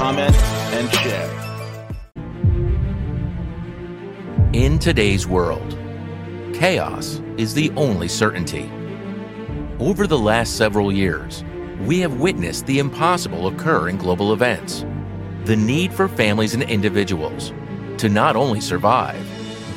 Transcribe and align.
comment, 0.00 0.34
and 0.72 0.90
share. 0.94 1.30
In 4.54 4.78
today's 4.78 5.26
world, 5.26 5.78
chaos 6.54 7.20
is 7.36 7.52
the 7.52 7.70
only 7.76 8.08
certainty. 8.08 8.70
Over 9.78 10.06
the 10.06 10.18
last 10.18 10.56
several 10.56 10.90
years, 10.90 11.44
we 11.80 12.00
have 12.00 12.18
witnessed 12.18 12.64
the 12.64 12.78
impossible 12.78 13.48
occur 13.48 13.90
in 13.90 13.98
global 13.98 14.32
events. 14.32 14.86
The 15.44 15.56
need 15.56 15.92
for 15.92 16.08
families 16.08 16.54
and 16.54 16.62
individuals 16.62 17.52
to 17.98 18.08
not 18.08 18.36
only 18.36 18.62
survive, 18.62 19.22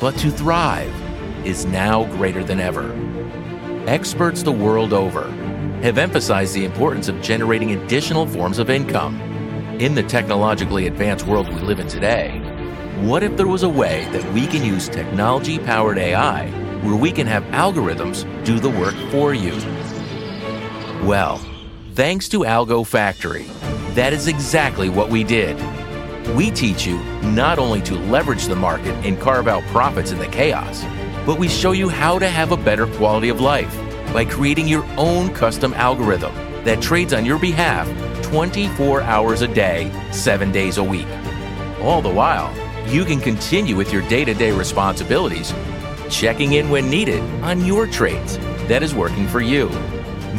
but 0.00 0.16
to 0.16 0.30
thrive 0.30 0.94
is 1.44 1.66
now 1.66 2.04
greater 2.16 2.42
than 2.42 2.60
ever. 2.60 2.90
Experts 3.86 4.42
the 4.42 4.52
world 4.52 4.94
over 4.94 5.30
have 5.82 5.98
emphasized 5.98 6.54
the 6.54 6.64
importance 6.64 7.08
of 7.08 7.20
generating 7.20 7.72
additional 7.72 8.26
forms 8.26 8.58
of 8.58 8.70
income. 8.70 9.33
In 9.80 9.96
the 9.96 10.04
technologically 10.04 10.86
advanced 10.86 11.26
world 11.26 11.48
we 11.48 11.56
live 11.56 11.80
in 11.80 11.88
today, 11.88 12.38
what 13.00 13.24
if 13.24 13.36
there 13.36 13.48
was 13.48 13.64
a 13.64 13.68
way 13.68 14.06
that 14.12 14.32
we 14.32 14.46
can 14.46 14.64
use 14.64 14.88
technology 14.88 15.58
powered 15.58 15.98
AI 15.98 16.46
where 16.82 16.94
we 16.94 17.10
can 17.10 17.26
have 17.26 17.42
algorithms 17.46 18.22
do 18.44 18.60
the 18.60 18.70
work 18.70 18.94
for 19.10 19.34
you? 19.34 19.50
Well, 21.04 21.40
thanks 21.94 22.28
to 22.28 22.44
Algo 22.44 22.86
Factory, 22.86 23.46
that 23.94 24.12
is 24.12 24.28
exactly 24.28 24.88
what 24.88 25.10
we 25.10 25.24
did. 25.24 25.56
We 26.36 26.52
teach 26.52 26.86
you 26.86 26.98
not 27.22 27.58
only 27.58 27.82
to 27.82 27.96
leverage 27.96 28.44
the 28.44 28.54
market 28.54 28.94
and 29.04 29.18
carve 29.20 29.48
out 29.48 29.64
profits 29.64 30.12
in 30.12 30.18
the 30.18 30.28
chaos, 30.28 30.84
but 31.26 31.36
we 31.36 31.48
show 31.48 31.72
you 31.72 31.88
how 31.88 32.20
to 32.20 32.28
have 32.28 32.52
a 32.52 32.56
better 32.56 32.86
quality 32.86 33.28
of 33.28 33.40
life 33.40 33.76
by 34.12 34.24
creating 34.24 34.68
your 34.68 34.84
own 34.96 35.34
custom 35.34 35.74
algorithm 35.74 36.32
that 36.62 36.80
trades 36.80 37.12
on 37.12 37.26
your 37.26 37.40
behalf 37.40 37.88
24 38.34 39.00
hours 39.02 39.42
a 39.42 39.46
day, 39.46 39.92
7 40.10 40.50
days 40.50 40.78
a 40.78 40.82
week. 40.82 41.06
All 41.80 42.02
the 42.02 42.12
while, 42.12 42.52
you 42.88 43.04
can 43.04 43.20
continue 43.20 43.76
with 43.76 43.92
your 43.92 44.02
day 44.08 44.24
to 44.24 44.34
day 44.34 44.50
responsibilities, 44.50 45.54
checking 46.10 46.54
in 46.54 46.68
when 46.68 46.90
needed 46.90 47.22
on 47.44 47.64
your 47.64 47.86
trades 47.86 48.36
that 48.66 48.82
is 48.82 48.92
working 48.92 49.28
for 49.28 49.40
you. 49.40 49.68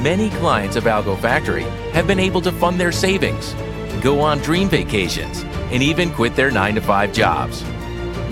Many 0.04 0.30
clients 0.32 0.76
of 0.76 0.84
Algo 0.84 1.18
Factory 1.18 1.64
have 1.94 2.06
been 2.06 2.20
able 2.20 2.42
to 2.42 2.52
fund 2.52 2.78
their 2.78 2.92
savings, 2.92 3.54
go 4.02 4.20
on 4.20 4.40
dream 4.40 4.68
vacations, 4.68 5.44
and 5.72 5.82
even 5.82 6.12
quit 6.12 6.36
their 6.36 6.52
9 6.52 6.76
to 6.76 6.82
5 6.82 7.14
jobs. 7.14 7.64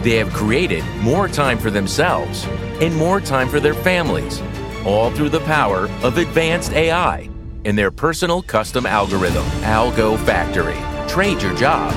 They 0.01 0.17
have 0.17 0.33
created 0.33 0.83
more 0.97 1.29
time 1.29 1.57
for 1.57 1.71
themselves 1.71 2.43
and 2.81 2.93
more 2.97 3.21
time 3.21 3.47
for 3.47 3.61
their 3.61 3.75
families, 3.75 4.41
all 4.85 5.09
through 5.11 5.29
the 5.29 5.45
power 5.45 5.87
of 6.03 6.17
advanced 6.17 6.73
AI 6.73 7.32
and 7.65 7.77
their 7.77 7.91
personal 7.91 8.41
custom 8.41 8.85
algorithm, 8.85 9.45
Algo 9.61 10.17
Factory. 10.25 10.77
Trade 11.07 11.41
your 11.41 11.55
job, 11.55 11.93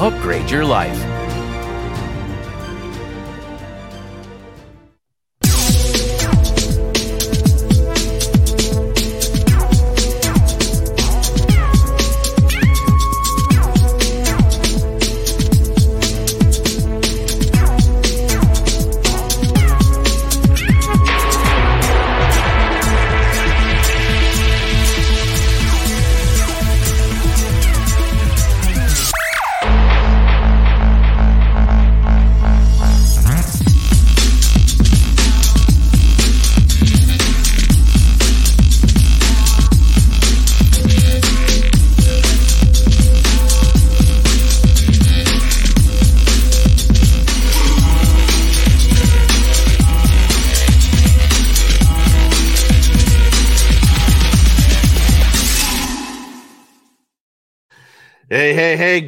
upgrade 0.00 0.50
your 0.50 0.64
life. 0.64 1.07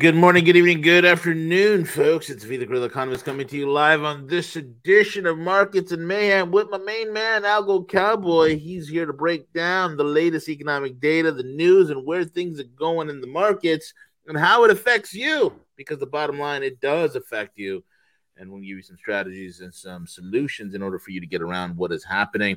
Good 0.01 0.17
morning, 0.17 0.45
good 0.45 0.57
evening, 0.57 0.81
good 0.81 1.05
afternoon, 1.05 1.85
folks. 1.85 2.31
It's 2.31 2.43
V 2.43 2.57
the 2.57 2.65
Guerrilla 2.65 2.87
Economist 2.87 3.27
coming 3.27 3.47
to 3.47 3.55
you 3.55 3.71
live 3.71 4.03
on 4.03 4.27
this 4.27 4.57
edition 4.57 5.27
of 5.27 5.37
Markets 5.37 5.93
and 5.93 6.09
Mayhem 6.09 6.51
with 6.51 6.71
my 6.71 6.79
main 6.79 7.13
man, 7.13 7.43
Algo 7.43 7.87
Cowboy. 7.87 8.57
He's 8.59 8.89
here 8.89 9.05
to 9.05 9.13
break 9.13 9.53
down 9.53 9.99
the 9.99 10.05
latest 10.05 10.49
economic 10.49 11.01
data, 11.01 11.33
the 11.33 11.43
news, 11.43 11.91
and 11.91 12.07
where 12.07 12.25
things 12.25 12.59
are 12.59 12.65
going 12.65 13.11
in 13.11 13.21
the 13.21 13.27
markets 13.27 13.93
and 14.27 14.39
how 14.39 14.65
it 14.65 14.71
affects 14.71 15.13
you. 15.13 15.53
Because 15.77 15.99
the 15.99 16.07
bottom 16.07 16.39
line, 16.39 16.63
it 16.63 16.81
does 16.81 17.15
affect 17.15 17.59
you. 17.59 17.85
And 18.39 18.51
we'll 18.51 18.61
give 18.61 18.69
you 18.69 18.83
some 18.83 18.97
strategies 18.97 19.61
and 19.61 19.75
some 19.75 20.07
solutions 20.07 20.75
in 20.75 20.83
order 20.83 20.99
for 20.99 21.11
you 21.11 21.21
to 21.21 21.27
get 21.27 21.43
around 21.43 21.77
what 21.77 21.93
is 21.93 22.05
happening. 22.05 22.57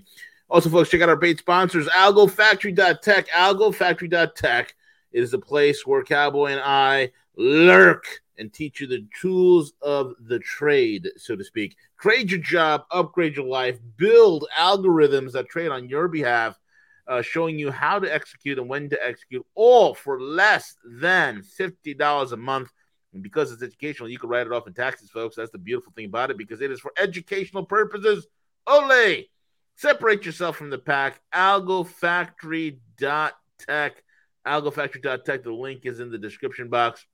Also, 0.49 0.69
folks, 0.69 0.89
check 0.89 1.01
out 1.01 1.09
our 1.09 1.19
paid 1.19 1.39
sponsors, 1.39 1.87
AlgoFactory.tech, 1.87 3.27
AlgoFactory.tech 3.27 4.75
it 5.13 5.21
is 5.21 5.33
a 5.33 5.39
place 5.39 5.85
where 5.85 6.03
Cowboy 6.03 6.47
and 6.47 6.61
I 6.61 7.11
lurk 7.37 8.05
and 8.37 8.51
teach 8.51 8.81
you 8.81 8.87
the 8.87 9.05
tools 9.19 9.73
of 9.81 10.13
the 10.19 10.39
trade, 10.39 11.09
so 11.17 11.35
to 11.35 11.43
speak. 11.43 11.75
Trade 11.99 12.31
your 12.31 12.39
job, 12.39 12.85
upgrade 12.91 13.35
your 13.35 13.45
life, 13.45 13.77
build 13.97 14.47
algorithms 14.57 15.33
that 15.33 15.49
trade 15.49 15.69
on 15.69 15.87
your 15.87 16.07
behalf, 16.07 16.59
uh, 17.07 17.21
showing 17.21 17.59
you 17.59 17.69
how 17.71 17.99
to 17.99 18.11
execute 18.11 18.57
and 18.57 18.67
when 18.67 18.89
to 18.89 19.05
execute, 19.05 19.45
all 19.55 19.93
for 19.93 20.19
less 20.21 20.75
than 20.83 21.43
$50 21.59 22.31
a 22.31 22.37
month. 22.37 22.71
And 23.13 23.21
because 23.21 23.51
it's 23.51 23.61
educational, 23.61 24.09
you 24.09 24.17
can 24.17 24.29
write 24.29 24.47
it 24.47 24.53
off 24.53 24.65
in 24.65 24.73
taxes, 24.73 25.11
folks. 25.11 25.35
That's 25.35 25.51
the 25.51 25.59
beautiful 25.59 25.93
thing 25.95 26.05
about 26.05 26.31
it 26.31 26.37
because 26.37 26.61
it 26.61 26.71
is 26.71 26.79
for 26.79 26.91
educational 26.97 27.65
purposes 27.65 28.25
only. 28.65 29.29
Separate 29.75 30.25
yourself 30.25 30.55
from 30.55 30.71
the 30.71 30.79
pack. 30.79 31.21
AlgoFactory.tech 31.33 34.03
algofactory.tech. 34.45 35.43
The 35.43 35.51
link 35.51 35.85
is 35.85 35.99
in 35.99 36.11
the 36.11 36.17
description 36.17 36.69
box. 36.69 37.05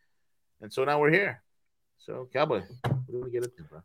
And 0.62 0.72
so 0.72 0.84
now 0.84 1.00
we're 1.00 1.12
here. 1.12 1.42
So, 1.98 2.30
Cowboy, 2.32 2.62
what 2.84 3.12
do 3.12 3.22
we 3.22 3.32
get 3.32 3.44
into, 3.44 3.64
bro? 3.64 3.82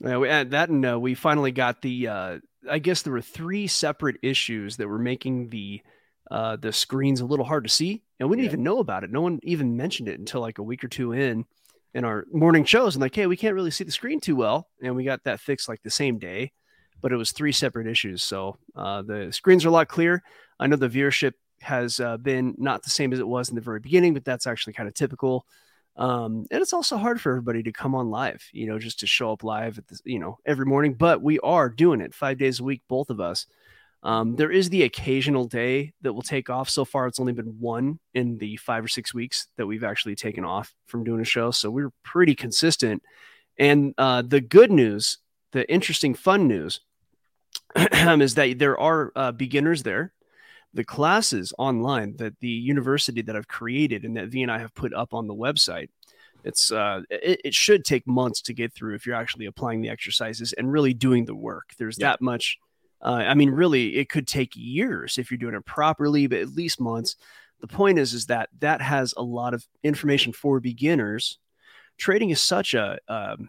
Yeah, 0.00 0.18
we 0.18 0.28
had 0.28 0.50
that, 0.50 0.68
and 0.68 0.84
uh, 0.84 0.98
we 0.98 1.14
finally 1.14 1.52
got 1.52 1.82
the. 1.82 2.08
Uh, 2.08 2.38
I 2.68 2.78
guess 2.78 3.02
there 3.02 3.12
were 3.12 3.20
three 3.20 3.66
separate 3.66 4.16
issues 4.22 4.76
that 4.76 4.88
were 4.88 4.98
making 4.98 5.50
the 5.50 5.82
uh, 6.30 6.56
the 6.56 6.72
screens 6.72 7.20
a 7.20 7.26
little 7.26 7.44
hard 7.44 7.64
to 7.64 7.70
see, 7.70 8.02
and 8.18 8.28
we 8.28 8.36
didn't 8.36 8.46
yeah. 8.46 8.52
even 8.52 8.64
know 8.64 8.78
about 8.78 9.04
it. 9.04 9.10
No 9.10 9.20
one 9.20 9.40
even 9.42 9.76
mentioned 9.76 10.08
it 10.08 10.18
until 10.18 10.40
like 10.40 10.58
a 10.58 10.62
week 10.62 10.82
or 10.82 10.88
two 10.88 11.12
in 11.12 11.44
in 11.94 12.04
our 12.04 12.24
morning 12.32 12.64
shows, 12.64 12.94
and 12.94 13.02
like, 13.02 13.14
hey, 13.14 13.26
we 13.26 13.36
can't 13.36 13.54
really 13.54 13.70
see 13.70 13.84
the 13.84 13.92
screen 13.92 14.20
too 14.20 14.36
well, 14.36 14.68
and 14.82 14.96
we 14.96 15.04
got 15.04 15.24
that 15.24 15.40
fixed 15.40 15.68
like 15.68 15.82
the 15.82 15.90
same 15.90 16.18
day, 16.18 16.52
but 17.00 17.12
it 17.12 17.16
was 17.16 17.32
three 17.32 17.52
separate 17.52 17.86
issues. 17.86 18.22
So 18.22 18.58
uh, 18.74 19.02
the 19.02 19.32
screens 19.32 19.64
are 19.64 19.68
a 19.68 19.72
lot 19.72 19.88
clear. 19.88 20.22
I 20.58 20.66
know 20.66 20.76
the 20.76 20.88
viewership 20.88 21.34
has 21.60 22.00
uh, 22.00 22.16
been 22.16 22.54
not 22.58 22.82
the 22.82 22.90
same 22.90 23.12
as 23.12 23.20
it 23.20 23.28
was 23.28 23.48
in 23.48 23.54
the 23.54 23.60
very 23.60 23.80
beginning, 23.80 24.14
but 24.14 24.24
that's 24.24 24.46
actually 24.46 24.72
kind 24.72 24.88
of 24.88 24.94
typical. 24.94 25.46
Um, 25.96 26.46
and 26.50 26.60
it's 26.60 26.72
also 26.72 26.96
hard 26.96 27.20
for 27.20 27.30
everybody 27.30 27.62
to 27.62 27.72
come 27.72 27.94
on 27.94 28.10
live, 28.10 28.42
you 28.52 28.66
know, 28.66 28.78
just 28.78 29.00
to 29.00 29.06
show 29.06 29.32
up 29.32 29.44
live 29.44 29.78
at 29.78 29.86
the, 29.86 29.98
you 30.04 30.18
know, 30.18 30.38
every 30.44 30.66
morning. 30.66 30.94
But 30.94 31.22
we 31.22 31.38
are 31.40 31.68
doing 31.68 32.00
it 32.00 32.14
five 32.14 32.38
days 32.38 32.60
a 32.60 32.64
week, 32.64 32.82
both 32.88 33.10
of 33.10 33.20
us. 33.20 33.46
Um, 34.02 34.36
there 34.36 34.50
is 34.50 34.68
the 34.68 34.82
occasional 34.82 35.46
day 35.46 35.94
that 36.02 36.12
will 36.12 36.22
take 36.22 36.50
off. 36.50 36.68
So 36.68 36.84
far, 36.84 37.06
it's 37.06 37.20
only 37.20 37.32
been 37.32 37.56
one 37.58 38.00
in 38.12 38.38
the 38.38 38.56
five 38.56 38.84
or 38.84 38.88
six 38.88 39.14
weeks 39.14 39.48
that 39.56 39.66
we've 39.66 39.84
actually 39.84 40.14
taken 40.14 40.44
off 40.44 40.74
from 40.86 41.04
doing 41.04 41.20
a 41.20 41.24
show. 41.24 41.50
So 41.50 41.70
we're 41.70 41.92
pretty 42.02 42.34
consistent. 42.34 43.02
And 43.58 43.94
uh, 43.96 44.22
the 44.22 44.40
good 44.40 44.70
news, 44.70 45.18
the 45.52 45.70
interesting, 45.72 46.14
fun 46.14 46.48
news, 46.48 46.80
is 47.76 48.34
that 48.34 48.58
there 48.58 48.78
are 48.78 49.12
uh, 49.16 49.32
beginners 49.32 49.84
there 49.84 50.12
the 50.74 50.84
classes 50.84 51.52
online 51.56 52.16
that 52.16 52.38
the 52.40 52.48
university 52.48 53.22
that 53.22 53.36
I've 53.36 53.48
created 53.48 54.04
and 54.04 54.16
that 54.16 54.28
V 54.28 54.42
and 54.42 54.50
I 54.50 54.58
have 54.58 54.74
put 54.74 54.92
up 54.92 55.14
on 55.14 55.28
the 55.28 55.34
website, 55.34 55.88
it's 56.42 56.70
uh, 56.70 57.02
it, 57.08 57.40
it, 57.44 57.54
should 57.54 57.84
take 57.84 58.06
months 58.06 58.42
to 58.42 58.52
get 58.52 58.74
through 58.74 58.94
if 58.94 59.06
you're 59.06 59.14
actually 59.14 59.46
applying 59.46 59.80
the 59.80 59.88
exercises 59.88 60.52
and 60.52 60.70
really 60.70 60.92
doing 60.92 61.24
the 61.24 61.34
work. 61.34 61.70
There's 61.78 61.98
yeah. 61.98 62.10
that 62.10 62.20
much. 62.20 62.58
Uh, 63.00 63.24
I 63.26 63.34
mean, 63.34 63.50
really, 63.50 63.96
it 63.96 64.08
could 64.08 64.26
take 64.26 64.52
years 64.54 65.16
if 65.16 65.30
you're 65.30 65.38
doing 65.38 65.54
it 65.54 65.64
properly, 65.64 66.26
but 66.26 66.40
at 66.40 66.48
least 66.48 66.80
months. 66.80 67.16
The 67.60 67.68
point 67.68 67.98
is, 67.98 68.12
is 68.12 68.26
that 68.26 68.50
that 68.58 68.82
has 68.82 69.14
a 69.16 69.22
lot 69.22 69.54
of 69.54 69.64
information 69.82 70.32
for 70.32 70.60
beginners. 70.60 71.38
Trading 71.96 72.30
is 72.30 72.40
such 72.40 72.74
a 72.74 72.98
um, 73.08 73.48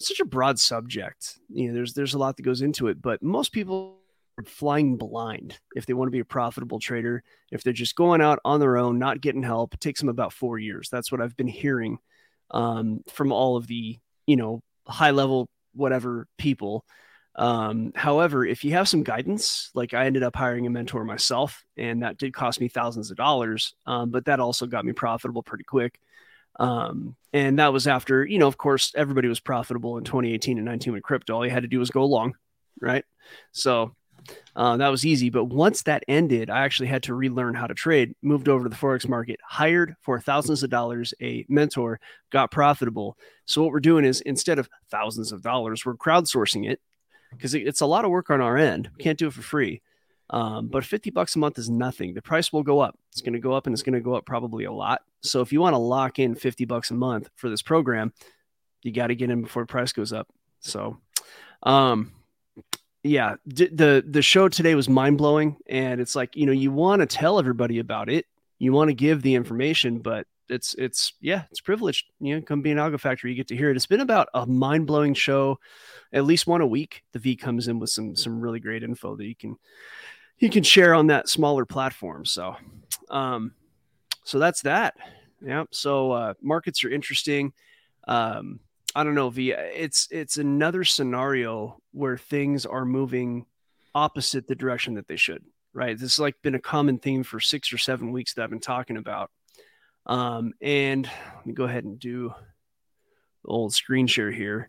such 0.00 0.20
a 0.20 0.24
broad 0.24 0.58
subject. 0.58 1.38
You 1.48 1.68
know, 1.68 1.74
there's 1.74 1.92
there's 1.92 2.14
a 2.14 2.18
lot 2.18 2.36
that 2.36 2.42
goes 2.42 2.62
into 2.62 2.88
it, 2.88 3.00
but 3.00 3.22
most 3.22 3.52
people 3.52 3.97
flying 4.46 4.96
blind 4.96 5.58
if 5.74 5.86
they 5.86 5.94
want 5.94 6.08
to 6.08 6.12
be 6.12 6.20
a 6.20 6.24
profitable 6.24 6.78
trader. 6.78 7.22
If 7.50 7.62
they're 7.62 7.72
just 7.72 7.96
going 7.96 8.20
out 8.20 8.38
on 8.44 8.60
their 8.60 8.76
own, 8.76 8.98
not 8.98 9.20
getting 9.20 9.42
help, 9.42 9.74
it 9.74 9.80
takes 9.80 10.00
them 10.00 10.08
about 10.08 10.32
four 10.32 10.58
years. 10.58 10.88
That's 10.90 11.10
what 11.10 11.20
I've 11.20 11.36
been 11.36 11.48
hearing 11.48 11.98
um, 12.50 13.02
from 13.08 13.32
all 13.32 13.56
of 13.56 13.66
the, 13.66 13.98
you 14.26 14.36
know, 14.36 14.62
high 14.86 15.10
level, 15.10 15.48
whatever 15.74 16.26
people. 16.38 16.84
Um, 17.36 17.92
however, 17.94 18.44
if 18.44 18.64
you 18.64 18.72
have 18.72 18.88
some 18.88 19.04
guidance, 19.04 19.70
like 19.72 19.94
I 19.94 20.06
ended 20.06 20.24
up 20.24 20.34
hiring 20.34 20.66
a 20.66 20.70
mentor 20.70 21.04
myself, 21.04 21.62
and 21.76 22.02
that 22.02 22.18
did 22.18 22.34
cost 22.34 22.60
me 22.60 22.68
thousands 22.68 23.10
of 23.10 23.16
dollars, 23.16 23.74
um, 23.86 24.10
but 24.10 24.24
that 24.24 24.40
also 24.40 24.66
got 24.66 24.84
me 24.84 24.92
profitable 24.92 25.42
pretty 25.42 25.64
quick. 25.64 26.00
Um, 26.58 27.14
and 27.32 27.60
that 27.60 27.72
was 27.72 27.86
after, 27.86 28.24
you 28.24 28.38
know, 28.38 28.48
of 28.48 28.56
course, 28.56 28.92
everybody 28.96 29.28
was 29.28 29.38
profitable 29.38 29.98
in 29.98 30.04
2018 30.04 30.58
and 30.58 30.64
19 30.64 30.92
with 30.92 31.02
crypto. 31.04 31.36
All 31.36 31.44
you 31.44 31.52
had 31.52 31.62
to 31.62 31.68
do 31.68 31.78
was 31.78 31.90
go 31.90 32.04
long, 32.04 32.34
right? 32.80 33.04
So 33.52 33.94
uh, 34.56 34.76
that 34.76 34.88
was 34.88 35.06
easy. 35.06 35.30
But 35.30 35.44
once 35.44 35.82
that 35.82 36.04
ended, 36.08 36.50
I 36.50 36.64
actually 36.64 36.88
had 36.88 37.02
to 37.04 37.14
relearn 37.14 37.54
how 37.54 37.66
to 37.66 37.74
trade, 37.74 38.14
moved 38.22 38.48
over 38.48 38.64
to 38.64 38.68
the 38.68 38.76
Forex 38.76 39.08
market, 39.08 39.40
hired 39.44 39.94
for 40.00 40.20
thousands 40.20 40.62
of 40.62 40.70
dollars 40.70 41.14
a 41.20 41.44
mentor, 41.48 42.00
got 42.30 42.50
profitable. 42.50 43.16
So, 43.44 43.62
what 43.62 43.72
we're 43.72 43.80
doing 43.80 44.04
is 44.04 44.20
instead 44.22 44.58
of 44.58 44.68
thousands 44.90 45.32
of 45.32 45.42
dollars, 45.42 45.86
we're 45.86 45.94
crowdsourcing 45.94 46.68
it 46.68 46.80
because 47.30 47.54
it's 47.54 47.80
a 47.80 47.86
lot 47.86 48.04
of 48.04 48.10
work 48.10 48.30
on 48.30 48.40
our 48.40 48.56
end. 48.56 48.90
We 48.96 49.04
can't 49.04 49.18
do 49.18 49.28
it 49.28 49.32
for 49.32 49.42
free. 49.42 49.82
Um, 50.30 50.68
but 50.68 50.84
50 50.84 51.10
bucks 51.10 51.36
a 51.36 51.38
month 51.38 51.58
is 51.58 51.70
nothing. 51.70 52.12
The 52.12 52.20
price 52.20 52.52
will 52.52 52.62
go 52.62 52.80
up. 52.80 52.98
It's 53.12 53.22
going 53.22 53.32
to 53.32 53.38
go 53.38 53.52
up 53.52 53.66
and 53.66 53.72
it's 53.72 53.82
going 53.82 53.94
to 53.94 54.00
go 54.00 54.14
up 54.14 54.26
probably 54.26 54.64
a 54.64 54.72
lot. 54.72 55.00
So, 55.22 55.40
if 55.40 55.52
you 55.52 55.60
want 55.60 55.74
to 55.74 55.78
lock 55.78 56.18
in 56.18 56.34
50 56.34 56.64
bucks 56.64 56.90
a 56.90 56.94
month 56.94 57.30
for 57.36 57.48
this 57.48 57.62
program, 57.62 58.12
you 58.82 58.92
got 58.92 59.08
to 59.08 59.14
get 59.14 59.30
in 59.30 59.42
before 59.42 59.62
the 59.62 59.66
price 59.66 59.92
goes 59.92 60.12
up. 60.12 60.28
So, 60.60 60.98
um, 61.62 62.12
yeah, 63.02 63.36
d- 63.46 63.70
the 63.72 64.04
the 64.08 64.22
show 64.22 64.48
today 64.48 64.74
was 64.74 64.88
mind 64.88 65.18
blowing, 65.18 65.56
and 65.66 66.00
it's 66.00 66.16
like 66.16 66.36
you 66.36 66.46
know 66.46 66.52
you 66.52 66.70
want 66.70 67.00
to 67.00 67.06
tell 67.06 67.38
everybody 67.38 67.78
about 67.78 68.08
it, 68.08 68.26
you 68.58 68.72
want 68.72 68.88
to 68.88 68.94
give 68.94 69.22
the 69.22 69.34
information, 69.34 69.98
but 69.98 70.26
it's 70.48 70.74
it's 70.74 71.12
yeah, 71.20 71.44
it's 71.50 71.60
privileged. 71.60 72.06
You 72.20 72.36
know, 72.36 72.42
come 72.42 72.62
be 72.62 72.70
an 72.70 72.78
algo 72.78 72.98
factory, 72.98 73.30
you 73.30 73.36
get 73.36 73.48
to 73.48 73.56
hear 73.56 73.70
it. 73.70 73.76
It's 73.76 73.86
been 73.86 74.00
about 74.00 74.28
a 74.34 74.46
mind 74.46 74.86
blowing 74.86 75.14
show, 75.14 75.58
at 76.12 76.24
least 76.24 76.46
one 76.46 76.60
a 76.60 76.66
week. 76.66 77.04
The 77.12 77.18
V 77.18 77.36
comes 77.36 77.68
in 77.68 77.78
with 77.78 77.90
some 77.90 78.16
some 78.16 78.40
really 78.40 78.60
great 78.60 78.82
info 78.82 79.16
that 79.16 79.26
you 79.26 79.36
can 79.36 79.56
you 80.38 80.50
can 80.50 80.62
share 80.62 80.94
on 80.94 81.08
that 81.08 81.28
smaller 81.28 81.64
platform. 81.64 82.24
So, 82.24 82.56
um, 83.10 83.52
so 84.24 84.38
that's 84.38 84.62
that. 84.62 84.94
Yeah. 85.44 85.64
So 85.70 86.12
uh, 86.12 86.34
markets 86.42 86.84
are 86.84 86.90
interesting. 86.90 87.52
Um, 88.06 88.60
I 88.98 89.04
don't 89.04 89.14
know, 89.14 89.30
V. 89.30 89.52
It's 89.52 90.08
it's 90.10 90.38
another 90.38 90.82
scenario 90.82 91.80
where 91.92 92.18
things 92.18 92.66
are 92.66 92.84
moving 92.84 93.46
opposite 93.94 94.48
the 94.48 94.56
direction 94.56 94.94
that 94.94 95.06
they 95.06 95.14
should. 95.14 95.44
Right. 95.72 95.96
This 95.96 96.14
has 96.14 96.18
like 96.18 96.34
been 96.42 96.56
a 96.56 96.60
common 96.60 96.98
theme 96.98 97.22
for 97.22 97.38
six 97.38 97.72
or 97.72 97.78
seven 97.78 98.10
weeks 98.10 98.34
that 98.34 98.42
I've 98.42 98.50
been 98.50 98.58
talking 98.58 98.96
about. 98.96 99.30
Um, 100.06 100.52
and 100.60 101.08
let 101.36 101.46
me 101.46 101.52
go 101.52 101.62
ahead 101.62 101.84
and 101.84 102.00
do 102.00 102.34
the 103.44 103.48
old 103.48 103.72
screen 103.72 104.08
share 104.08 104.32
here. 104.32 104.68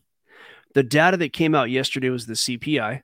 The 0.75 0.83
data 0.83 1.17
that 1.17 1.33
came 1.33 1.55
out 1.55 1.71
yesterday 1.71 2.12
was 2.12 2.27
the 2.27 2.33
CPI, 2.33 3.01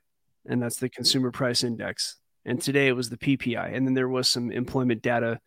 and 0.48 0.62
that's 0.62 0.76
the 0.76 0.88
Consumer 0.88 1.32
Price 1.32 1.64
Index. 1.64 2.18
And 2.44 2.62
today 2.62 2.86
it 2.86 2.92
was 2.92 3.10
the 3.10 3.18
PPI, 3.18 3.74
and 3.74 3.84
then 3.84 3.94
there 3.94 4.08
was 4.08 4.28
some 4.28 4.52
employment 4.52 5.02
data 5.02 5.40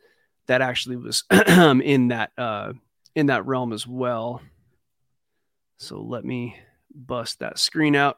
that 0.47 0.61
actually 0.61 0.97
was 0.97 1.23
in 1.47 2.09
that 2.09 2.31
uh, 2.37 2.73
in 3.15 3.27
that 3.27 3.45
realm 3.45 3.71
as 3.71 3.87
well. 3.87 4.41
So 5.79 6.01
let 6.01 6.25
me 6.25 6.57
bust 6.93 7.39
that 7.39 7.57
screen 7.57 7.95
out. 7.95 8.17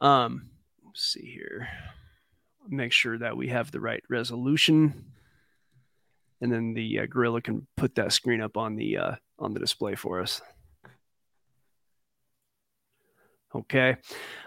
Um, 0.00 0.50
see 0.94 1.26
here. 1.26 1.68
Make 2.68 2.92
sure 2.92 3.18
that 3.18 3.36
we 3.36 3.48
have 3.48 3.70
the 3.70 3.80
right 3.80 4.02
resolution, 4.08 5.12
and 6.40 6.52
then 6.52 6.74
the 6.74 7.00
uh, 7.00 7.06
Gorilla 7.06 7.42
can 7.42 7.66
put 7.76 7.96
that 7.96 8.12
screen 8.12 8.40
up 8.40 8.56
on 8.56 8.76
the 8.76 8.96
uh, 8.96 9.14
on 9.38 9.52
the 9.52 9.60
display 9.60 9.96
for 9.96 10.20
us. 10.20 10.40
Okay. 13.52 13.96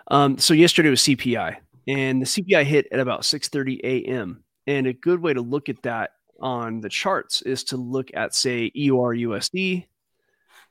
Um, 0.07 0.37
so 0.37 0.53
yesterday 0.53 0.89
was 0.89 1.01
CPI, 1.01 1.57
and 1.87 2.21
the 2.21 2.25
CPI 2.25 2.63
hit 2.63 2.87
at 2.91 2.99
about 2.99 3.21
6:30 3.21 3.81
a.m. 3.83 4.43
And 4.65 4.87
a 4.87 4.93
good 4.93 5.19
way 5.19 5.33
to 5.33 5.41
look 5.41 5.67
at 5.67 5.81
that 5.83 6.11
on 6.39 6.79
the 6.79 6.87
charts 6.87 7.41
is 7.41 7.65
to 7.65 7.77
look 7.77 8.09
at, 8.13 8.33
say, 8.33 8.71
EUR 8.73 9.13
USD 9.13 9.87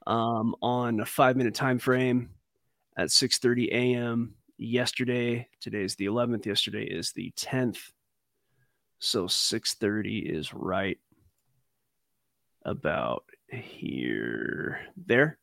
um, 0.06 0.54
on 0.62 1.00
a 1.00 1.06
five 1.06 1.37
minute 1.37 1.54
time 1.54 1.78
frame 1.78 2.30
at 2.97 3.09
6:30 3.09 3.68
a.m. 3.73 4.35
yesterday. 4.59 5.49
Today's 5.61 5.94
the 5.97 6.06
11th. 6.06 6.47
Yesterday 6.47 6.85
is 6.85 7.12
the 7.12 7.32
10th. 7.37 7.92
So 8.99 9.26
6:30 9.26 10.23
is 10.30 10.54
right 10.54 10.99
about 12.64 13.25
here. 13.50 14.80
There, 14.97 15.38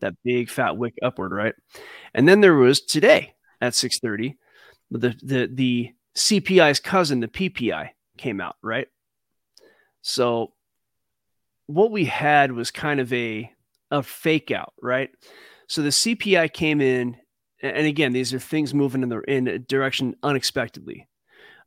that 0.00 0.14
big 0.24 0.50
fat 0.50 0.76
wick 0.76 0.94
upward, 1.02 1.32
right? 1.32 1.54
And 2.12 2.28
then 2.28 2.40
there 2.40 2.54
was 2.54 2.80
today 2.80 3.34
at 3.60 3.74
6:30, 3.74 4.36
the 4.90 5.16
the 5.22 5.48
the 5.52 5.92
CPI's 6.14 6.80
cousin, 6.80 7.20
the 7.20 7.28
PPI, 7.28 7.90
came 8.16 8.40
out, 8.40 8.56
right? 8.62 8.88
So 10.02 10.52
what 11.66 11.90
we 11.90 12.04
had 12.04 12.52
was 12.52 12.70
kind 12.70 13.00
of 13.00 13.12
a 13.12 13.50
a 13.94 14.02
fake 14.02 14.50
out, 14.50 14.74
right? 14.82 15.10
So 15.68 15.82
the 15.82 15.90
CPI 15.90 16.52
came 16.52 16.80
in, 16.80 17.16
and 17.62 17.86
again, 17.86 18.12
these 18.12 18.34
are 18.34 18.38
things 18.38 18.74
moving 18.74 19.02
in 19.02 19.08
the 19.08 19.20
in 19.20 19.48
a 19.48 19.58
direction 19.58 20.16
unexpectedly. 20.22 21.08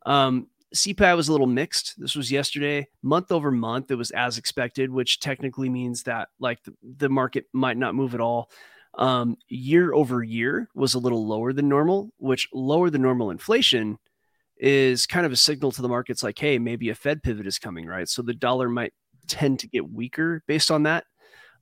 Um, 0.05 0.47
CPI 0.75 1.15
was 1.15 1.29
a 1.29 1.31
little 1.31 1.47
mixed. 1.47 1.95
This 1.97 2.15
was 2.15 2.31
yesterday, 2.31 2.87
month 3.01 3.31
over 3.31 3.49
month. 3.49 3.89
It 3.89 3.95
was 3.95 4.11
as 4.11 4.37
expected, 4.37 4.91
which 4.91 5.21
technically 5.21 5.69
means 5.69 6.03
that 6.03 6.27
like 6.39 6.61
the, 6.63 6.73
the 6.97 7.09
market 7.09 7.45
might 7.53 7.77
not 7.77 7.95
move 7.95 8.13
at 8.13 8.21
all. 8.21 8.51
Um, 8.97 9.37
year 9.47 9.93
over 9.93 10.21
year 10.21 10.67
was 10.75 10.93
a 10.93 10.99
little 10.99 11.25
lower 11.25 11.53
than 11.53 11.69
normal, 11.69 12.09
which 12.17 12.49
lower 12.53 12.89
than 12.89 13.01
normal 13.01 13.31
inflation 13.31 13.97
is 14.57 15.05
kind 15.05 15.25
of 15.25 15.31
a 15.31 15.37
signal 15.37 15.71
to 15.71 15.81
the 15.81 15.87
markets 15.87 16.23
like, 16.23 16.37
hey, 16.37 16.57
maybe 16.59 16.89
a 16.89 16.95
Fed 16.95 17.23
pivot 17.23 17.47
is 17.47 17.59
coming, 17.59 17.85
right? 17.85 18.09
So 18.09 18.21
the 18.21 18.33
dollar 18.33 18.67
might 18.69 18.93
tend 19.27 19.59
to 19.59 19.67
get 19.67 19.89
weaker 19.89 20.43
based 20.47 20.71
on 20.71 20.83
that. 20.83 21.05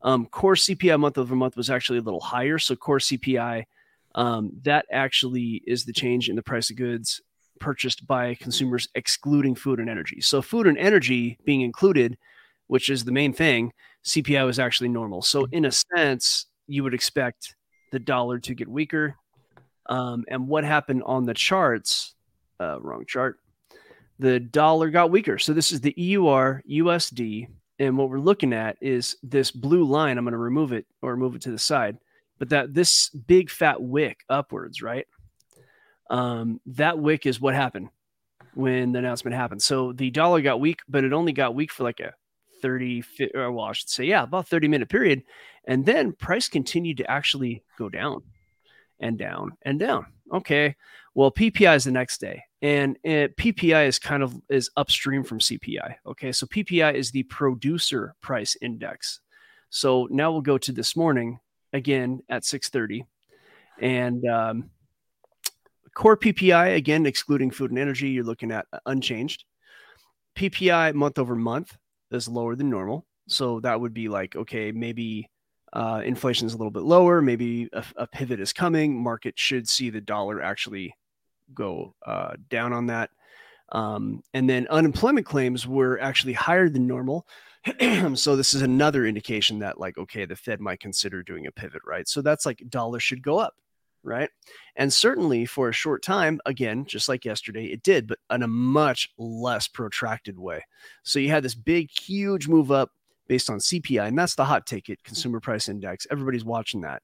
Um, 0.05 0.27
core 0.27 0.53
CPI 0.53 0.99
month 0.99 1.17
over 1.17 1.35
month 1.35 1.57
was 1.57 1.71
actually 1.71 1.97
a 1.97 2.03
little 2.03 2.21
higher. 2.21 2.59
So 2.59 2.75
core 2.75 2.99
CPI, 2.99 3.65
um, 4.13 4.51
that 4.61 4.85
actually 4.91 5.63
is 5.65 5.83
the 5.83 5.91
change 5.91 6.29
in 6.29 6.35
the 6.35 6.43
price 6.43 6.69
of 6.69 6.77
goods 6.77 7.21
purchased 7.59 8.05
by 8.05 8.35
consumers, 8.35 8.87
excluding 8.93 9.55
food 9.55 9.79
and 9.79 9.89
energy. 9.89 10.21
So 10.21 10.43
food 10.43 10.67
and 10.67 10.77
energy 10.77 11.39
being 11.43 11.61
included, 11.61 12.17
which 12.67 12.89
is 12.89 13.03
the 13.03 13.11
main 13.11 13.33
thing, 13.33 13.73
CPI 14.05 14.45
was 14.45 14.59
actually 14.59 14.89
normal. 14.89 15.23
So 15.23 15.47
in 15.51 15.65
a 15.65 15.71
sense, 15.71 16.45
you 16.67 16.83
would 16.83 16.93
expect 16.93 17.55
the 17.91 17.99
dollar 17.99 18.37
to 18.39 18.53
get 18.53 18.67
weaker. 18.67 19.15
Um, 19.87 20.23
and 20.27 20.47
what 20.47 20.63
happened 20.63 21.01
on 21.05 21.25
the 21.25 21.33
charts? 21.33 22.13
Uh, 22.59 22.79
wrong 22.79 23.05
chart. 23.07 23.39
The 24.19 24.39
dollar 24.39 24.91
got 24.91 25.09
weaker. 25.09 25.39
So 25.39 25.53
this 25.53 25.71
is 25.71 25.81
the 25.81 25.93
EUR 25.97 26.61
USD. 26.69 27.47
And 27.79 27.97
what 27.97 28.09
we're 28.09 28.19
looking 28.19 28.53
at 28.53 28.77
is 28.81 29.17
this 29.21 29.51
blue 29.51 29.83
line. 29.83 30.17
I'm 30.17 30.23
going 30.23 30.31
to 30.31 30.37
remove 30.37 30.71
it 30.71 30.85
or 31.01 31.17
move 31.17 31.35
it 31.35 31.41
to 31.43 31.51
the 31.51 31.59
side. 31.59 31.97
But 32.37 32.49
that 32.49 32.73
this 32.73 33.09
big 33.09 33.49
fat 33.49 33.81
wick 33.81 34.19
upwards, 34.29 34.81
right? 34.81 35.07
Um, 36.09 36.61
that 36.67 36.99
wick 36.99 37.25
is 37.25 37.41
what 37.41 37.55
happened 37.55 37.89
when 38.53 38.91
the 38.91 38.99
announcement 38.99 39.35
happened. 39.35 39.61
So 39.61 39.91
the 39.93 40.11
dollar 40.11 40.41
got 40.41 40.59
weak, 40.59 40.79
but 40.87 41.03
it 41.03 41.13
only 41.13 41.33
got 41.33 41.55
weak 41.55 41.71
for 41.71 41.83
like 41.83 41.99
a 41.99 42.13
30, 42.61 43.03
or 43.35 43.51
well, 43.51 43.65
I 43.65 43.73
should 43.73 43.89
say, 43.89 44.05
yeah, 44.05 44.23
about 44.23 44.47
30 44.47 44.67
minute 44.67 44.89
period. 44.89 45.23
And 45.65 45.85
then 45.85 46.13
price 46.13 46.47
continued 46.47 46.97
to 46.97 47.09
actually 47.09 47.63
go 47.77 47.89
down 47.89 48.23
and 48.99 49.17
down 49.17 49.57
and 49.63 49.79
down. 49.79 50.07
Okay. 50.33 50.75
Well, 51.13 51.31
PPI 51.31 51.75
is 51.75 51.83
the 51.85 51.91
next 51.91 52.19
day. 52.19 52.43
And 52.65 52.97
it, 53.03 53.37
PPI 53.37 53.85
is 53.85 53.99
kind 53.99 54.23
of 54.23 54.41
is 54.49 54.71
upstream 54.75 55.23
from 55.23 55.37
CPI. 55.37 55.97
Okay. 56.07 56.31
So 56.31 56.47
PPI 56.47 56.95
is 56.95 57.11
the 57.11 57.21
producer 57.21 58.15
price 58.21 58.57
index. 58.59 59.19
So 59.69 60.07
now 60.09 60.31
we'll 60.31 60.41
go 60.41 60.57
to 60.57 60.71
this 60.71 60.95
morning 60.95 61.37
again 61.73 62.23
at 62.27 62.43
630. 62.43 63.05
And 63.79 64.27
um, 64.27 64.71
core 65.93 66.17
PPI, 66.17 66.75
again, 66.75 67.05
excluding 67.05 67.51
food 67.51 67.69
and 67.69 67.77
energy, 67.77 68.09
you're 68.09 68.23
looking 68.23 68.51
at 68.51 68.65
unchanged. 68.87 69.43
PPI 70.35 70.95
month 70.95 71.19
over 71.19 71.35
month 71.35 71.77
is 72.09 72.27
lower 72.27 72.55
than 72.55 72.71
normal. 72.71 73.05
So 73.27 73.59
that 73.59 73.79
would 73.79 73.93
be 73.93 74.09
like, 74.09 74.35
okay, 74.35 74.71
maybe 74.71 75.29
uh, 75.71 76.01
inflation 76.03 76.47
is 76.47 76.55
a 76.55 76.57
little 76.57 76.71
bit 76.71 76.81
lower. 76.81 77.21
Maybe 77.21 77.69
a, 77.73 77.83
a, 77.95 78.07
pivot 78.07 78.39
is 78.39 78.53
coming. 78.53 79.03
Market 79.03 79.37
should 79.37 79.69
see 79.69 79.91
the 79.91 80.01
dollar 80.01 80.41
actually 80.41 80.95
go 81.53 81.95
uh, 82.05 82.33
down 82.49 82.73
on 82.73 82.87
that. 82.87 83.09
Um, 83.71 84.21
and 84.33 84.49
then 84.49 84.67
unemployment 84.67 85.25
claims 85.25 85.67
were 85.67 85.99
actually 85.99 86.33
higher 86.33 86.69
than 86.69 86.87
normal. 86.87 87.27
so 88.13 88.35
this 88.35 88.53
is 88.53 88.61
another 88.61 89.05
indication 89.05 89.59
that 89.59 89.79
like, 89.79 89.97
okay, 89.97 90.25
the 90.25 90.35
Fed 90.35 90.61
might 90.61 90.79
consider 90.79 91.23
doing 91.23 91.47
a 91.47 91.51
pivot, 91.51 91.81
right? 91.85 92.07
So 92.07 92.21
that's 92.21 92.45
like 92.45 92.63
dollar 92.69 92.99
should 92.99 93.23
go 93.23 93.39
up 93.39 93.55
right? 94.05 94.29
And 94.75 94.93
certainly 94.93 95.45
for 95.45 95.67
a 95.67 95.73
short 95.73 96.03
time, 96.03 96.39
again, 96.45 96.85
just 96.85 97.09
like 97.09 97.25
yesterday, 97.25 97.65
it 97.65 97.83
did, 97.83 98.07
but 98.07 98.19
in 98.31 98.43
a 98.43 98.47
much 98.47 99.09
less 99.17 99.67
protracted 99.67 100.39
way. 100.39 100.63
So 101.03 101.19
you 101.19 101.29
had 101.29 101.43
this 101.43 101.55
big, 101.55 101.89
huge 101.89 102.47
move 102.47 102.71
up 102.71 102.91
based 103.27 103.49
on 103.49 103.57
CPI, 103.57 104.07
and 104.07 104.17
that's 104.17 104.35
the 104.35 104.45
hot 104.45 104.67
ticket 104.67 105.03
consumer 105.03 105.39
price 105.39 105.67
index. 105.67 106.05
Everybody's 106.11 106.45
watching 106.45 106.81
that. 106.81 107.01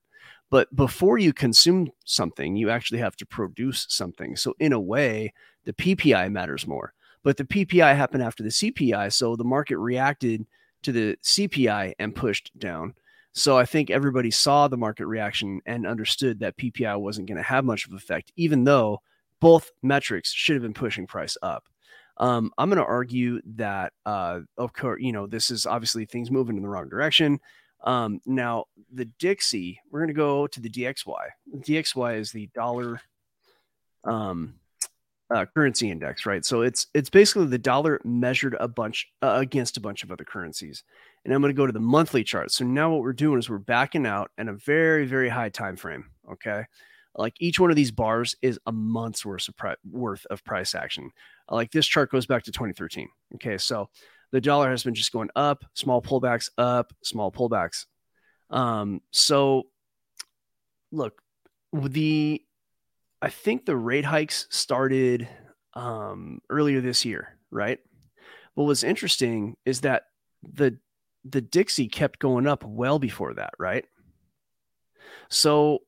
But 0.52 0.76
before 0.76 1.18
you 1.18 1.34
consume 1.34 1.92
something, 2.06 2.56
you 2.56 2.70
actually 2.70 3.00
have 3.00 3.16
to 3.16 3.26
produce 3.26 3.88
something. 3.90 4.36
So, 4.36 4.54
in 4.60 4.74
a 4.74 4.80
way, 4.80 5.34
the 5.66 5.74
PPI 5.74 6.32
matters 6.32 6.68
more. 6.68 6.94
But 7.24 7.38
the 7.38 7.46
PPI 7.46 7.96
happened 7.96 8.24
after 8.24 8.44
the 8.44 8.50
CPI. 8.50 9.14
So 9.14 9.36
the 9.36 9.44
market 9.44 9.78
reacted 9.78 10.46
to 10.84 10.92
the 10.92 11.18
CPI 11.24 11.94
and 12.00 12.16
pushed 12.16 12.58
down. 12.58 12.96
So 13.34 13.58
I 13.58 13.66
think 13.66 13.90
everybody 13.90 14.32
saw 14.32 14.68
the 14.68 14.78
market 14.78 15.06
reaction 15.06 15.62
and 15.66 15.88
understood 15.88 16.40
that 16.40 16.58
PPI 16.58 17.00
wasn't 17.00 17.28
going 17.28 17.38
to 17.38 17.44
have 17.44 17.64
much 17.64 17.86
of 17.86 17.94
effect, 17.94 18.32
even 18.36 18.64
though 18.64 19.02
both 19.40 19.72
metrics 19.82 20.32
should 20.32 20.56
have 20.56 20.64
been 20.64 20.74
pushing 20.74 21.08
price 21.08 21.38
up. 21.42 21.66
Um, 22.18 22.52
I'm 22.58 22.70
going 22.70 22.78
to 22.78 22.86
argue 22.86 23.42
that, 23.56 23.94
uh, 24.06 24.42
of 24.58 24.74
course, 24.74 25.02
you 25.02 25.14
know, 25.14 25.28
this 25.28 25.50
is 25.50 25.66
obviously 25.66 26.06
things 26.06 26.30
moving 26.30 26.58
in 26.58 26.64
the 26.64 26.70
wrong 26.70 26.90
direction. 26.90 27.40
Um, 27.84 28.22
now, 28.26 28.66
the 28.94 29.06
Dixie, 29.06 29.80
we're 29.90 30.00
going 30.00 30.10
to 30.10 30.14
go 30.14 30.48
to 30.48 30.60
the 30.60 30.70
DXY. 30.70 31.30
DXY 31.58 32.20
is 32.20 32.32
the 32.32 32.48
dollar 32.54 33.02
um, 34.04 34.56
uh, 35.34 35.46
currency 35.46 35.90
index, 35.90 36.26
right? 36.26 36.46
So 36.46 36.62
it's 36.62 36.88
it's 36.94 37.10
basically 37.10 37.48
the 37.48 37.58
dollar 37.58 38.02
measured 38.04 38.56
a 38.60 38.68
bunch 38.68 39.08
uh, 39.22 39.38
against 39.38 39.78
a 39.78 39.82
bunch 39.82 40.04
of 40.04 40.12
other 40.12 40.26
currencies 40.26 40.84
and 41.24 41.34
I'm 41.34 41.42
going 41.42 41.54
to 41.54 41.58
go 41.58 41.68
to 41.68 41.74
the 41.74 41.80
monthly 41.80 42.24
chart. 42.24 42.52
So 42.52 42.66
now 42.66 42.92
what 42.92 43.02
we're 43.02 43.14
doing 43.14 43.40
is 43.40 43.50
we're 43.50 43.60
backing 43.60 44.06
out 44.06 44.32
in 44.38 44.50
a 44.50 44.54
very 44.54 45.06
very 45.06 45.30
high 45.30 45.50
time 45.50 45.76
frame. 45.76 46.06
Okay, 46.32 46.66
like 47.16 47.36
each 47.40 47.60
one 47.60 47.70
of 47.70 47.76
these 47.76 47.92
bars 47.92 48.36
is 48.42 48.60
a 48.66 48.72
month's 48.72 49.26
worth 49.26 49.48
of 49.48 49.58
pri- 49.58 49.76
worth 49.90 50.26
of 50.30 50.44
price 50.44 50.76
action. 50.76 51.12
Like 51.50 51.72
this 51.72 51.88
chart 51.88 52.12
goes 52.12 52.26
back 52.26 52.44
to 52.44 52.52
2013. 52.52 53.08
Okay, 53.36 53.58
so 53.58 53.90
the 54.32 54.42
dollar 54.42 54.70
has 54.72 54.84
been 54.84 54.96
just 54.96 55.12
going 55.12 55.30
up, 55.36 55.66
small 55.74 56.02
pullbacks, 56.02 56.50
up, 56.58 56.94
small 57.04 57.32
pullbacks. 57.32 57.86
Um, 58.50 59.02
so 59.12 59.68
look, 60.92 61.22
the 61.74 62.42
I 63.22 63.30
think 63.30 63.66
the 63.66 63.76
rate 63.76 64.06
hikes 64.06 64.48
started 64.50 65.28
um, 65.74 66.42
earlier 66.50 66.82
this 66.82 67.06
year, 67.06 67.38
right? 67.52 67.80
But 68.56 68.64
what's 68.64 68.84
interesting 68.84 69.56
is 69.66 69.82
that 69.82 70.04
the 70.44 70.78
the 71.24 71.42
Dixie 71.42 71.88
kept 71.88 72.20
going 72.20 72.48
up 72.48 72.64
well 72.64 73.00
before 73.00 73.36
that, 73.36 73.54
right? 73.60 73.86
So 75.30 75.80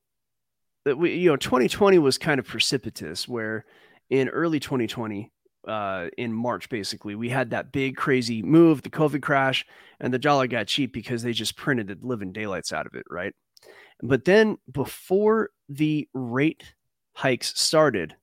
that 0.86 0.98
we, 0.98 1.16
you 1.16 1.30
know, 1.30 1.36
2020 1.36 1.98
was 1.98 2.18
kind 2.18 2.40
of 2.40 2.46
precipitous 2.46 3.28
where 3.28 3.66
in 4.10 4.30
early 4.30 4.60
2020, 4.60 5.32
uh, 5.67 6.08
in 6.17 6.34
March, 6.34 6.70
basically, 6.70 7.15
we 7.15 7.29
had 7.29 7.51
that 7.51 7.72
big 7.72 7.96
crazy 7.96 8.41
move, 8.41 8.82
the 8.82 8.89
COVID 8.89 9.22
crash, 9.22 9.65
and 10.00 10.13
the 10.13 10.20
dollar 10.20 10.48
got 10.48 10.67
cheap 10.67 10.93
because 10.93 11.24
they 11.24 11.34
just 11.34 11.55
printed 11.55 11.88
the 11.88 11.98
living 12.01 12.32
daylights 12.32 12.74
out 12.74 12.86
of 12.86 12.96
it, 12.96 13.05
right? 13.10 13.34
But 14.01 14.25
then 14.25 14.58
before 14.72 15.50
the 15.70 16.08
rate 16.13 16.74
hikes 17.13 17.60
started, 17.60 18.15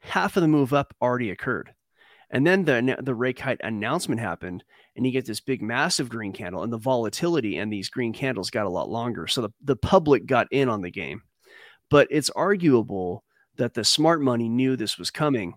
half 0.00 0.36
of 0.36 0.42
the 0.42 0.48
move 0.48 0.72
up 0.72 0.94
already 1.00 1.30
occurred. 1.30 1.74
And 2.30 2.46
then 2.46 2.64
the 2.64 2.96
the 3.00 3.14
rate 3.14 3.40
hike 3.40 3.60
announcement 3.62 4.20
happened, 4.20 4.64
and 4.96 5.06
you 5.06 5.12
get 5.12 5.26
this 5.26 5.40
big 5.40 5.62
massive 5.62 6.08
green 6.08 6.32
candle 6.32 6.62
and 6.62 6.72
the 6.72 6.78
volatility 6.78 7.56
and 7.56 7.72
these 7.72 7.88
green 7.88 8.12
candles 8.12 8.50
got 8.50 8.66
a 8.66 8.70
lot 8.70 8.88
longer 8.88 9.26
so 9.26 9.42
the, 9.42 9.50
the 9.62 9.76
public 9.76 10.26
got 10.26 10.46
in 10.50 10.68
on 10.68 10.82
the 10.82 10.90
game 10.90 11.22
but 11.90 12.08
it's 12.10 12.30
arguable 12.30 13.24
that 13.56 13.74
the 13.74 13.84
smart 13.84 14.20
money 14.20 14.48
knew 14.48 14.76
this 14.76 14.98
was 14.98 15.10
coming 15.10 15.54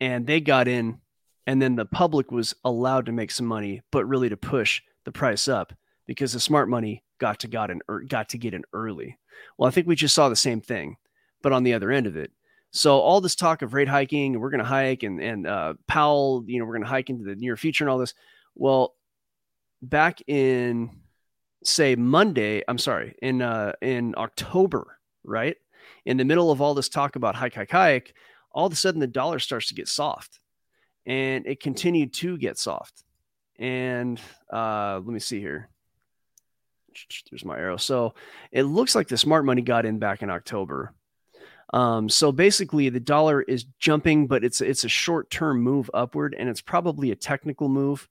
and 0.00 0.26
they 0.26 0.40
got 0.40 0.68
in 0.68 1.00
and 1.46 1.62
then 1.62 1.76
the 1.76 1.86
public 1.86 2.32
was 2.32 2.54
allowed 2.64 3.06
to 3.06 3.12
make 3.12 3.30
some 3.30 3.46
money 3.46 3.82
but 3.92 4.06
really 4.06 4.28
to 4.28 4.36
push 4.36 4.82
the 5.04 5.12
price 5.12 5.48
up 5.48 5.72
because 6.06 6.32
the 6.32 6.40
smart 6.40 6.68
money 6.68 7.02
got 7.18 7.40
to 7.40 7.48
got 7.48 7.70
in 7.70 7.80
got 8.08 8.28
to 8.30 8.38
get 8.38 8.54
in 8.54 8.62
early. 8.72 9.18
Well 9.58 9.68
i 9.68 9.70
think 9.70 9.86
we 9.86 9.96
just 9.96 10.14
saw 10.14 10.28
the 10.28 10.36
same 10.36 10.60
thing 10.60 10.96
but 11.42 11.52
on 11.52 11.62
the 11.62 11.74
other 11.74 11.90
end 11.90 12.06
of 12.06 12.16
it. 12.16 12.32
So 12.72 12.98
all 12.98 13.20
this 13.20 13.36
talk 13.36 13.62
of 13.62 13.72
rate 13.72 13.88
hiking, 13.88 14.34
and 14.34 14.42
we're 14.42 14.50
going 14.50 14.58
to 14.58 14.64
hike, 14.64 15.02
and 15.02 15.20
and 15.20 15.46
uh, 15.46 15.74
Powell, 15.86 16.44
you 16.46 16.58
know, 16.58 16.64
we're 16.64 16.74
going 16.74 16.82
to 16.82 16.88
hike 16.88 17.08
into 17.08 17.24
the 17.24 17.36
near 17.36 17.56
future 17.56 17.84
and 17.84 17.90
all 17.90 17.98
this. 17.98 18.14
Well, 18.54 18.94
back 19.80 20.20
in 20.26 20.90
say 21.64 21.96
Monday, 21.96 22.62
I'm 22.66 22.78
sorry, 22.78 23.14
in 23.22 23.42
uh, 23.42 23.72
in 23.80 24.14
October, 24.16 24.98
right, 25.24 25.56
in 26.04 26.16
the 26.16 26.24
middle 26.24 26.50
of 26.50 26.60
all 26.60 26.74
this 26.74 26.88
talk 26.88 27.16
about 27.16 27.34
hike, 27.34 27.54
hike, 27.54 27.70
hike, 27.70 28.14
all 28.56 28.66
of 28.66 28.72
a 28.72 28.76
sudden 28.76 29.00
the 29.00 29.06
dollar 29.06 29.38
starts 29.38 29.68
to 29.68 29.74
get 29.74 29.88
soft, 29.88 30.40
and 31.04 31.46
it 31.46 31.60
continued 31.60 32.12
to 32.14 32.36
get 32.36 32.58
soft. 32.58 33.04
And 33.58 34.20
uh, 34.52 34.94
let 34.96 35.06
me 35.06 35.20
see 35.20 35.38
here. 35.40 35.68
There's 37.30 37.44
my 37.44 37.56
arrow. 37.56 37.76
So 37.76 38.14
it 38.50 38.62
looks 38.64 38.94
like 38.94 39.06
the 39.06 39.18
smart 39.18 39.44
money 39.44 39.62
got 39.62 39.86
in 39.86 39.98
back 39.98 40.22
in 40.22 40.30
October 40.30 40.94
um, 41.72 42.08
so 42.08 42.30
basically, 42.30 42.88
the 42.88 43.00
dollar 43.00 43.42
is 43.42 43.64
jumping, 43.78 44.26
but 44.26 44.44
it's 44.44 44.60
it's 44.60 44.84
a 44.84 44.88
short 44.88 45.30
term 45.30 45.60
move 45.60 45.90
upward, 45.92 46.34
and 46.38 46.48
it's 46.48 46.60
probably 46.60 47.10
a 47.10 47.16
technical 47.16 47.68
move. 47.68 48.08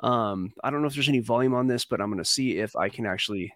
Um, 0.00 0.52
I 0.62 0.70
don't 0.70 0.82
know 0.82 0.88
if 0.88 0.94
there's 0.94 1.08
any 1.08 1.20
volume 1.20 1.54
on 1.54 1.66
this, 1.66 1.84
but 1.84 2.00
I'm 2.00 2.08
going 2.08 2.18
to 2.18 2.24
see 2.24 2.58
if 2.58 2.76
I 2.76 2.88
can 2.88 3.06
actually 3.06 3.54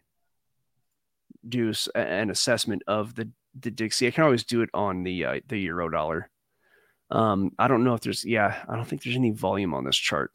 do 1.48 1.72
an 1.94 2.30
assessment 2.30 2.82
of 2.86 3.14
the 3.14 3.30
the 3.58 3.70
Dixie. 3.70 4.06
I 4.06 4.10
can 4.10 4.24
always 4.24 4.44
do 4.44 4.62
it 4.62 4.70
on 4.74 5.02
the 5.02 5.24
uh, 5.24 5.40
the 5.48 5.58
euro 5.58 5.88
dollar. 5.88 6.30
Um, 7.10 7.52
I 7.58 7.68
don't 7.68 7.84
know 7.84 7.94
if 7.94 8.00
there's 8.00 8.24
yeah, 8.24 8.64
I 8.68 8.76
don't 8.76 8.84
think 8.84 9.02
there's 9.02 9.16
any 9.16 9.30
volume 9.30 9.74
on 9.74 9.84
this 9.84 9.96
chart. 9.96 10.32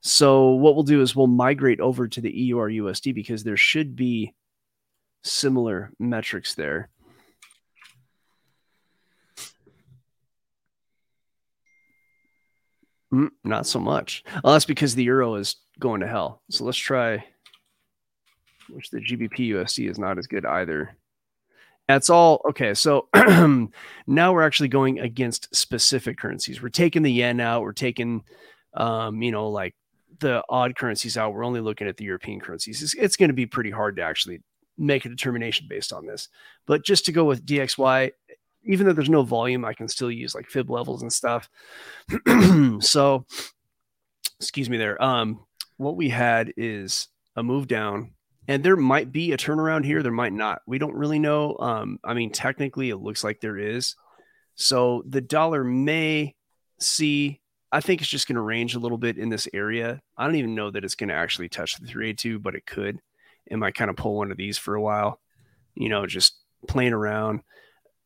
So 0.00 0.50
what 0.52 0.74
we'll 0.74 0.84
do 0.84 1.02
is 1.02 1.14
we'll 1.14 1.26
migrate 1.26 1.80
over 1.80 2.08
to 2.08 2.20
the 2.20 2.30
EUR 2.30 2.70
USD 2.70 3.14
because 3.14 3.44
there 3.44 3.58
should 3.58 3.96
be 3.96 4.34
similar 5.22 5.92
metrics 5.98 6.54
there. 6.54 6.88
Mm, 13.12 13.30
not 13.44 13.66
so 13.66 13.80
much. 13.80 14.24
Well, 14.42 14.52
that's 14.52 14.64
because 14.64 14.94
the 14.94 15.04
euro 15.04 15.34
is 15.34 15.56
going 15.78 16.00
to 16.00 16.06
hell. 16.06 16.42
So 16.50 16.64
let's 16.64 16.78
try, 16.78 17.24
which 18.70 18.90
the 18.90 19.00
GBP 19.00 19.50
USD 19.50 19.90
is 19.90 19.98
not 19.98 20.18
as 20.18 20.26
good 20.26 20.46
either. 20.46 20.96
That's 21.90 22.08
all. 22.08 22.40
Okay. 22.50 22.74
So 22.74 23.08
now 24.06 24.32
we're 24.32 24.42
actually 24.42 24.68
going 24.68 25.00
against 25.00 25.54
specific 25.54 26.18
currencies. 26.18 26.62
We're 26.62 26.68
taking 26.68 27.02
the 27.02 27.10
yen 27.10 27.40
out. 27.40 27.62
We're 27.62 27.72
taking, 27.72 28.22
um, 28.74 29.22
you 29.22 29.32
know, 29.32 29.48
like 29.48 29.74
the 30.20 30.44
odd 30.48 30.76
currencies 30.76 31.16
out. 31.16 31.34
We're 31.34 31.44
only 31.44 31.60
looking 31.60 31.88
at 31.88 31.96
the 31.96 32.04
European 32.04 32.38
currencies. 32.38 32.80
It's, 32.80 32.94
it's 32.94 33.16
going 33.16 33.30
to 33.30 33.34
be 33.34 33.46
pretty 33.46 33.72
hard 33.72 33.96
to 33.96 34.02
actually 34.02 34.40
make 34.78 35.04
a 35.04 35.08
determination 35.08 35.66
based 35.68 35.92
on 35.92 36.06
this. 36.06 36.28
But 36.64 36.84
just 36.84 37.06
to 37.06 37.12
go 37.12 37.24
with 37.24 37.44
DXY, 37.44 38.12
even 38.64 38.86
though 38.86 38.92
there's 38.92 39.10
no 39.10 39.24
volume, 39.24 39.64
I 39.64 39.74
can 39.74 39.88
still 39.88 40.12
use 40.12 40.32
like 40.32 40.46
fib 40.46 40.70
levels 40.70 41.02
and 41.02 41.12
stuff. 41.12 41.50
so, 42.80 43.26
excuse 44.38 44.70
me 44.70 44.76
there. 44.76 45.02
Um, 45.02 45.44
what 45.76 45.96
we 45.96 46.08
had 46.08 46.52
is 46.56 47.08
a 47.34 47.42
move 47.42 47.66
down, 47.66 48.12
and 48.48 48.62
there 48.62 48.76
might 48.76 49.12
be 49.12 49.32
a 49.32 49.36
turnaround 49.36 49.84
here. 49.84 50.02
There 50.02 50.12
might 50.12 50.32
not. 50.32 50.62
We 50.66 50.78
don't 50.78 50.94
really 50.94 51.18
know. 51.18 51.56
Um, 51.58 51.98
I 52.04 52.14
mean, 52.14 52.30
technically, 52.30 52.90
it 52.90 52.96
looks 52.96 53.22
like 53.22 53.40
there 53.40 53.58
is. 53.58 53.94
So 54.54 55.02
the 55.06 55.20
dollar 55.20 55.64
may 55.64 56.34
see. 56.78 57.40
I 57.72 57.80
think 57.80 58.00
it's 58.00 58.10
just 58.10 58.26
going 58.26 58.36
to 58.36 58.42
range 58.42 58.74
a 58.74 58.80
little 58.80 58.98
bit 58.98 59.16
in 59.16 59.28
this 59.28 59.48
area. 59.54 60.00
I 60.16 60.26
don't 60.26 60.36
even 60.36 60.56
know 60.56 60.70
that 60.70 60.84
it's 60.84 60.96
going 60.96 61.08
to 61.08 61.14
actually 61.14 61.48
touch 61.48 61.76
the 61.76 61.86
382, 61.86 62.40
but 62.40 62.56
it 62.56 62.66
could. 62.66 62.98
It 63.46 63.56
might 63.56 63.76
kind 63.76 63.90
of 63.90 63.96
pull 63.96 64.16
one 64.16 64.32
of 64.32 64.36
these 64.36 64.58
for 64.58 64.74
a 64.74 64.80
while, 64.80 65.20
you 65.74 65.88
know, 65.88 66.06
just 66.06 66.34
playing 66.66 66.92
around 66.92 67.42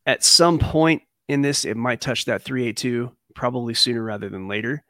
at 0.05 0.23
some 0.23 0.59
point 0.59 1.03
in 1.27 1.41
this, 1.41 1.65
it 1.65 1.77
might 1.77 2.01
touch 2.01 2.25
that 2.25 2.43
382, 2.43 3.11
probably 3.33 3.73
sooner 3.73 4.03
rather 4.03 4.29
than 4.29 4.47
later, 4.47 4.83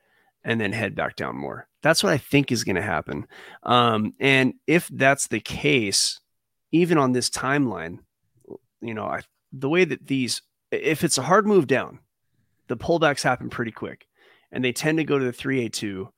and 0.44 0.60
then 0.60 0.74
head 0.74 0.96
back 0.96 1.16
down 1.16 1.38
more. 1.38 1.68
That's 1.86 2.04
what 2.04 2.12
I 2.12 2.18
think 2.18 2.52
is 2.52 2.64
going 2.64 2.78
to 2.78 2.82
happen. 2.82 3.28
Um, 3.62 4.14
and 4.20 4.56
if 4.66 4.88
that's 4.92 5.28
the 5.28 5.40
case, 5.40 6.20
even 6.72 6.98
on 6.98 7.12
this 7.12 7.30
timeline, 7.30 8.00
you 8.82 8.96
know, 8.96 9.06
I, 9.06 9.22
the 9.54 9.70
way 9.70 9.86
that 9.86 10.08
these, 10.08 10.42
if 10.72 11.04
it's 11.04 11.20
a 11.20 11.22
hard 11.22 11.46
move 11.46 11.68
down, 11.68 12.00
the 12.70 12.76
pullbacks 12.76 13.22
happen 13.22 13.52
pretty 13.52 13.70
quick 13.70 14.08
and 14.52 14.66
they 14.66 14.72
tend 14.72 14.98
to 14.98 15.04
go 15.04 15.20
to 15.20 15.26
the 15.26 15.32
382 15.32 16.10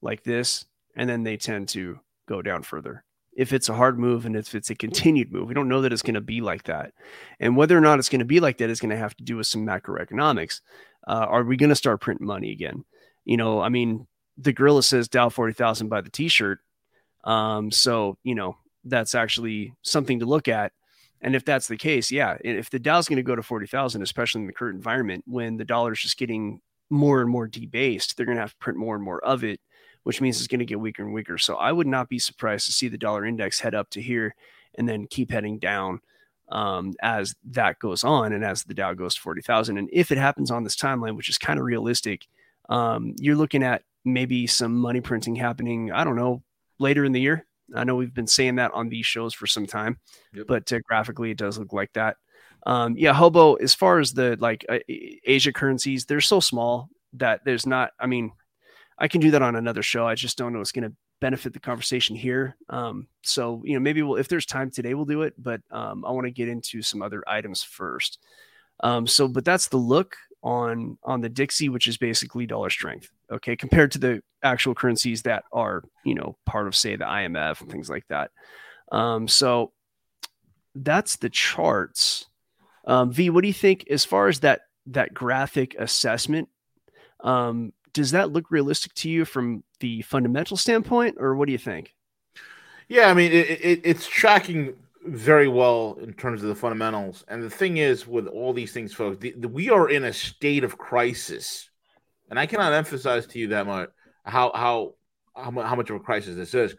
like 0.00 0.24
this, 0.24 0.64
and 0.96 1.08
then 1.08 1.22
they 1.22 1.36
tend 1.36 1.68
to 1.68 2.00
go 2.26 2.42
down 2.42 2.64
further 2.64 3.04
if 3.36 3.52
it's 3.52 3.68
a 3.68 3.74
hard 3.74 4.00
move 4.00 4.26
and 4.26 4.34
if 4.34 4.56
it's 4.56 4.70
a 4.70 4.74
continued 4.74 5.30
move. 5.30 5.46
We 5.46 5.54
don't 5.54 5.68
know 5.68 5.82
that 5.82 5.92
it's 5.92 6.02
going 6.02 6.14
to 6.14 6.20
be 6.20 6.40
like 6.40 6.64
that. 6.64 6.94
And 7.38 7.56
whether 7.56 7.78
or 7.78 7.80
not 7.80 8.00
it's 8.00 8.08
going 8.08 8.18
to 8.18 8.24
be 8.24 8.40
like 8.40 8.58
that 8.58 8.70
is 8.70 8.80
going 8.80 8.90
to 8.90 8.96
have 8.96 9.16
to 9.18 9.24
do 9.24 9.36
with 9.36 9.46
some 9.46 9.64
macroeconomics. 9.64 10.62
Uh, 11.06 11.26
are 11.28 11.44
we 11.44 11.56
going 11.56 11.68
to 11.68 11.76
start 11.76 12.00
printing 12.00 12.26
money 12.26 12.50
again? 12.50 12.84
You 13.24 13.36
know, 13.36 13.60
I 13.60 13.68
mean, 13.68 14.08
the 14.36 14.52
gorilla 14.52 14.82
says 14.82 15.08
Dow 15.08 15.28
40,000 15.28 15.88
by 15.88 16.00
the 16.00 16.10
t 16.10 16.28
shirt. 16.28 16.60
Um, 17.24 17.70
so, 17.70 18.18
you 18.24 18.34
know, 18.34 18.56
that's 18.84 19.14
actually 19.14 19.74
something 19.82 20.20
to 20.20 20.26
look 20.26 20.48
at. 20.48 20.72
And 21.20 21.36
if 21.36 21.44
that's 21.44 21.68
the 21.68 21.76
case, 21.76 22.10
yeah, 22.10 22.36
if 22.42 22.70
the 22.70 22.80
Dow's 22.80 23.08
going 23.08 23.16
to 23.16 23.22
go 23.22 23.36
to 23.36 23.42
40,000, 23.42 24.02
especially 24.02 24.40
in 24.40 24.48
the 24.48 24.52
current 24.52 24.76
environment 24.76 25.24
when 25.26 25.56
the 25.56 25.64
dollar 25.64 25.92
is 25.92 26.00
just 26.00 26.18
getting 26.18 26.60
more 26.90 27.20
and 27.20 27.30
more 27.30 27.46
debased, 27.46 28.16
they're 28.16 28.26
going 28.26 28.36
to 28.36 28.42
have 28.42 28.52
to 28.52 28.58
print 28.58 28.78
more 28.78 28.96
and 28.96 29.04
more 29.04 29.24
of 29.24 29.44
it 29.44 29.60
which 30.04 30.20
means 30.20 30.38
it's 30.38 30.48
going 30.48 30.58
to 30.58 30.64
get 30.64 30.80
weaker 30.80 31.02
and 31.02 31.12
weaker. 31.12 31.38
So 31.38 31.56
I 31.56 31.72
would 31.72 31.86
not 31.86 32.08
be 32.08 32.18
surprised 32.18 32.66
to 32.66 32.72
see 32.72 32.88
the 32.88 32.98
dollar 32.98 33.24
index 33.24 33.60
head 33.60 33.74
up 33.74 33.90
to 33.90 34.02
here 34.02 34.34
and 34.76 34.88
then 34.88 35.06
keep 35.06 35.30
heading 35.30 35.58
down 35.58 36.00
um, 36.50 36.94
as 37.00 37.34
that 37.50 37.78
goes 37.78 38.04
on 38.04 38.32
and 38.32 38.44
as 38.44 38.64
the 38.64 38.74
Dow 38.74 38.94
goes 38.94 39.14
to 39.14 39.20
40,000. 39.20 39.78
And 39.78 39.88
if 39.92 40.10
it 40.10 40.18
happens 40.18 40.50
on 40.50 40.64
this 40.64 40.76
timeline, 40.76 41.16
which 41.16 41.28
is 41.28 41.38
kind 41.38 41.58
of 41.58 41.64
realistic, 41.64 42.26
um, 42.68 43.14
you're 43.18 43.36
looking 43.36 43.62
at 43.62 43.82
maybe 44.04 44.46
some 44.46 44.74
money 44.76 45.00
printing 45.00 45.36
happening, 45.36 45.92
I 45.92 46.04
don't 46.04 46.16
know, 46.16 46.42
later 46.78 47.04
in 47.04 47.12
the 47.12 47.20
year. 47.20 47.46
I 47.74 47.84
know 47.84 47.96
we've 47.96 48.14
been 48.14 48.26
saying 48.26 48.56
that 48.56 48.72
on 48.74 48.88
these 48.88 49.06
shows 49.06 49.34
for 49.34 49.46
some 49.46 49.66
time, 49.66 49.98
yep. 50.34 50.46
but 50.46 50.72
uh, 50.72 50.80
graphically 50.86 51.30
it 51.30 51.38
does 51.38 51.58
look 51.58 51.72
like 51.72 51.92
that. 51.94 52.16
Um, 52.66 52.96
yeah, 52.96 53.12
Hobo, 53.12 53.54
as 53.54 53.74
far 53.74 53.98
as 53.98 54.12
the 54.12 54.36
like 54.38 54.64
uh, 54.68 54.78
Asia 54.88 55.52
currencies, 55.52 56.04
they're 56.04 56.20
so 56.20 56.40
small 56.40 56.88
that 57.14 57.40
there's 57.44 57.66
not, 57.66 57.90
I 57.98 58.06
mean, 58.06 58.32
I 58.98 59.08
can 59.08 59.20
do 59.20 59.32
that 59.32 59.42
on 59.42 59.56
another 59.56 59.82
show. 59.82 60.06
I 60.06 60.14
just 60.14 60.38
don't 60.38 60.52
know 60.52 60.60
it's 60.60 60.72
going 60.72 60.88
to 60.88 60.96
benefit 61.20 61.52
the 61.52 61.60
conversation 61.60 62.14
here. 62.14 62.56
Um, 62.68 63.06
so 63.22 63.62
you 63.64 63.74
know, 63.74 63.80
maybe 63.80 64.02
we'll 64.02 64.16
if 64.16 64.28
there's 64.28 64.46
time 64.46 64.70
today, 64.70 64.94
we'll 64.94 65.06
do 65.06 65.22
it. 65.22 65.34
But 65.38 65.60
um, 65.70 66.04
I 66.04 66.10
want 66.10 66.26
to 66.26 66.30
get 66.30 66.48
into 66.48 66.82
some 66.82 67.00
other 67.00 67.22
items 67.26 67.62
first. 67.62 68.18
Um, 68.80 69.06
so, 69.06 69.28
but 69.28 69.44
that's 69.44 69.68
the 69.68 69.76
look 69.76 70.16
on 70.42 70.98
on 71.02 71.20
the 71.20 71.28
Dixie, 71.28 71.68
which 71.68 71.86
is 71.86 71.96
basically 71.96 72.46
dollar 72.46 72.70
strength. 72.70 73.10
Okay, 73.32 73.56
compared 73.56 73.92
to 73.92 73.98
the 73.98 74.22
actual 74.42 74.74
currencies 74.74 75.22
that 75.22 75.44
are 75.52 75.82
you 76.04 76.14
know 76.14 76.36
part 76.46 76.66
of 76.66 76.76
say 76.76 76.96
the 76.96 77.04
IMF 77.04 77.60
and 77.60 77.70
things 77.70 77.88
like 77.88 78.06
that. 78.08 78.30
Um, 78.90 79.26
so 79.26 79.72
that's 80.74 81.16
the 81.16 81.30
charts. 81.30 82.26
Um, 82.84 83.12
v, 83.12 83.30
what 83.30 83.42
do 83.42 83.48
you 83.48 83.54
think 83.54 83.86
as 83.90 84.04
far 84.04 84.28
as 84.28 84.40
that 84.40 84.62
that 84.86 85.14
graphic 85.14 85.74
assessment? 85.78 86.48
Um, 87.20 87.72
does 87.92 88.12
that 88.12 88.32
look 88.32 88.50
realistic 88.50 88.94
to 88.94 89.10
you 89.10 89.24
from 89.24 89.64
the 89.80 90.02
fundamental 90.02 90.56
standpoint, 90.56 91.16
or 91.18 91.34
what 91.36 91.46
do 91.46 91.52
you 91.52 91.58
think? 91.58 91.94
Yeah, 92.88 93.08
I 93.08 93.14
mean, 93.14 93.32
it, 93.32 93.48
it, 93.48 93.80
it's 93.84 94.06
tracking 94.06 94.74
very 95.04 95.48
well 95.48 95.98
in 96.00 96.12
terms 96.12 96.42
of 96.42 96.48
the 96.48 96.54
fundamentals. 96.54 97.24
And 97.28 97.42
the 97.42 97.50
thing 97.50 97.76
is, 97.76 98.06
with 98.06 98.26
all 98.26 98.52
these 98.52 98.72
things, 98.72 98.92
folks, 98.92 99.18
the, 99.18 99.34
the, 99.36 99.48
we 99.48 99.70
are 99.70 99.88
in 99.88 100.04
a 100.04 100.12
state 100.12 100.64
of 100.64 100.78
crisis, 100.78 101.70
and 102.32 102.38
I 102.40 102.46
cannot 102.46 102.72
emphasize 102.72 103.26
to 103.26 103.38
you 103.38 103.48
that 103.48 103.66
much 103.66 103.90
how 104.24 104.50
how 104.54 104.94
how, 105.36 105.50
much 105.50 105.90
of 105.90 105.96
a 105.96 106.00
crisis 106.00 106.34
this 106.34 106.54
is. 106.54 106.74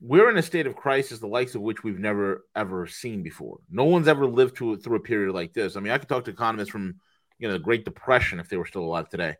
We're 0.00 0.30
in 0.30 0.36
a 0.36 0.42
state 0.42 0.66
of 0.66 0.76
crisis, 0.76 1.18
the 1.18 1.26
likes 1.26 1.54
of 1.54 1.60
which 1.60 1.84
we've 1.84 1.98
never 1.98 2.46
ever 2.56 2.86
seen 2.86 3.22
before. 3.22 3.58
No 3.70 3.84
one's 3.84 4.08
ever 4.08 4.26
lived 4.26 4.56
through 4.56 4.78
through 4.78 4.96
a 4.96 5.00
period 5.00 5.34
like 5.34 5.52
this. 5.52 5.76
I 5.76 5.80
mean, 5.80 5.92
I 5.92 5.98
could 5.98 6.08
talk 6.08 6.24
to 6.24 6.30
economists 6.30 6.70
from 6.70 6.94
you 7.38 7.46
know 7.46 7.54
the 7.54 7.60
Great 7.60 7.84
Depression 7.84 8.40
if 8.40 8.48
they 8.48 8.56
were 8.56 8.66
still 8.66 8.82
alive 8.84 9.10
today 9.10 9.36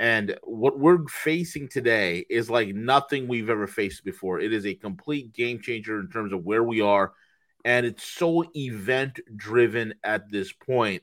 and 0.00 0.34
what 0.44 0.78
we're 0.78 1.06
facing 1.08 1.68
today 1.68 2.24
is 2.30 2.48
like 2.48 2.74
nothing 2.74 3.28
we've 3.28 3.50
ever 3.50 3.66
faced 3.66 4.02
before. 4.02 4.40
It 4.40 4.50
is 4.50 4.64
a 4.64 4.72
complete 4.72 5.34
game 5.34 5.60
changer 5.60 6.00
in 6.00 6.08
terms 6.08 6.32
of 6.32 6.42
where 6.42 6.64
we 6.64 6.80
are. 6.80 7.12
And 7.66 7.84
it's 7.84 8.04
so 8.04 8.50
event 8.56 9.20
driven 9.36 9.92
at 10.02 10.30
this 10.30 10.54
point 10.54 11.02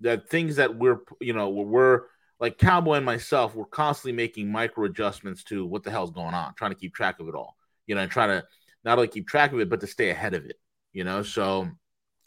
that 0.00 0.30
things 0.30 0.56
that 0.56 0.74
we're, 0.78 1.00
you 1.20 1.34
know, 1.34 1.50
we're 1.50 2.04
like 2.40 2.58
Cowboy 2.58 2.94
and 2.94 3.06
myself, 3.06 3.54
we're 3.54 3.64
constantly 3.64 4.12
making 4.12 4.50
micro 4.50 4.84
adjustments 4.84 5.42
to 5.44 5.66
what 5.66 5.82
the 5.82 5.90
hell's 5.90 6.10
going 6.10 6.34
on, 6.34 6.54
trying 6.54 6.70
to 6.70 6.76
keep 6.76 6.94
track 6.94 7.20
of 7.20 7.28
it 7.28 7.34
all, 7.34 7.56
you 7.86 7.94
know, 7.94 8.02
and 8.02 8.10
trying 8.10 8.28
to 8.28 8.46
not 8.84 8.98
only 8.98 9.08
keep 9.08 9.26
track 9.26 9.52
of 9.52 9.60
it, 9.60 9.68
but 9.68 9.80
to 9.80 9.86
stay 9.86 10.10
ahead 10.10 10.34
of 10.34 10.44
it, 10.44 10.56
you 10.92 11.04
know. 11.04 11.22
So, 11.22 11.68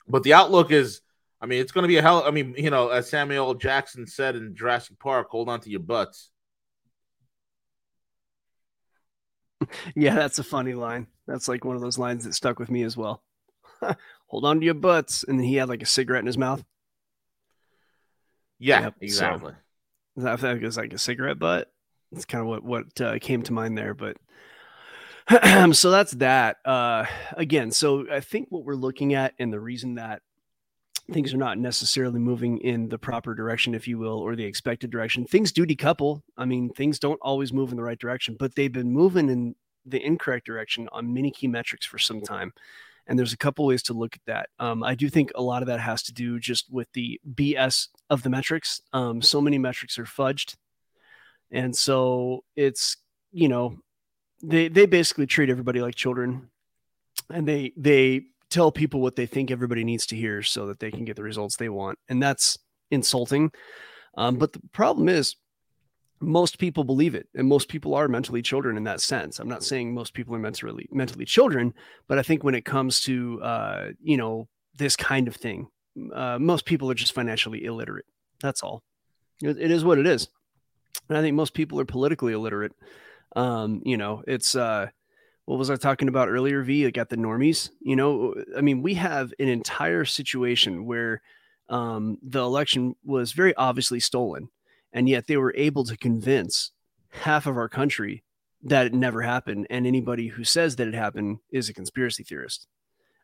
but 0.08 0.24
the 0.24 0.34
outlook 0.34 0.72
is 0.72 1.02
I 1.42 1.48
mean, 1.48 1.60
it's 1.60 1.72
going 1.72 1.84
to 1.84 1.88
be 1.88 1.98
a 1.98 2.02
hell. 2.04 2.24
I 2.24 2.30
mean, 2.30 2.54
you 2.56 2.70
know, 2.70 2.90
as 2.90 3.10
Samuel 3.10 3.56
Jackson 3.56 4.06
said 4.06 4.36
in 4.36 4.56
Jurassic 4.56 5.00
Park, 5.00 5.30
hold 5.32 5.50
on 5.50 5.60
to 5.62 5.70
your 5.70 5.80
butts. 5.80 6.30
Yeah, 9.96 10.16
that's 10.16 10.40
a 10.40 10.44
funny 10.44 10.74
line. 10.74 11.06
That's 11.28 11.48
like 11.48 11.64
one 11.64 11.76
of 11.76 11.84
those 11.84 12.00
lines 12.00 12.24
that 12.24 12.34
stuck 12.34 12.58
with 12.58 12.72
me 12.72 12.82
as 12.82 12.98
well. 12.98 13.22
hold 14.28 14.44
on 14.44 14.60
to 14.60 14.66
your 14.66 14.74
butts. 14.74 15.24
And 15.24 15.40
he 15.40 15.56
had 15.56 15.70
like 15.70 15.84
a 15.84 15.86
cigarette 15.86 16.22
in 16.22 16.26
his 16.26 16.38
mouth. 16.38 16.64
Yeah, 18.58 18.82
yep. 18.82 18.96
exactly. 19.00 19.52
So, 19.52 19.58
I 20.24 20.36
think 20.36 20.62
was 20.62 20.78
like 20.78 20.94
a 20.94 20.98
cigarette 20.98 21.40
butt. 21.40 21.72
It's 22.12 22.26
kind 22.26 22.42
of 22.42 22.48
what, 22.48 22.64
what 22.64 23.02
uh, 23.02 23.20
came 23.20 23.42
to 23.44 23.54
mind 23.54 23.78
there. 23.78 23.94
But 23.94 24.18
so 25.76 25.92
that's 25.92 26.12
that. 26.14 26.58
Uh, 26.66 27.06
again, 27.38 27.72
so 27.72 28.06
I 28.12 28.20
think 28.20 28.48
what 28.50 28.66
we're 28.66 28.76
looking 28.76 29.14
at 29.14 29.34
and 29.40 29.52
the 29.52 29.60
reason 29.60 29.96
that 29.96 30.22
things 31.12 31.34
are 31.34 31.38
not 31.38 31.58
necessarily 31.58 32.20
moving 32.20 32.58
in 32.60 32.90
the 32.90 32.98
proper 32.98 33.34
direction, 33.34 33.74
if 33.74 33.88
you 33.88 33.98
will, 33.98 34.20
or 34.20 34.36
the 34.36 34.46
expected 34.46 34.92
direction. 34.92 35.26
Things 35.26 35.52
do 35.52 35.66
decouple. 35.66 36.22
I 36.38 36.46
mean, 36.46 36.70
things 36.70 37.00
don't 37.00 37.20
always 37.22 37.54
move 37.54 37.72
in 37.72 37.78
the 37.78 37.84
right 37.84 38.00
direction, 38.00 38.36
but 38.40 38.56
they've 38.56 38.72
been 38.72 38.92
moving 38.92 39.30
in 39.30 39.56
the 39.86 40.04
incorrect 40.04 40.46
direction 40.46 40.88
on 40.92 41.14
many 41.14 41.32
key 41.32 41.48
metrics 41.48 41.86
for 41.86 41.98
some 41.98 42.22
time. 42.22 42.54
And 43.08 43.18
there's 43.18 43.34
a 43.34 43.38
couple 43.38 43.66
ways 43.66 43.84
to 43.84 43.94
look 43.94 44.16
at 44.16 44.26
that. 44.26 44.50
Um, 44.60 44.84
I 44.84 44.96
do 44.96 45.10
think 45.10 45.32
a 45.36 45.42
lot 45.42 45.64
of 45.64 45.68
that 45.68 45.80
has 45.80 46.04
to 46.04 46.14
do 46.14 46.40
just 46.40 46.72
with 46.72 46.88
the 46.94 47.20
BS 47.34 47.88
of 48.10 48.24
the 48.24 48.30
metrics. 48.30 48.82
Um, 48.94 49.22
so 49.22 49.42
many 49.42 49.58
metrics 49.58 49.98
are 49.98 50.06
fudged. 50.06 50.56
And 51.52 51.76
so 51.76 52.44
it's, 52.56 52.98
you 53.32 53.50
know, 53.50 53.78
they, 54.44 54.68
they 54.68 54.86
basically 54.86 55.28
treat 55.28 55.50
everybody 55.50 55.82
like 55.82 55.96
children 55.96 56.50
and 57.30 57.48
they, 57.48 57.74
they 57.76 58.24
tell 58.50 58.72
people 58.72 59.02
what 59.02 59.16
they 59.16 59.26
think 59.26 59.50
everybody 59.52 59.84
needs 59.84 60.06
to 60.08 60.16
hear 60.16 60.44
so 60.44 60.68
that 60.68 60.80
they 60.80 60.92
can 60.92 61.06
get 61.06 61.16
the 61.16 61.24
results 61.24 61.58
they 61.58 61.70
want. 61.70 62.00
And 62.08 62.22
that's 62.22 62.58
insulting. 62.92 63.52
Um, 64.18 64.36
but 64.36 64.54
the 64.54 64.62
problem 64.74 65.10
is, 65.10 65.36
most 66.22 66.60
people 66.60 66.84
believe 66.84 67.16
it, 67.16 67.28
and 67.36 67.48
most 67.48 67.68
people 67.68 67.96
are 67.96 68.08
mentally 68.08 68.42
children 68.42 68.78
in 68.78 68.84
that 68.84 69.02
sense. 69.02 69.40
I'm 69.40 69.50
not 69.50 69.64
saying 69.64 69.94
most 69.94 70.14
people 70.14 70.36
are 70.36 70.40
mentally 70.40 70.88
mentally 70.92 71.26
children, 71.26 71.74
but 72.08 72.18
I 72.18 72.22
think 72.22 72.44
when 72.44 72.56
it 72.56 72.66
comes 72.66 73.02
to 73.02 73.42
uh, 73.42 73.88
you 74.02 74.18
know 74.18 74.48
this 74.78 74.96
kind 74.96 75.28
of 75.28 75.36
thing, 75.36 75.68
uh, 76.14 76.38
most 76.40 76.66
people 76.66 76.90
are 76.92 76.96
just 76.96 77.14
financially 77.14 77.66
illiterate. 77.66 78.06
That's 78.42 78.64
all. 78.64 78.84
it, 79.42 79.58
it 79.60 79.72
is 79.72 79.84
what 79.84 79.98
it 79.98 80.08
is, 80.08 80.28
and 81.10 81.18
I 81.18 81.22
think 81.22 81.36
most 81.36 81.54
people 81.54 81.80
are 81.80 81.86
politically 81.86 82.34
illiterate. 82.34 82.74
Um, 83.36 83.82
you 83.86 83.98
know, 83.98 84.24
it's 84.28 84.56
uh, 84.56 84.88
what 85.46 85.58
was 85.58 85.70
I 85.70 85.76
talking 85.76 86.08
about 86.08 86.30
earlier? 86.30 86.62
v 86.62 86.86
I 86.86 86.92
got 86.92 87.10
the 87.10 87.18
normies. 87.18 87.70
You 87.82 87.96
know, 87.96 88.36
I 88.56 88.62
mean, 88.62 88.82
we 88.82 88.94
have 88.96 89.34
an 89.40 89.48
entire 89.48 90.06
situation 90.06 90.86
where 90.86 91.22
um, 91.70 92.18
the 92.22 92.42
election 92.42 92.96
was 93.04 93.32
very 93.32 93.56
obviously 93.56 94.00
stolen, 94.00 94.50
and 94.94 95.08
yet 95.10 95.28
they 95.28 95.38
were 95.38 95.54
able 95.56 95.84
to 95.86 95.98
convince 95.98 96.72
half 97.10 97.46
of 97.46 97.58
our 97.58 97.70
country 97.70 98.24
that 98.64 98.86
it 98.86 98.94
never 98.94 99.22
happened, 99.22 99.68
and 99.70 99.88
anybody 99.88 100.28
who 100.28 100.44
says 100.44 100.76
that 100.76 100.88
it 100.88 100.94
happened 100.94 101.40
is 101.52 101.68
a 101.68 101.74
conspiracy 101.74 102.24
theorist. 102.24 102.68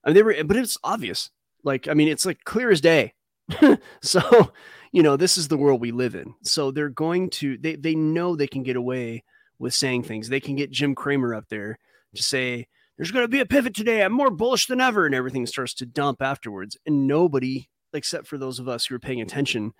I 0.03 0.09
mean, 0.09 0.15
they 0.15 0.23
were, 0.23 0.43
but 0.43 0.57
it's 0.57 0.77
obvious. 0.83 1.29
Like, 1.63 1.87
I 1.87 1.93
mean, 1.93 2.07
it's 2.07 2.25
like 2.25 2.43
clear 2.43 2.71
as 2.71 2.81
day. 2.81 3.13
so, 4.01 4.51
you 4.91 5.03
know, 5.03 5.15
this 5.15 5.37
is 5.37 5.47
the 5.47 5.57
world 5.57 5.81
we 5.81 5.91
live 5.91 6.15
in. 6.15 6.33
So 6.43 6.71
they're 6.71 6.89
going 6.89 7.29
to 7.31 7.57
they 7.57 7.75
they 7.75 7.95
know 7.95 8.35
they 8.35 8.47
can 8.47 8.63
get 8.63 8.75
away 8.75 9.23
with 9.59 9.73
saying 9.73 10.03
things. 10.03 10.29
They 10.29 10.39
can 10.39 10.55
get 10.55 10.71
Jim 10.71 10.95
Cramer 10.95 11.33
up 11.33 11.49
there 11.49 11.79
to 12.15 12.23
say, 12.23 12.67
there's 12.97 13.11
going 13.11 13.23
to 13.23 13.29
be 13.29 13.39
a 13.39 13.45
pivot 13.45 13.75
today. 13.75 14.01
I'm 14.01 14.11
more 14.11 14.31
bullish 14.31 14.67
than 14.67 14.81
ever. 14.81 15.05
And 15.05 15.15
everything 15.15 15.45
starts 15.45 15.73
to 15.75 15.85
dump 15.85 16.21
afterwards. 16.21 16.77
And 16.85 17.07
nobody, 17.07 17.69
except 17.93 18.27
for 18.27 18.37
those 18.37 18.59
of 18.59 18.67
us 18.67 18.85
who 18.85 18.95
are 18.95 18.99
paying 18.99 19.21
attention, 19.21 19.73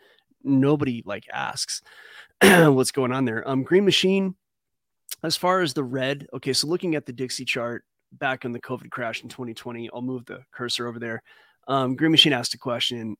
nobody 0.48 1.04
like 1.06 1.26
asks 1.32 1.82
what's 2.42 2.92
going 2.92 3.12
on 3.12 3.26
there. 3.26 3.48
Um, 3.48 3.64
Green 3.64 3.86
Machine, 3.86 4.36
as 5.24 5.36
far 5.36 5.62
as 5.62 5.74
the 5.74 5.84
red, 5.84 6.28
okay, 6.34 6.54
so 6.54 6.68
looking 6.68 6.96
at 6.96 7.06
the 7.06 7.14
Dixie 7.14 7.46
chart 7.46 7.84
back 8.12 8.46
in 8.46 8.52
the 8.52 8.62
COVID 8.62 8.90
crash 8.90 9.24
in 9.24 9.30
2020, 9.30 9.90
I'll 9.94 10.02
move 10.02 10.26
the 10.26 10.40
cursor 10.52 10.88
over 10.88 11.00
there. 11.00 11.22
Um, 11.68 11.96
Green 11.96 12.12
Machine 12.12 12.34
asked 12.34 12.54
a 12.54 12.58
question 12.58 13.18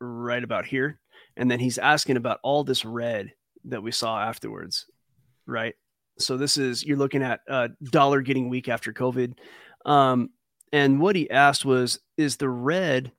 right 0.00 0.42
about 0.42 0.66
here. 0.66 0.98
And 1.36 1.50
then 1.50 1.60
he's 1.60 1.78
asking 1.78 2.16
about 2.16 2.40
all 2.42 2.64
this 2.64 2.84
red 2.84 3.32
that 3.64 3.82
we 3.82 3.92
saw 3.92 4.20
afterwards, 4.20 4.86
right? 5.46 5.74
So 6.18 6.36
this 6.36 6.58
is 6.58 6.84
you're 6.84 6.96
looking 6.96 7.22
at 7.22 7.40
uh, 7.48 7.68
dollar 7.82 8.20
getting 8.20 8.48
weak 8.48 8.68
after 8.68 8.92
COVID. 8.92 9.34
Um, 9.86 10.30
and 10.72 11.00
what 11.00 11.16
he 11.16 11.30
asked 11.30 11.64
was, 11.64 12.00
is 12.16 12.36
the 12.36 12.48
red, 12.48 13.12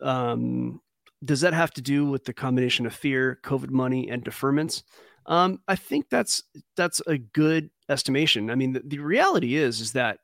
um, 0.00 0.80
does 1.24 1.40
that 1.40 1.54
have 1.54 1.72
to 1.72 1.82
do 1.82 2.06
with 2.06 2.24
the 2.24 2.32
combination 2.32 2.86
of 2.86 2.94
fear, 2.94 3.38
COVID 3.42 3.70
money, 3.70 4.08
and 4.10 4.24
deferments? 4.24 4.82
Um, 5.26 5.60
I 5.66 5.76
think 5.76 6.10
that's 6.10 6.42
that's 6.76 7.00
a 7.06 7.18
good 7.18 7.70
estimation. 7.88 8.50
I 8.50 8.54
mean, 8.54 8.72
the, 8.72 8.82
the 8.84 8.98
reality 8.98 9.56
is 9.56 9.80
is 9.80 9.92
that 9.92 10.18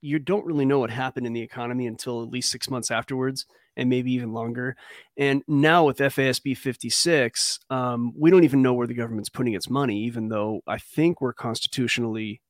you 0.00 0.18
don't 0.18 0.46
really 0.46 0.64
know 0.64 0.78
what 0.78 0.90
happened 0.90 1.26
in 1.26 1.32
the 1.32 1.42
economy 1.42 1.86
until 1.86 2.22
at 2.22 2.30
least 2.30 2.50
six 2.50 2.70
months 2.70 2.90
afterwards 2.90 3.46
and 3.76 3.90
maybe 3.90 4.12
even 4.12 4.32
longer. 4.32 4.76
And 5.16 5.42
now 5.48 5.84
with 5.84 5.98
FASB 5.98 6.56
56, 6.56 7.58
um, 7.70 8.12
we 8.16 8.30
don't 8.30 8.44
even 8.44 8.62
know 8.62 8.74
where 8.74 8.86
the 8.86 8.94
government's 8.94 9.28
putting 9.28 9.54
its 9.54 9.68
money, 9.68 10.04
even 10.04 10.28
though 10.28 10.60
I 10.66 10.78
think 10.78 11.20
we're 11.20 11.32
constitutionally 11.32 12.40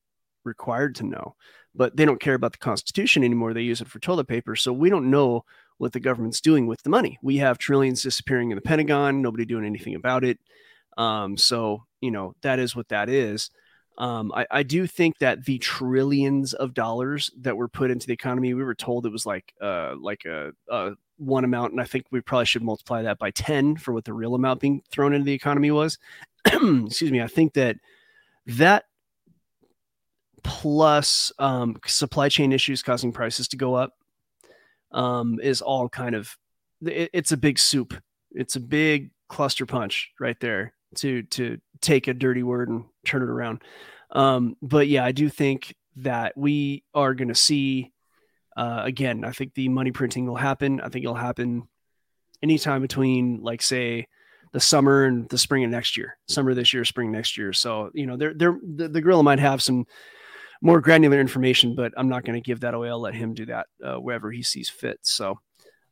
required 0.44 0.94
to 0.96 1.06
know. 1.06 1.34
But 1.74 1.96
they 1.96 2.04
don't 2.04 2.20
care 2.20 2.34
about 2.34 2.52
the 2.52 2.58
Constitution 2.58 3.24
anymore. 3.24 3.52
They 3.52 3.62
use 3.62 3.80
it 3.80 3.88
for 3.88 3.98
toilet 3.98 4.28
paper. 4.28 4.56
So 4.56 4.72
we 4.72 4.88
don't 4.88 5.10
know 5.10 5.44
what 5.78 5.92
the 5.92 6.00
government's 6.00 6.40
doing 6.40 6.66
with 6.66 6.82
the 6.82 6.90
money. 6.90 7.18
We 7.22 7.36
have 7.38 7.58
trillions 7.58 8.02
disappearing 8.02 8.50
in 8.50 8.56
the 8.56 8.62
Pentagon, 8.62 9.22
nobody 9.22 9.44
doing 9.44 9.64
anything 9.64 9.94
about 9.94 10.24
it. 10.24 10.38
Um, 10.96 11.36
so, 11.36 11.84
you 12.00 12.10
know, 12.10 12.34
that 12.42 12.58
is 12.58 12.74
what 12.74 12.88
that 12.88 13.08
is. 13.08 13.50
Um, 13.98 14.32
I, 14.34 14.46
I, 14.50 14.62
do 14.62 14.86
think 14.86 15.18
that 15.18 15.46
the 15.46 15.58
trillions 15.58 16.52
of 16.52 16.74
dollars 16.74 17.30
that 17.40 17.56
were 17.56 17.68
put 17.68 17.90
into 17.90 18.06
the 18.06 18.12
economy, 18.12 18.52
we 18.52 18.62
were 18.62 18.74
told 18.74 19.06
it 19.06 19.12
was 19.12 19.24
like 19.24 19.54
uh, 19.60 19.94
like 19.98 20.26
a, 20.26 20.52
a 20.70 20.92
one 21.16 21.44
amount, 21.44 21.72
and 21.72 21.80
I 21.80 21.84
think 21.84 22.04
we 22.10 22.20
probably 22.20 22.44
should 22.44 22.62
multiply 22.62 23.02
that 23.02 23.18
by 23.18 23.30
10 23.30 23.76
for 23.76 23.94
what 23.94 24.04
the 24.04 24.12
real 24.12 24.34
amount 24.34 24.60
being 24.60 24.82
thrown 24.90 25.14
into 25.14 25.24
the 25.24 25.32
economy 25.32 25.70
was. 25.70 25.98
Excuse 26.44 27.10
me. 27.10 27.22
I 27.22 27.26
think 27.26 27.54
that 27.54 27.76
that 28.46 28.84
plus 30.42 31.32
um, 31.38 31.76
supply 31.86 32.28
chain 32.28 32.52
issues 32.52 32.82
causing 32.82 33.12
prices 33.12 33.48
to 33.48 33.56
go 33.56 33.74
up 33.74 33.94
um, 34.96 35.38
is 35.40 35.62
all 35.62 35.88
kind 35.88 36.16
of 36.16 36.36
it, 36.84 37.10
it's 37.12 37.30
a 37.30 37.36
big 37.36 37.58
soup. 37.58 37.94
It's 38.32 38.56
a 38.56 38.60
big 38.60 39.10
cluster 39.28 39.66
punch 39.66 40.10
right 40.18 40.38
there 40.40 40.72
to 40.96 41.22
to 41.22 41.58
take 41.80 42.08
a 42.08 42.14
dirty 42.14 42.42
word 42.42 42.68
and 42.68 42.84
turn 43.04 43.22
it 43.22 43.28
around. 43.28 43.62
Um, 44.10 44.56
but 44.60 44.88
yeah, 44.88 45.04
I 45.04 45.12
do 45.12 45.28
think 45.28 45.74
that 45.96 46.36
we 46.36 46.84
are 46.94 47.14
going 47.14 47.28
to 47.28 47.34
see 47.34 47.92
uh, 48.56 48.82
again, 48.84 49.24
I 49.24 49.32
think 49.32 49.54
the 49.54 49.68
money 49.68 49.92
printing 49.92 50.26
will 50.26 50.36
happen. 50.36 50.80
I 50.80 50.88
think 50.88 51.04
it'll 51.04 51.14
happen 51.14 51.68
anytime 52.42 52.80
between, 52.80 53.42
like, 53.42 53.60
say, 53.60 54.08
the 54.52 54.60
summer 54.60 55.04
and 55.04 55.28
the 55.28 55.36
spring 55.36 55.64
of 55.64 55.70
next 55.70 55.96
year, 55.96 56.16
summer 56.26 56.54
this 56.54 56.72
year, 56.72 56.84
spring 56.84 57.12
next 57.12 57.36
year. 57.36 57.52
So, 57.52 57.90
you 57.92 58.06
know, 58.06 58.16
they're, 58.16 58.32
they're, 58.32 58.58
the, 58.62 58.88
the 58.88 59.00
gorilla 59.02 59.22
might 59.22 59.40
have 59.40 59.62
some 59.62 59.86
more 60.62 60.80
granular 60.80 61.20
information, 61.20 61.74
but 61.74 61.92
I'm 61.96 62.08
not 62.08 62.24
going 62.24 62.40
to 62.40 62.44
give 62.44 62.60
that 62.60 62.74
away. 62.74 62.88
I'll 62.88 63.00
let 63.00 63.14
him 63.14 63.34
do 63.34 63.46
that 63.46 63.66
uh, 63.84 63.96
wherever 63.96 64.30
he 64.30 64.42
sees 64.42 64.70
fit. 64.70 64.98
So, 65.02 65.38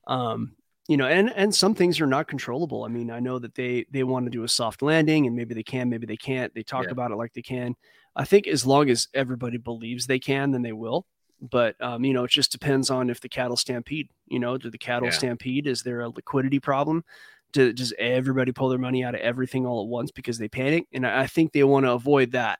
um, 0.06 0.56
you 0.88 0.96
know, 0.96 1.06
and 1.06 1.32
and 1.34 1.54
some 1.54 1.74
things 1.74 2.00
are 2.00 2.06
not 2.06 2.28
controllable. 2.28 2.84
I 2.84 2.88
mean, 2.88 3.10
I 3.10 3.20
know 3.20 3.38
that 3.38 3.54
they 3.54 3.86
they 3.90 4.04
want 4.04 4.26
to 4.26 4.30
do 4.30 4.44
a 4.44 4.48
soft 4.48 4.82
landing, 4.82 5.26
and 5.26 5.34
maybe 5.34 5.54
they 5.54 5.62
can, 5.62 5.88
maybe 5.88 6.06
they 6.06 6.16
can't. 6.16 6.54
They 6.54 6.62
talk 6.62 6.84
yeah. 6.84 6.90
about 6.90 7.10
it 7.10 7.16
like 7.16 7.32
they 7.32 7.42
can. 7.42 7.74
I 8.16 8.24
think 8.24 8.46
as 8.46 8.66
long 8.66 8.90
as 8.90 9.08
everybody 9.14 9.56
believes 9.56 10.06
they 10.06 10.18
can, 10.18 10.52
then 10.52 10.62
they 10.62 10.72
will 10.72 11.06
but 11.50 11.80
um, 11.80 12.04
you 12.04 12.12
know, 12.12 12.24
it 12.24 12.30
just 12.30 12.52
depends 12.52 12.90
on 12.90 13.10
if 13.10 13.20
the 13.20 13.28
cattle 13.28 13.56
stampede. 13.56 14.08
You 14.26 14.38
know, 14.38 14.56
do 14.56 14.70
the 14.70 14.78
cattle 14.78 15.08
yeah. 15.08 15.14
stampede? 15.14 15.66
Is 15.66 15.82
there 15.82 16.00
a 16.00 16.08
liquidity 16.08 16.60
problem? 16.60 17.04
Do, 17.52 17.72
does 17.72 17.92
everybody 17.98 18.50
pull 18.52 18.68
their 18.68 18.78
money 18.78 19.04
out 19.04 19.14
of 19.14 19.20
everything 19.20 19.66
all 19.66 19.82
at 19.82 19.88
once 19.88 20.10
because 20.10 20.38
they 20.38 20.48
panic? 20.48 20.86
And 20.92 21.06
I, 21.06 21.22
I 21.22 21.26
think 21.26 21.52
they 21.52 21.64
want 21.64 21.86
to 21.86 21.92
avoid 21.92 22.32
that. 22.32 22.58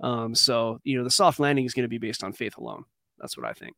Um, 0.00 0.34
so 0.34 0.80
you 0.84 0.98
know, 0.98 1.04
the 1.04 1.10
soft 1.10 1.40
landing 1.40 1.64
is 1.64 1.74
going 1.74 1.84
to 1.84 1.88
be 1.88 1.98
based 1.98 2.24
on 2.24 2.32
faith 2.32 2.56
alone. 2.56 2.84
That's 3.18 3.36
what 3.36 3.46
I 3.46 3.52
think. 3.52 3.76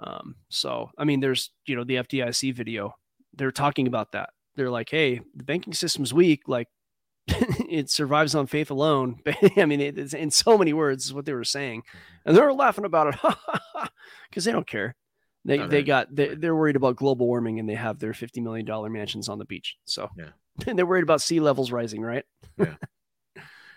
Um, 0.00 0.36
so 0.48 0.90
I 0.98 1.04
mean, 1.04 1.20
there's 1.20 1.50
you 1.66 1.76
know 1.76 1.84
the 1.84 1.96
FDIC 1.96 2.54
video. 2.54 2.94
They're 3.34 3.52
talking 3.52 3.86
about 3.86 4.12
that. 4.12 4.30
They're 4.56 4.70
like, 4.70 4.90
hey, 4.90 5.20
the 5.34 5.44
banking 5.44 5.72
system's 5.72 6.12
weak. 6.12 6.42
Like 6.46 6.68
it 7.26 7.90
survives 7.90 8.34
on 8.34 8.46
faith 8.46 8.70
alone. 8.70 9.20
I 9.56 9.64
mean, 9.64 9.80
it's 9.80 10.14
in 10.14 10.30
so 10.30 10.58
many 10.58 10.72
words 10.72 11.06
is 11.06 11.14
what 11.14 11.24
they 11.24 11.32
were 11.32 11.44
saying, 11.44 11.82
mm-hmm. 11.82 12.28
and 12.28 12.36
they 12.36 12.40
were 12.40 12.52
laughing 12.52 12.84
about 12.84 13.14
it 13.14 13.20
because 14.30 14.44
they 14.44 14.52
don't 14.52 14.66
care. 14.66 14.96
They 15.44 15.58
they 15.58 15.82
got 15.82 16.14
they, 16.14 16.36
they're 16.36 16.54
worried 16.54 16.76
about 16.76 16.96
global 16.96 17.26
warming 17.26 17.58
and 17.58 17.68
they 17.68 17.74
have 17.74 17.98
their 17.98 18.14
fifty 18.14 18.40
million 18.40 18.64
dollar 18.64 18.88
mansions 18.88 19.28
on 19.28 19.38
the 19.38 19.44
beach. 19.44 19.76
So 19.86 20.08
yeah, 20.16 20.30
and 20.66 20.78
they're 20.78 20.86
worried 20.86 21.02
about 21.02 21.20
sea 21.20 21.40
levels 21.40 21.72
rising, 21.72 22.02
right? 22.02 22.24
yeah. 22.58 22.76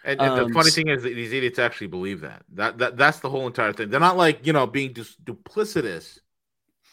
And, 0.06 0.22
and 0.22 0.40
um, 0.40 0.48
the 0.48 0.54
funny 0.54 0.70
thing 0.70 0.88
is, 0.88 1.02
these 1.02 1.34
idiots 1.34 1.58
actually 1.58 1.88
believe 1.88 2.22
that. 2.22 2.44
That 2.54 2.78
that 2.78 2.96
that's 2.96 3.20
the 3.20 3.30
whole 3.30 3.48
entire 3.48 3.74
thing. 3.74 3.90
They're 3.90 4.00
not 4.00 4.18
like 4.18 4.46
you 4.46 4.54
know 4.54 4.68
being 4.68 4.94
just 4.94 5.24
duplicitous. 5.26 6.20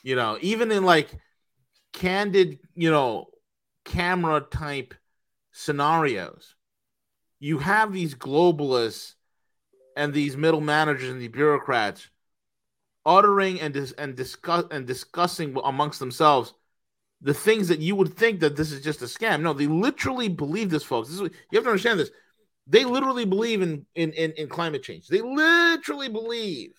You 0.02 0.16
know, 0.16 0.38
even 0.40 0.72
in 0.72 0.84
like 0.84 1.10
candid, 1.92 2.58
you 2.74 2.90
know, 2.90 3.26
camera 3.84 4.40
type 4.40 4.94
scenarios. 5.52 6.54
You 7.38 7.58
have 7.58 7.92
these 7.92 8.14
globalists 8.14 9.14
and 9.96 10.14
these 10.14 10.36
middle 10.36 10.60
managers 10.60 11.10
and 11.10 11.20
the 11.20 11.28
bureaucrats 11.28 12.08
uttering 13.04 13.60
and 13.60 13.74
dis- 13.74 13.92
and 13.92 14.16
discuss 14.16 14.64
and 14.70 14.86
discussing 14.86 15.56
amongst 15.64 15.98
themselves 15.98 16.54
the 17.20 17.34
things 17.34 17.68
that 17.68 17.80
you 17.80 17.94
would 17.94 18.14
think 18.14 18.40
that 18.40 18.56
this 18.56 18.72
is 18.72 18.82
just 18.82 19.02
a 19.02 19.06
scam. 19.06 19.42
No, 19.42 19.52
they 19.52 19.66
literally 19.66 20.28
believe 20.28 20.70
this, 20.70 20.82
folks. 20.82 21.08
This 21.08 21.20
is, 21.20 21.30
you 21.50 21.56
have 21.56 21.64
to 21.64 21.70
understand 21.70 22.00
this. 22.00 22.10
They 22.72 22.86
literally 22.86 23.26
believe 23.26 23.60
in, 23.60 23.84
in 23.94 24.12
in 24.12 24.32
in 24.32 24.48
climate 24.48 24.82
change. 24.82 25.06
They 25.06 25.20
literally 25.20 26.08
believe 26.08 26.72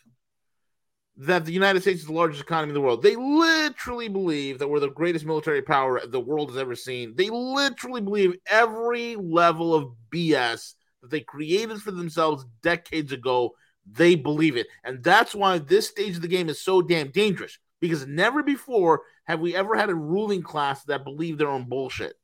that 1.17 1.45
the 1.45 1.53
United 1.53 1.81
States 1.81 2.01
is 2.01 2.07
the 2.07 2.13
largest 2.13 2.41
economy 2.41 2.71
in 2.71 2.73
the 2.73 2.81
world. 2.81 3.03
They 3.03 3.15
literally 3.15 4.07
believe 4.07 4.57
that 4.57 4.67
we're 4.67 4.79
the 4.79 4.89
greatest 4.89 5.23
military 5.23 5.61
power 5.61 6.03
the 6.03 6.19
world 6.19 6.49
has 6.49 6.57
ever 6.57 6.75
seen. 6.75 7.13
They 7.15 7.29
literally 7.29 8.01
believe 8.01 8.33
every 8.47 9.15
level 9.17 9.75
of 9.75 9.93
BS 10.09 10.73
that 11.03 11.11
they 11.11 11.19
created 11.21 11.79
for 11.79 11.91
themselves 11.91 12.43
decades 12.63 13.11
ago. 13.11 13.51
They 13.85 14.15
believe 14.15 14.57
it. 14.57 14.65
And 14.83 15.03
that's 15.03 15.35
why 15.35 15.59
this 15.59 15.89
stage 15.89 16.15
of 16.15 16.23
the 16.23 16.27
game 16.27 16.49
is 16.49 16.59
so 16.59 16.81
damn 16.81 17.11
dangerous 17.11 17.59
because 17.79 18.07
never 18.07 18.41
before 18.41 19.03
have 19.25 19.41
we 19.41 19.55
ever 19.55 19.75
had 19.75 19.91
a 19.91 19.95
ruling 19.95 20.41
class 20.41 20.83
that 20.85 21.03
believed 21.03 21.37
their 21.39 21.49
own 21.49 21.69
bullshit. 21.69 22.15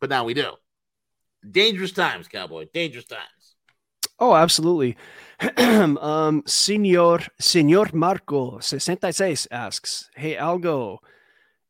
But 0.00 0.08
now 0.08 0.24
we 0.24 0.32
do. 0.32 0.54
Dangerous 1.48 1.92
times, 1.92 2.28
cowboy. 2.28 2.66
Dangerous 2.72 3.06
times. 3.06 3.40
Oh, 4.18 4.34
absolutely. 4.34 4.96
um, 5.56 6.42
Senor 6.46 7.20
Senor 7.38 7.86
Marco 7.94 8.58
66 8.60 9.48
asks, 9.50 10.10
"Hey 10.14 10.36
Algo, 10.36 10.98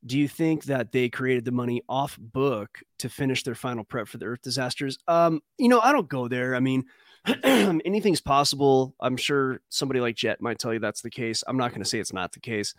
do 0.05 0.19
you 0.19 0.27
think 0.27 0.65
that 0.65 0.91
they 0.91 1.09
created 1.09 1.45
the 1.45 1.53
money 1.53 1.83
off 1.89 2.19
book 2.19 2.81
to 2.99 3.09
finish 3.09 3.45
their 3.45 3.55
final 3.55 3.85
prep 3.85 4.09
for 4.09 4.19
the 4.19 4.27
Earth 4.27 4.43
disasters?" 4.43 4.99
Um, 5.07 5.41
you 5.59 5.69
know, 5.69 5.81
I 5.81 5.93
don't 5.93 6.09
go 6.09 6.27
there. 6.27 6.57
I 6.57 6.61
mean, 6.61 6.85
anything's 7.45 8.21
possible. 8.21 8.97
I'm 9.01 9.17
sure 9.17 9.61
somebody 9.69 10.01
like 10.01 10.17
Jet 10.17 10.41
might 10.41 10.59
tell 10.59 10.73
you 10.73 10.81
that's 10.81 11.03
the 11.03 11.11
case. 11.11 11.45
I'm 11.47 11.57
not 11.57 11.71
going 11.71 11.83
to 11.83 11.89
say 11.89 12.01
it's 12.01 12.13
not 12.13 12.33
the 12.33 12.41
case. 12.41 12.75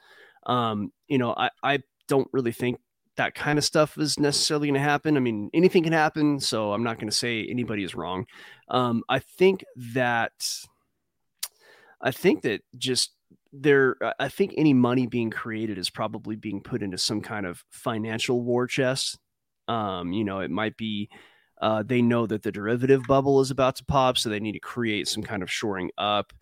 Um, 0.46 0.92
you 1.08 1.18
know, 1.18 1.34
I 1.38 1.50
I 1.64 1.80
don't 2.10 2.28
really 2.34 2.52
think 2.52 2.78
that 3.18 3.36
kind 3.36 3.58
of 3.58 3.66
stuff 3.66 3.98
is 3.98 4.20
necessarily 4.20 4.68
going 4.68 4.80
to 4.80 4.80
happen. 4.80 5.18
I 5.18 5.20
mean, 5.20 5.50
anything 5.54 5.84
can 5.84 5.94
happen, 5.94 6.40
so 6.40 6.74
I'm 6.74 6.84
not 6.84 6.98
going 6.98 7.10
to 7.10 7.16
say 7.16 7.46
anybody 7.46 7.84
is 7.84 7.96
wrong. 7.96 8.26
Um, 8.70 9.04
I 9.10 9.20
think 9.20 9.64
that 9.94 10.32
I 12.02 12.12
think 12.12 12.44
that 12.44 12.62
just 12.78 13.12
there 13.54 13.98
I 14.20 14.30
think 14.30 14.54
any 14.56 14.74
money 14.74 15.08
being 15.08 15.30
created 15.30 15.78
is 15.78 15.90
probably 15.90 16.36
being 16.36 16.62
put 16.62 16.82
into 16.82 16.98
some 16.98 17.22
kind 17.22 17.46
of 17.46 17.64
financial 17.70 18.42
war 18.42 18.66
chest. 18.66 19.20
Um, 19.68 20.14
you 20.14 20.24
know, 20.24 20.40
it 20.40 20.52
might 20.52 20.78
be 20.78 21.10
uh, 21.62 21.84
they 21.84 22.02
know 22.02 22.26
that 22.26 22.44
the 22.44 22.52
derivative 22.52 23.04
bubble 23.08 23.40
is 23.42 23.52
about 23.52 23.76
to 23.76 23.86
pop, 23.86 24.18
so 24.18 24.30
they 24.30 24.40
need 24.40 24.54
to 24.54 24.60
create 24.60 25.08
some 25.08 25.22
kind 25.22 25.44
of 25.44 25.52
shoring 25.52 25.92
up. 25.98 26.34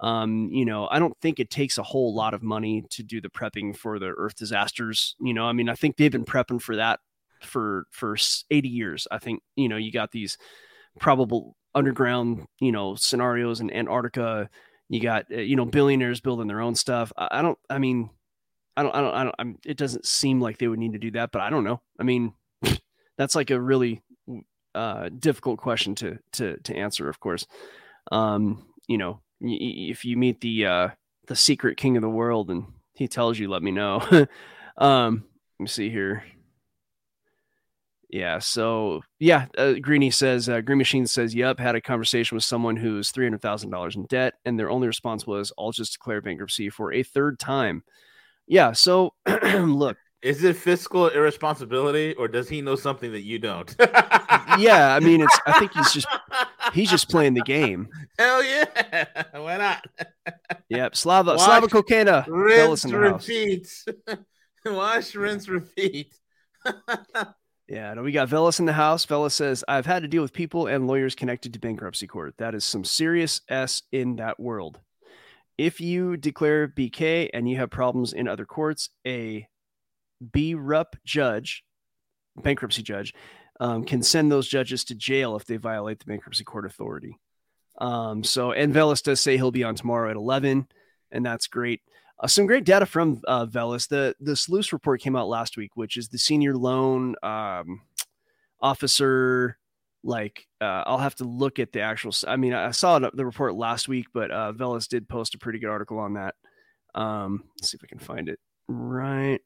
Um, 0.00 0.50
you 0.52 0.64
know, 0.64 0.88
I 0.90 0.98
don't 0.98 1.16
think 1.20 1.40
it 1.40 1.50
takes 1.50 1.78
a 1.78 1.82
whole 1.82 2.14
lot 2.14 2.34
of 2.34 2.42
money 2.42 2.84
to 2.90 3.02
do 3.02 3.20
the 3.20 3.30
prepping 3.30 3.76
for 3.76 3.98
the 3.98 4.14
earth 4.16 4.36
disasters. 4.36 5.16
You 5.20 5.32
know, 5.32 5.46
I 5.46 5.52
mean, 5.52 5.68
I 5.68 5.74
think 5.74 5.96
they've 5.96 6.12
been 6.12 6.24
prepping 6.24 6.60
for 6.60 6.76
that 6.76 7.00
for 7.40 7.86
for 7.90 8.16
80 8.50 8.68
years. 8.68 9.08
I 9.10 9.18
think, 9.18 9.42
you 9.56 9.68
know, 9.68 9.76
you 9.76 9.92
got 9.92 10.12
these 10.12 10.36
probable 11.00 11.56
underground, 11.74 12.46
you 12.60 12.72
know, 12.72 12.94
scenarios 12.94 13.60
in 13.60 13.72
Antarctica. 13.72 14.48
You 14.88 15.00
got, 15.00 15.26
uh, 15.32 15.40
you 15.40 15.56
know, 15.56 15.64
billionaires 15.64 16.20
building 16.20 16.46
their 16.46 16.60
own 16.60 16.74
stuff. 16.74 17.12
I, 17.16 17.28
I 17.32 17.42
don't, 17.42 17.58
I 17.68 17.78
mean, 17.78 18.10
I 18.76 18.82
don't, 18.82 18.94
I 18.94 19.00
don't, 19.00 19.14
I 19.14 19.24
don't, 19.24 19.34
I'm, 19.38 19.58
it 19.64 19.76
doesn't 19.76 20.06
seem 20.06 20.40
like 20.40 20.58
they 20.58 20.68
would 20.68 20.78
need 20.78 20.92
to 20.92 20.98
do 20.98 21.10
that, 21.12 21.32
but 21.32 21.42
I 21.42 21.50
don't 21.50 21.64
know. 21.64 21.80
I 21.98 22.02
mean, 22.02 22.34
that's 23.18 23.34
like 23.34 23.50
a 23.50 23.60
really 23.60 24.02
uh, 24.74 25.08
difficult 25.18 25.58
question 25.58 25.94
to, 25.96 26.18
to, 26.32 26.58
to 26.58 26.76
answer, 26.76 27.08
of 27.08 27.18
course. 27.18 27.46
Um, 28.12 28.66
you 28.86 28.98
know, 28.98 29.20
if 29.40 30.04
you 30.04 30.16
meet 30.16 30.40
the 30.40 30.66
uh, 30.66 30.88
the 31.26 31.36
secret 31.36 31.76
king 31.76 31.96
of 31.96 32.02
the 32.02 32.08
world 32.08 32.50
and 32.50 32.64
he 32.94 33.08
tells 33.08 33.38
you, 33.38 33.48
let 33.50 33.62
me 33.62 33.70
know. 33.70 34.00
um, 34.78 35.24
let 35.58 35.62
me 35.62 35.68
see 35.68 35.90
here. 35.90 36.24
Yeah, 38.08 38.38
so 38.38 39.02
yeah, 39.18 39.46
uh, 39.58 39.74
Greeny 39.74 40.10
says 40.10 40.48
uh, 40.48 40.60
Green 40.60 40.78
Machine 40.78 41.06
says, 41.06 41.34
"Yep, 41.34 41.58
had 41.58 41.74
a 41.74 41.80
conversation 41.80 42.36
with 42.36 42.44
someone 42.44 42.76
who's 42.76 43.10
three 43.10 43.26
hundred 43.26 43.42
thousand 43.42 43.70
dollars 43.70 43.96
in 43.96 44.06
debt, 44.06 44.34
and 44.44 44.58
their 44.58 44.70
only 44.70 44.86
response 44.86 45.26
was, 45.26 45.52
"I'll 45.58 45.72
just 45.72 45.94
declare 45.94 46.20
bankruptcy 46.22 46.70
for 46.70 46.92
a 46.92 47.02
third 47.02 47.40
time." 47.40 47.82
Yeah, 48.46 48.72
so 48.72 49.12
look, 49.26 49.96
is 50.22 50.44
it 50.44 50.56
fiscal 50.56 51.08
irresponsibility, 51.08 52.14
or 52.14 52.28
does 52.28 52.48
he 52.48 52.60
know 52.60 52.76
something 52.76 53.10
that 53.10 53.22
you 53.22 53.40
don't? 53.40 53.74
yeah, 54.58 54.94
I 54.94 55.00
mean, 55.00 55.20
it's. 55.20 55.38
I 55.44 55.58
think 55.58 55.72
he's 55.72 55.92
just 55.92 56.06
he's 56.72 56.90
just 56.90 57.08
playing 57.08 57.34
the 57.34 57.42
game. 57.42 57.88
Hell 58.18 58.42
yeah, 58.44 59.04
why 59.32 59.56
not? 59.56 59.86
Yep, 60.68 60.96
Slava 60.96 61.32
Wash, 61.32 61.44
Slava 61.44 61.66
Cocaina. 61.68 62.26
Rinse, 62.28 62.84
repeat. 62.84 63.68
Wash, 64.64 65.14
rinse, 65.14 65.48
repeat. 65.48 66.12
yeah, 67.68 67.94
no, 67.94 68.02
we 68.02 68.10
got 68.10 68.28
Velas 68.28 68.58
in 68.58 68.66
the 68.66 68.72
house. 68.72 69.06
Velas 69.06 69.32
says, 69.32 69.62
"I've 69.68 69.86
had 69.86 70.02
to 70.02 70.08
deal 70.08 70.22
with 70.22 70.32
people 70.32 70.66
and 70.66 70.88
lawyers 70.88 71.14
connected 71.14 71.52
to 71.52 71.60
bankruptcy 71.60 72.06
court. 72.06 72.34
That 72.38 72.54
is 72.54 72.64
some 72.64 72.84
serious 72.84 73.40
s 73.48 73.82
in 73.92 74.16
that 74.16 74.40
world." 74.40 74.80
If 75.58 75.80
you 75.80 76.16
declare 76.16 76.68
BK 76.68 77.30
and 77.32 77.48
you 77.48 77.56
have 77.56 77.70
problems 77.70 78.12
in 78.12 78.28
other 78.28 78.44
courts, 78.44 78.90
a 79.06 79.48
BRUP 80.20 80.96
judge, 81.04 81.64
bankruptcy 82.36 82.82
judge, 82.82 83.14
um, 83.60 83.84
can 83.84 84.02
send 84.02 84.30
those 84.30 84.48
judges 84.48 84.84
to 84.84 84.94
jail 84.94 85.36
if 85.36 85.44
they 85.44 85.56
violate 85.56 85.98
the 85.98 86.04
bankruptcy 86.04 86.44
court 86.44 86.66
authority. 86.66 87.18
Um, 87.78 88.24
so, 88.24 88.52
and 88.52 88.74
Velas 88.74 89.02
does 89.02 89.20
say 89.20 89.36
he'll 89.36 89.50
be 89.50 89.64
on 89.64 89.74
tomorrow 89.74 90.10
at 90.10 90.16
11, 90.16 90.66
and 91.10 91.26
that's 91.26 91.46
great. 91.46 91.82
Uh, 92.18 92.26
some 92.26 92.46
great 92.46 92.64
data 92.64 92.86
from 92.86 93.20
uh, 93.28 93.44
Velas. 93.46 93.88
The 93.88 94.14
the 94.20 94.32
SLOOS 94.32 94.72
report 94.72 95.02
came 95.02 95.16
out 95.16 95.28
last 95.28 95.56
week, 95.56 95.72
which 95.74 95.98
is 95.98 96.08
the 96.08 96.18
senior 96.18 96.56
loan 96.56 97.14
um, 97.22 97.82
officer. 98.60 99.58
Like, 100.02 100.46
uh, 100.60 100.84
I'll 100.86 100.98
have 100.98 101.16
to 101.16 101.24
look 101.24 101.58
at 101.58 101.72
the 101.72 101.80
actual. 101.80 102.12
I 102.26 102.36
mean, 102.36 102.54
I 102.54 102.70
saw 102.70 102.98
the 102.98 103.26
report 103.26 103.54
last 103.54 103.88
week, 103.88 104.06
but 104.14 104.30
uh, 104.30 104.52
Velas 104.56 104.88
did 104.88 105.08
post 105.08 105.34
a 105.34 105.38
pretty 105.38 105.58
good 105.58 105.68
article 105.68 105.98
on 105.98 106.14
that. 106.14 106.34
Um, 106.94 107.44
let's 107.58 107.70
see 107.70 107.76
if 107.76 107.84
I 107.84 107.88
can 107.88 107.98
find 107.98 108.30
it. 108.30 108.38
Right 108.68 109.40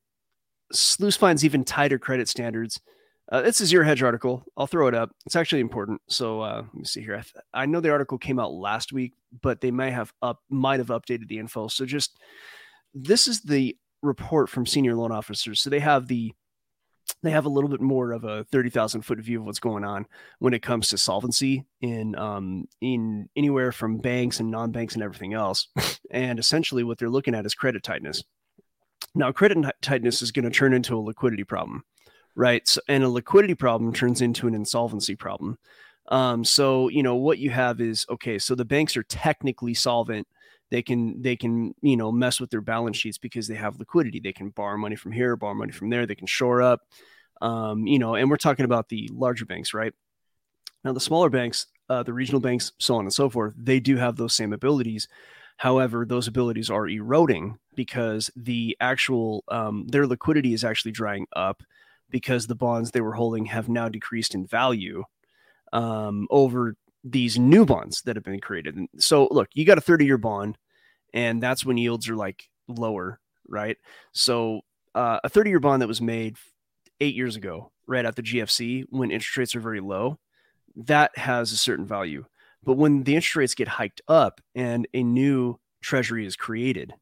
SLOOS 0.72 1.18
finds 1.18 1.44
even 1.44 1.64
tighter 1.64 1.98
credit 1.98 2.28
standards. 2.28 2.80
Uh, 3.30 3.42
this 3.42 3.60
is 3.60 3.72
ZeroHedge 3.72 4.02
article. 4.02 4.44
I'll 4.56 4.66
throw 4.66 4.88
it 4.88 4.94
up. 4.94 5.12
It's 5.24 5.36
actually 5.36 5.60
important. 5.60 6.00
So 6.08 6.40
uh, 6.40 6.62
let 6.62 6.74
me 6.74 6.84
see 6.84 7.00
here. 7.00 7.14
I, 7.14 7.20
th- 7.20 7.34
I, 7.54 7.66
know 7.66 7.80
the 7.80 7.92
article 7.92 8.18
came 8.18 8.40
out 8.40 8.52
last 8.52 8.92
week, 8.92 9.12
but 9.40 9.60
they 9.60 9.70
may 9.70 9.92
have 9.92 10.12
up 10.20 10.40
might 10.48 10.80
have 10.80 10.88
updated 10.88 11.28
the 11.28 11.38
info. 11.38 11.68
So 11.68 11.86
just 11.86 12.18
this 12.92 13.28
is 13.28 13.42
the 13.42 13.76
report 14.02 14.48
from 14.48 14.66
senior 14.66 14.96
loan 14.96 15.12
officers. 15.12 15.60
So 15.60 15.70
they 15.70 15.78
have 15.78 16.08
the 16.08 16.32
they 17.22 17.30
have 17.30 17.44
a 17.44 17.50
little 17.50 17.70
bit 17.70 17.80
more 17.80 18.10
of 18.10 18.24
a 18.24 18.44
thirty 18.44 18.68
thousand 18.68 19.02
foot 19.02 19.20
view 19.20 19.40
of 19.40 19.46
what's 19.46 19.60
going 19.60 19.84
on 19.84 20.06
when 20.40 20.54
it 20.54 20.62
comes 20.62 20.88
to 20.88 20.98
solvency 20.98 21.66
in 21.80 22.16
um, 22.16 22.66
in 22.80 23.28
anywhere 23.36 23.70
from 23.70 23.98
banks 23.98 24.40
and 24.40 24.50
non 24.50 24.72
banks 24.72 24.94
and 24.94 25.04
everything 25.04 25.34
else. 25.34 25.68
and 26.10 26.40
essentially, 26.40 26.82
what 26.82 26.98
they're 26.98 27.08
looking 27.08 27.36
at 27.36 27.46
is 27.46 27.54
credit 27.54 27.84
tightness. 27.84 28.24
Now, 29.14 29.30
credit 29.32 29.64
tightness 29.82 30.22
is 30.22 30.32
going 30.32 30.44
to 30.44 30.50
turn 30.50 30.72
into 30.72 30.96
a 30.96 31.00
liquidity 31.00 31.44
problem, 31.44 31.84
right? 32.40 32.66
So, 32.66 32.80
and 32.88 33.04
a 33.04 33.08
liquidity 33.08 33.54
problem 33.54 33.92
turns 33.92 34.22
into 34.22 34.48
an 34.48 34.54
insolvency 34.54 35.14
problem. 35.14 35.58
Um, 36.08 36.42
so, 36.42 36.88
you 36.88 37.02
know, 37.02 37.14
what 37.16 37.38
you 37.38 37.50
have 37.50 37.82
is 37.82 38.06
okay, 38.08 38.38
so 38.38 38.54
the 38.54 38.64
banks 38.64 38.96
are 38.96 39.02
technically 39.04 39.74
solvent. 39.74 40.26
They 40.70 40.82
can 40.82 41.20
they 41.20 41.36
can 41.36 41.74
you 41.82 41.96
know 41.98 42.10
mess 42.10 42.40
with 42.40 42.48
their 42.48 42.62
balance 42.62 42.96
sheets 42.96 43.18
because 43.18 43.46
they 43.46 43.56
have 43.56 43.78
liquidity. 43.78 44.20
They 44.20 44.32
can 44.32 44.48
borrow 44.50 44.78
money 44.78 44.96
from 44.96 45.12
here, 45.12 45.36
borrow 45.36 45.54
money 45.54 45.72
from 45.72 45.90
there. 45.90 46.06
They 46.06 46.14
can 46.14 46.26
shore 46.26 46.62
up, 46.62 46.80
um, 47.42 47.86
you 47.86 47.98
know. 47.98 48.14
And 48.14 48.30
we're 48.30 48.38
talking 48.38 48.64
about 48.64 48.88
the 48.88 49.10
larger 49.12 49.44
banks, 49.44 49.74
right? 49.74 49.92
Now, 50.82 50.92
the 50.92 51.00
smaller 51.00 51.28
banks, 51.28 51.66
uh, 51.90 52.04
the 52.04 52.14
regional 52.14 52.40
banks, 52.40 52.72
so 52.78 52.94
on 52.94 53.04
and 53.04 53.12
so 53.12 53.28
forth, 53.28 53.52
they 53.54 53.80
do 53.80 53.96
have 53.96 54.16
those 54.16 54.34
same 54.34 54.54
abilities. 54.54 55.08
However, 55.58 56.06
those 56.06 56.26
abilities 56.26 56.70
are 56.70 56.88
eroding 56.88 57.58
because 57.74 58.30
the 58.34 58.74
actual 58.80 59.44
um, 59.48 59.86
their 59.88 60.06
liquidity 60.06 60.54
is 60.54 60.64
actually 60.64 60.92
drying 60.92 61.26
up 61.36 61.62
because 62.10 62.46
the 62.46 62.54
bonds 62.54 62.90
they 62.90 63.00
were 63.00 63.14
holding 63.14 63.46
have 63.46 63.68
now 63.68 63.88
decreased 63.88 64.34
in 64.34 64.46
value 64.46 65.04
um, 65.72 66.26
over 66.30 66.74
these 67.04 67.38
new 67.38 67.64
bonds 67.64 68.02
that 68.02 68.16
have 68.16 68.24
been 68.24 68.40
created. 68.40 68.76
So, 68.98 69.28
look, 69.30 69.48
you 69.54 69.64
got 69.64 69.78
a 69.78 69.82
30 69.82 70.04
year 70.04 70.18
bond, 70.18 70.58
and 71.14 71.42
that's 71.42 71.64
when 71.64 71.76
yields 71.76 72.08
are 72.08 72.16
like 72.16 72.48
lower, 72.68 73.20
right? 73.48 73.76
So, 74.12 74.60
uh, 74.94 75.20
a 75.24 75.28
30 75.28 75.50
year 75.50 75.60
bond 75.60 75.82
that 75.82 75.88
was 75.88 76.00
made 76.00 76.36
eight 77.00 77.14
years 77.14 77.36
ago, 77.36 77.72
right 77.86 78.04
at 78.04 78.16
the 78.16 78.22
GFC, 78.22 78.84
when 78.90 79.10
interest 79.10 79.36
rates 79.36 79.54
are 79.54 79.60
very 79.60 79.80
low, 79.80 80.18
that 80.76 81.16
has 81.16 81.52
a 81.52 81.56
certain 81.56 81.86
value. 81.86 82.24
But 82.62 82.76
when 82.76 83.04
the 83.04 83.14
interest 83.14 83.36
rates 83.36 83.54
get 83.54 83.68
hiked 83.68 84.02
up 84.06 84.40
and 84.54 84.86
a 84.92 85.02
new 85.02 85.58
treasury 85.80 86.26
is 86.26 86.36
created, 86.36 86.92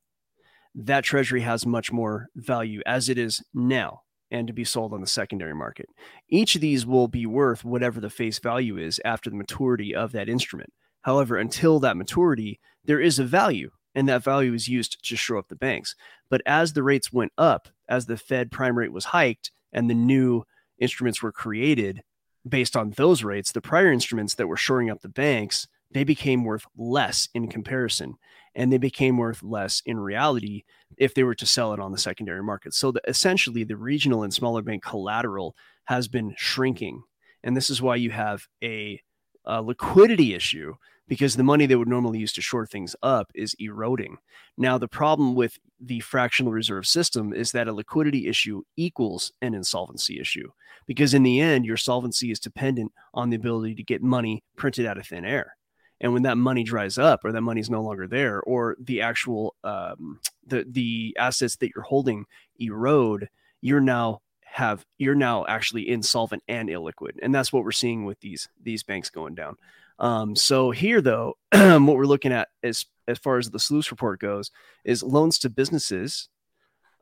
that 0.75 1.03
treasury 1.03 1.41
has 1.41 1.67
much 1.67 1.91
more 1.91 2.29
value 2.37 2.81
as 2.87 3.09
it 3.09 3.19
is 3.19 3.43
now 3.53 4.03
and 4.31 4.47
to 4.47 4.53
be 4.53 4.65
sold 4.65 4.93
on 4.93 5.01
the 5.01 5.07
secondary 5.07 5.55
market. 5.55 5.89
Each 6.29 6.55
of 6.55 6.61
these 6.61 6.87
will 6.87 7.09
be 7.09 7.27
worth 7.27 7.65
whatever 7.65 8.01
the 8.01 8.11
face 8.11 8.39
value 8.39 8.77
is 8.77 9.01
after 9.05 9.31
the 9.31 9.37
maturity 9.37 9.95
of 9.95 10.13
that 10.13 10.29
instrument. 10.29 10.73
However, 11.03 11.37
until 11.37 11.81
that 11.81 11.97
maturity, 11.97 12.61
there 12.85 13.01
is 13.01 13.19
a 13.19 13.25
value, 13.25 13.71
and 13.95 14.09
that 14.09 14.23
value 14.23 14.55
is 14.55 14.69
used 14.69 15.05
to 15.09 15.17
shore 15.17 15.39
up 15.39 15.49
the 15.49 15.57
banks. 15.57 15.95
But 16.29 16.43
as 16.45 16.73
the 16.73 16.83
rates 16.83 17.13
went 17.13 17.33
up, 17.39 17.69
as 17.89 18.07
the 18.07 18.17
Fed 18.17 18.51
prime 18.51 18.77
rate 18.77 18.93
was 18.93 19.07
hiked 19.07 19.51
and 19.73 19.89
the 19.89 19.95
new 19.95 20.45
instruments 20.79 21.23
were 21.23 21.33
created, 21.33 22.03
based 22.49 22.77
on 22.77 22.91
those 22.91 23.23
rates, 23.23 23.53
the 23.53 23.61
prior 23.61 23.93
instruments 23.93 24.35
that 24.35 24.47
were 24.47 24.57
shoring 24.57 24.91
up 24.91 25.01
the 25.01 25.09
banks, 25.09 25.67
they 25.91 26.05
became 26.05 26.45
worth 26.45 26.67
less 26.77 27.29
in 27.35 27.49
comparison 27.49 28.15
and 28.59 28.73
they 28.73 28.79
became 28.79 29.17
worth 29.17 29.43
less 29.43 29.81
in 29.87 30.01
reality 30.01 30.65
if 30.99 31.15
they 31.15 31.23
were 31.23 31.37
to 31.37 31.47
sell 31.47 31.73
it 31.73 31.79
on 31.79 31.93
the 31.93 31.97
secondary 31.97 32.43
market. 32.43 32.75
So 32.75 32.91
the, 32.91 33.01
essentially 33.07 33.63
the 33.63 33.77
regional 33.77 34.25
and 34.25 34.35
smaller 34.35 34.63
bank 34.63 34.83
collateral 34.83 35.55
has 35.85 36.09
been 36.09 36.35
shrinking. 36.37 37.05
And 37.45 37.57
this 37.57 37.71
is 37.71 37.81
why 37.81 37.95
you 37.97 38.11
have 38.11 38.49
a, 38.63 39.01
a 39.47 39.63
liquidity 39.63 40.35
issue 40.35 40.75
because 41.07 41.37
the 41.37 41.45
money 41.45 41.67
they 41.67 41.77
would 41.77 41.89
normally 41.89 42.19
use 42.19 42.33
to 42.33 42.43
shore 42.43 42.67
things 42.67 42.97
up 43.01 43.31
is 43.33 43.55
eroding. 43.61 44.17
Now, 44.59 44.77
the 44.77 44.89
problem 44.89 45.37
with 45.37 45.57
the 45.81 46.01
fractional 46.01 46.53
reserve 46.53 46.87
system 46.87 47.33
is 47.33 47.53
that 47.53 47.69
a 47.69 47.73
liquidity 47.73 48.27
issue 48.27 48.63
equals 48.77 49.33
an 49.41 49.55
insolvency 49.55 50.21
issue 50.21 50.51
because 50.85 51.15
in 51.15 51.23
the 51.23 51.41
end, 51.41 51.65
your 51.65 51.77
solvency 51.77 52.33
is 52.33 52.41
dependent 52.41 52.91
on 53.15 53.31
the 53.31 53.37
ability 53.37 53.77
to 53.77 53.85
get 53.85 54.03
money 54.03 54.43
printed 54.57 54.85
out 54.85 54.99
of 54.99 55.07
thin 55.07 55.25
air. 55.25 55.58
And 56.01 56.13
when 56.13 56.23
that 56.23 56.39
money 56.39 56.63
dries 56.63 56.99
up, 56.99 57.25
or 57.25 57.33
that 57.33 57.41
money's 57.41 57.71
no 57.71 57.83
longer 57.83 58.07
there, 58.07 58.41
or 58.43 58.77
the 58.79 59.01
actual 59.01 59.55
um, 59.65 60.21
the 60.47 60.65
the 60.69 61.17
assets 61.19 61.57
that 61.57 61.71
you're 61.75 61.85
holding 61.85 62.25
erode, 62.61 63.29
you're 63.61 63.81
now 63.81 64.21
have 64.45 64.85
you're 64.99 65.15
now 65.15 65.45
actually 65.47 65.89
insolvent 65.89 66.43
and 66.49 66.69
illiquid, 66.69 67.13
and 67.23 67.35
that's 67.35 67.53
what 67.53 67.65
we're 67.65 67.73
seeing 67.73 68.05
with 68.05 68.21
these 68.21 68.49
these 68.63 68.83
banks 68.83 69.11
going 69.11 69.35
down. 69.35 69.57
Um, 69.99 70.37
so 70.37 70.71
here, 70.71 71.01
though, 71.01 71.37
what 71.53 71.97
we're 71.97 72.05
looking 72.05 72.33
at 72.33 72.49
as 72.63 72.87
as 73.09 73.19
far 73.19 73.39
as 73.39 73.51
the 73.51 73.59
SLOOS 73.59 73.91
report 73.91 74.21
goes 74.21 74.51
is 74.85 75.03
loans 75.03 75.39
to 75.41 75.51
businesses, 75.51 76.29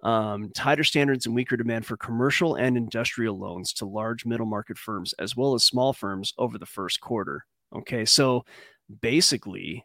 um, 0.03 0.51
tighter 0.55 0.85
standards 0.85 1.27
and 1.27 1.35
weaker 1.35 1.57
demand 1.57 1.85
for 1.85 1.97
commercial 1.97 2.55
and 2.55 2.77
industrial 2.77 3.39
loans 3.39 3.73
to 3.75 3.85
large 3.85 4.25
middle 4.25 4.47
market 4.47 4.79
firms 4.79 5.13
as 5.19 5.37
well 5.37 5.55
as 5.55 5.65
small 5.65 5.93
firms 5.93 6.33
over 6.39 6.59
the 6.59 6.67
first 6.67 7.01
quarter. 7.01 7.45
Okay, 7.75 8.05
so 8.05 8.45
basically, 9.01 9.85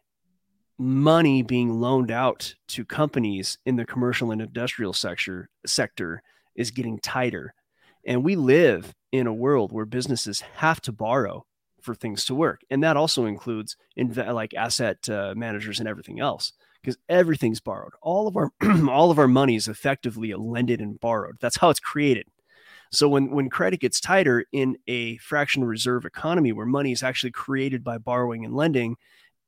money 0.78 1.42
being 1.42 1.80
loaned 1.80 2.10
out 2.10 2.54
to 2.68 2.84
companies 2.84 3.58
in 3.66 3.76
the 3.76 3.84
commercial 3.84 4.30
and 4.30 4.42
industrial 4.42 4.92
sector 4.92 5.48
sector 5.66 6.22
is 6.54 6.70
getting 6.70 6.98
tighter. 6.98 7.54
And 8.04 8.24
we 8.24 8.36
live 8.36 8.94
in 9.12 9.26
a 9.26 9.32
world 9.32 9.72
where 9.72 9.84
businesses 9.84 10.40
have 10.56 10.80
to 10.82 10.92
borrow 10.92 11.46
for 11.80 11.94
things 11.94 12.24
to 12.24 12.34
work. 12.34 12.62
And 12.70 12.82
that 12.82 12.96
also 12.96 13.26
includes 13.26 13.76
in 13.96 14.12
like 14.12 14.54
asset 14.54 15.08
uh, 15.08 15.34
managers 15.36 15.80
and 15.80 15.88
everything 15.88 16.20
else 16.20 16.52
because 16.80 16.98
everything's 17.08 17.60
borrowed. 17.60 17.92
All 18.00 18.26
of 18.26 18.36
our 18.36 18.50
all 18.88 19.10
of 19.10 19.18
our 19.18 19.28
money 19.28 19.56
is 19.56 19.68
effectively 19.68 20.34
lended 20.34 20.80
and 20.80 20.98
borrowed. 20.98 21.36
That's 21.40 21.58
how 21.58 21.70
it's 21.70 21.80
created. 21.80 22.26
So 22.92 23.08
when 23.08 23.30
when 23.30 23.48
credit 23.48 23.80
gets 23.80 24.00
tighter 24.00 24.44
in 24.52 24.76
a 24.86 25.16
fractional 25.16 25.66
reserve 25.66 26.04
economy 26.04 26.52
where 26.52 26.66
money 26.66 26.92
is 26.92 27.02
actually 27.02 27.32
created 27.32 27.82
by 27.82 27.96
borrowing 27.96 28.44
and 28.44 28.54
lending, 28.54 28.96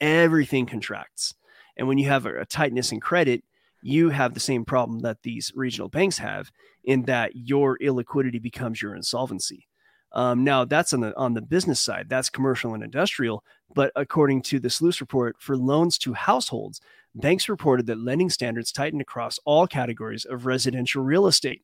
everything 0.01 0.65
contracts. 0.65 1.35
And 1.77 1.87
when 1.87 1.99
you 1.99 2.09
have 2.09 2.25
a, 2.25 2.41
a 2.41 2.47
tightness 2.47 2.91
in 2.91 3.01
credit, 3.01 3.45
you 3.83 4.09
have 4.09 4.33
the 4.33 4.41
same 4.41 4.65
problem 4.65 5.01
that 5.01 5.23
these 5.23 5.53
regional 5.55 5.91
banks 5.91 6.17
have 6.19 6.51
in 6.85 7.03
that 7.03 7.33
your 7.37 7.77
illiquidity 7.79 8.41
becomes 8.41 8.81
your 8.81 8.95
insolvency. 8.95 9.69
Um, 10.13 10.43
now 10.43 10.65
that's 10.65 10.95
on 10.95 11.01
the 11.01 11.15
on 11.19 11.35
the 11.35 11.43
business 11.43 11.81
side, 11.81 12.09
that's 12.09 12.31
commercial 12.31 12.73
and 12.73 12.83
industrial. 12.83 13.45
But 13.75 13.93
according 13.95 14.43
to 14.43 14.59
the 14.59 14.69
SLOOS 14.71 15.01
report 15.01 15.37
for 15.39 15.55
loans 15.55 15.99
to 15.99 16.15
households, 16.15 16.81
banks 17.15 17.51
reported 17.51 17.87
that 17.87 17.99
lending 17.99 18.31
standards 18.31 18.73
tightened 18.73 19.03
across 19.03 19.39
all 19.45 19.67
categories 19.67 20.25
of 20.25 20.47
residential 20.47 21.03
real 21.03 21.27
estate 21.27 21.63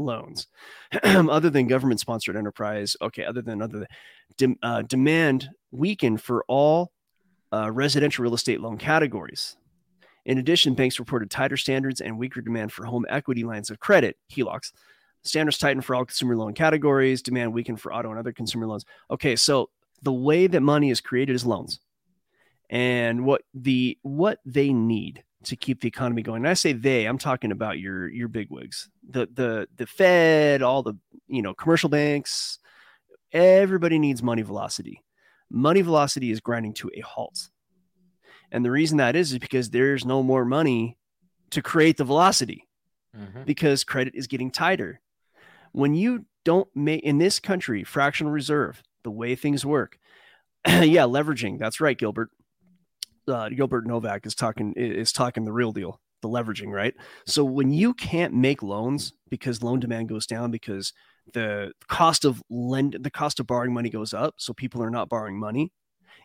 loans, 0.00 0.46
other 1.02 1.50
than 1.50 1.66
government-sponsored 1.66 2.36
enterprise. 2.36 2.96
Okay, 3.00 3.24
other 3.24 3.42
than 3.42 3.62
other 3.62 3.86
than, 4.38 4.56
uh, 4.62 4.82
demand 4.82 5.48
weakened 5.70 6.22
for 6.22 6.44
all 6.48 6.92
uh, 7.52 7.70
residential 7.70 8.22
real 8.22 8.34
estate 8.34 8.60
loan 8.60 8.78
categories. 8.78 9.56
In 10.26 10.38
addition, 10.38 10.74
banks 10.74 10.98
reported 10.98 11.30
tighter 11.30 11.56
standards 11.56 12.00
and 12.00 12.18
weaker 12.18 12.40
demand 12.40 12.72
for 12.72 12.84
home 12.84 13.06
equity 13.08 13.44
lines 13.44 13.70
of 13.70 13.80
credit 13.80 14.16
(HELOCs), 14.30 14.72
Standards 15.22 15.58
tightened 15.58 15.84
for 15.84 15.94
all 15.94 16.04
consumer 16.04 16.36
loan 16.36 16.54
categories, 16.54 17.20
demand 17.20 17.52
weakened 17.52 17.80
for 17.80 17.92
auto 17.92 18.10
and 18.10 18.18
other 18.18 18.32
consumer 18.32 18.66
loans. 18.66 18.86
Okay, 19.10 19.36
so 19.36 19.68
the 20.02 20.12
way 20.12 20.46
that 20.46 20.60
money 20.60 20.90
is 20.90 21.00
created 21.00 21.34
is 21.34 21.44
loans. 21.44 21.78
And 22.70 23.26
what 23.26 23.42
the 23.52 23.98
what 24.02 24.38
they 24.46 24.72
need 24.72 25.24
to 25.44 25.56
keep 25.56 25.80
the 25.80 25.88
economy 25.88 26.22
going. 26.22 26.42
And 26.42 26.48
I 26.48 26.54
say 26.54 26.72
they, 26.72 27.06
I'm 27.06 27.18
talking 27.18 27.52
about 27.52 27.78
your 27.78 28.08
your 28.08 28.28
bigwigs. 28.28 28.88
The 29.08 29.28
the 29.32 29.68
the 29.76 29.86
Fed, 29.86 30.62
all 30.62 30.82
the, 30.82 30.94
you 31.28 31.42
know, 31.42 31.54
commercial 31.54 31.88
banks, 31.88 32.58
everybody 33.32 33.98
needs 33.98 34.22
money 34.22 34.42
velocity. 34.42 35.02
Money 35.50 35.82
velocity 35.82 36.30
is 36.30 36.40
grinding 36.40 36.74
to 36.74 36.90
a 36.94 37.00
halt. 37.00 37.48
And 38.52 38.64
the 38.64 38.70
reason 38.70 38.98
that 38.98 39.16
is 39.16 39.32
is 39.32 39.38
because 39.38 39.70
there's 39.70 40.04
no 40.04 40.22
more 40.22 40.44
money 40.44 40.98
to 41.50 41.62
create 41.62 41.96
the 41.96 42.04
velocity 42.04 42.68
mm-hmm. 43.16 43.42
because 43.44 43.84
credit 43.84 44.14
is 44.14 44.26
getting 44.26 44.50
tighter 44.50 45.00
when 45.72 45.94
you 45.94 46.24
don't 46.44 46.68
make 46.74 47.02
in 47.02 47.18
this 47.18 47.38
country 47.38 47.84
fractional 47.84 48.32
reserve 48.32 48.82
the 49.02 49.10
way 49.10 49.34
things 49.34 49.64
work 49.64 49.98
yeah 50.66 51.04
leveraging 51.04 51.58
that's 51.58 51.80
right 51.80 51.98
gilbert 51.98 52.30
uh, 53.28 53.48
gilbert 53.48 53.86
novak 53.86 54.26
is 54.26 54.34
talking 54.34 54.72
is 54.76 55.12
talking 55.12 55.44
the 55.44 55.52
real 55.52 55.72
deal 55.72 56.00
the 56.22 56.28
leveraging 56.28 56.70
right 56.70 56.94
so 57.26 57.44
when 57.44 57.72
you 57.72 57.94
can't 57.94 58.34
make 58.34 58.62
loans 58.62 59.12
because 59.30 59.62
loan 59.62 59.80
demand 59.80 60.08
goes 60.08 60.26
down 60.26 60.50
because 60.50 60.92
the 61.32 61.72
cost 61.88 62.24
of 62.24 62.42
lend 62.50 62.96
the 63.00 63.10
cost 63.10 63.40
of 63.40 63.46
borrowing 63.46 63.72
money 63.72 63.88
goes 63.88 64.12
up 64.12 64.34
so 64.36 64.52
people 64.52 64.82
are 64.82 64.90
not 64.90 65.08
borrowing 65.08 65.38
money 65.38 65.72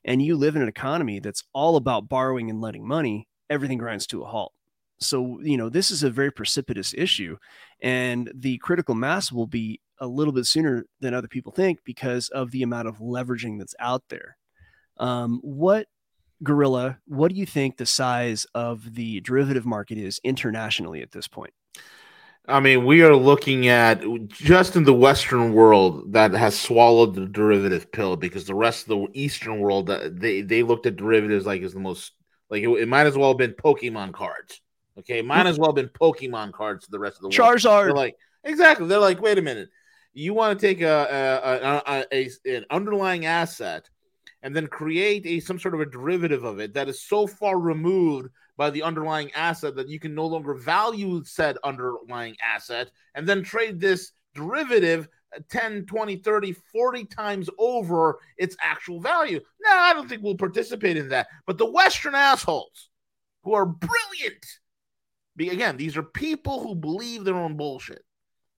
and 0.04 0.22
you 0.22 0.36
live 0.36 0.56
in 0.56 0.62
an 0.62 0.68
economy 0.68 1.20
that's 1.20 1.44
all 1.54 1.76
about 1.76 2.10
borrowing 2.10 2.50
and 2.50 2.60
lending 2.60 2.88
money 2.88 3.28
everything 3.50 3.78
grinds 3.78 4.08
to 4.08 4.22
a 4.24 4.26
halt 4.26 4.52
so, 5.00 5.40
you 5.42 5.58
know, 5.58 5.70
this 5.70 5.92
is 5.92 6.04
a 6.04 6.10
very 6.10 6.32
precipitous 6.32 6.94
issue, 6.98 7.38
and 7.82 8.32
the 8.34 8.58
critical 8.60 8.96
mass 8.96 9.32
will 9.32 9.48
be 9.48 9.82
a 10.00 10.08
little 10.08 10.34
bit 10.34 10.46
sooner 10.46 10.86
than 11.00 11.14
other 11.14 11.28
people 11.28 11.52
think 11.52 11.80
because 11.84 12.30
of 12.30 12.52
the 12.52 12.64
amount 12.64 12.88
of 12.88 12.98
leveraging 13.00 13.58
that's 13.58 13.76
out 13.80 14.04
there. 14.10 14.38
Um, 14.98 15.40
what, 15.42 15.88
Guerrilla, 16.44 17.00
what 17.08 17.32
do 17.32 17.38
you 17.38 17.46
think 17.46 17.78
the 17.78 17.86
size 17.86 18.46
of 18.54 18.96
the 18.96 19.22
derivative 19.22 19.66
market 19.66 19.98
is 19.98 20.20
internationally 20.24 21.02
at 21.02 21.12
this 21.12 21.28
point? 21.28 21.54
I 22.48 22.60
mean, 22.60 22.86
we 22.86 23.02
are 23.02 23.16
looking 23.16 23.68
at 23.68 24.04
just 24.28 24.76
in 24.76 24.84
the 24.84 24.94
Western 24.94 25.54
world 25.54 26.14
that 26.14 26.32
has 26.34 26.60
swallowed 26.60 27.16
the 27.16 27.26
derivative 27.26 27.92
pill 27.92 28.16
because 28.16 28.46
the 28.46 28.54
rest 28.54 28.84
of 28.84 28.90
the 28.90 29.08
Eastern 29.14 29.60
world 29.60 29.88
they 29.88 30.42
they 30.42 30.62
looked 30.62 30.86
at 30.86 30.96
derivatives 30.96 31.46
like 31.46 31.64
it's 31.64 31.74
the 31.74 31.80
most 31.80 32.12
like 32.50 32.62
it, 32.62 32.70
it 32.70 32.88
might 32.88 33.08
as 33.08 33.18
well 33.18 33.30
have 33.30 33.38
been 33.38 33.54
Pokemon 33.54 34.14
cards. 34.14 34.62
Okay, 35.00 35.22
might 35.22 35.48
as 35.48 35.58
well 35.58 35.70
have 35.70 35.76
been 35.76 35.90
Pokemon 35.90 36.54
cards 36.54 36.86
to 36.86 36.92
the 36.92 37.00
rest 37.00 37.18
of 37.18 37.22
the 37.24 37.28
world. 37.30 37.58
Charizard. 37.58 37.86
They're 37.86 37.94
like 37.94 38.16
exactly. 38.44 38.88
They're 38.88 39.00
like, 39.00 39.22
wait 39.22 39.40
a 39.40 39.42
minute. 39.42 39.70
You 40.14 40.34
want 40.34 40.58
to 40.58 40.66
take 40.66 40.82
a, 40.82 41.82
a, 41.84 41.92
a, 41.92 42.06
a, 42.12 42.58
an 42.58 42.66
underlying 42.70 43.26
asset 43.26 43.90
and 44.46 44.56
then 44.56 44.68
create 44.68 45.26
a 45.26 45.40
some 45.40 45.60
sort 45.60 45.74
of 45.74 45.82
a 45.82 45.86
derivative 45.88 46.44
of 46.44 46.60
it 46.60 46.72
that 46.76 46.88
is 46.88 47.02
so 47.02 47.26
far 47.26 47.60
removed 47.60 48.30
by 48.56 48.70
the 48.70 48.84
underlying 48.84 49.32
asset 49.34 49.76
that 49.76 49.90
you 49.90 50.00
can 50.00 50.14
no 50.14 50.28
longer 50.28 50.54
value 50.54 51.24
said 51.26 51.58
underlying 51.64 52.36
asset 52.46 52.92
and 53.16 53.28
then 53.28 53.42
trade 53.42 53.80
this 53.80 54.12
derivative 54.36 55.10
uh, 55.36 55.40
10 55.50 55.88
20 55.88 56.18
30 56.18 56.54
40 56.72 57.06
times 57.06 57.50
over 57.58 58.20
its 58.38 58.56
actual 58.62 59.02
value. 59.02 59.40
No 59.62 59.72
i 59.72 59.94
don't 59.94 60.08
think 60.08 60.22
we'll 60.22 60.38
participate 60.38 60.96
in 60.96 61.10
that. 61.10 61.28
But 61.48 61.58
the 61.58 61.70
western 61.70 62.14
assholes 62.14 62.90
who 63.44 63.54
are 63.56 63.66
brilliant 63.66 64.46
Again, 65.38 65.76
these 65.76 65.98
are 65.98 66.04
people 66.04 66.62
who 66.62 66.76
believe 66.76 67.26
their 67.26 67.36
own 67.36 67.58
bullshit, 67.58 68.06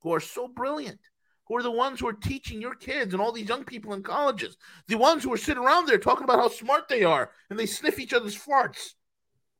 who 0.01 0.13
are 0.13 0.19
so 0.19 0.47
brilliant, 0.47 0.99
who 1.47 1.55
are 1.55 1.63
the 1.63 1.71
ones 1.71 1.99
who 1.99 2.07
are 2.07 2.13
teaching 2.13 2.61
your 2.61 2.75
kids 2.75 3.13
and 3.13 3.21
all 3.21 3.31
these 3.31 3.49
young 3.49 3.63
people 3.63 3.93
in 3.93 4.03
colleges, 4.03 4.57
the 4.87 4.97
ones 4.97 5.23
who 5.23 5.33
are 5.33 5.37
sitting 5.37 5.63
around 5.63 5.87
there 5.87 5.97
talking 5.97 6.23
about 6.23 6.39
how 6.39 6.49
smart 6.49 6.87
they 6.87 7.03
are 7.03 7.31
and 7.49 7.57
they 7.57 7.65
sniff 7.65 7.99
each 7.99 8.13
other's 8.13 8.37
farts. 8.37 8.93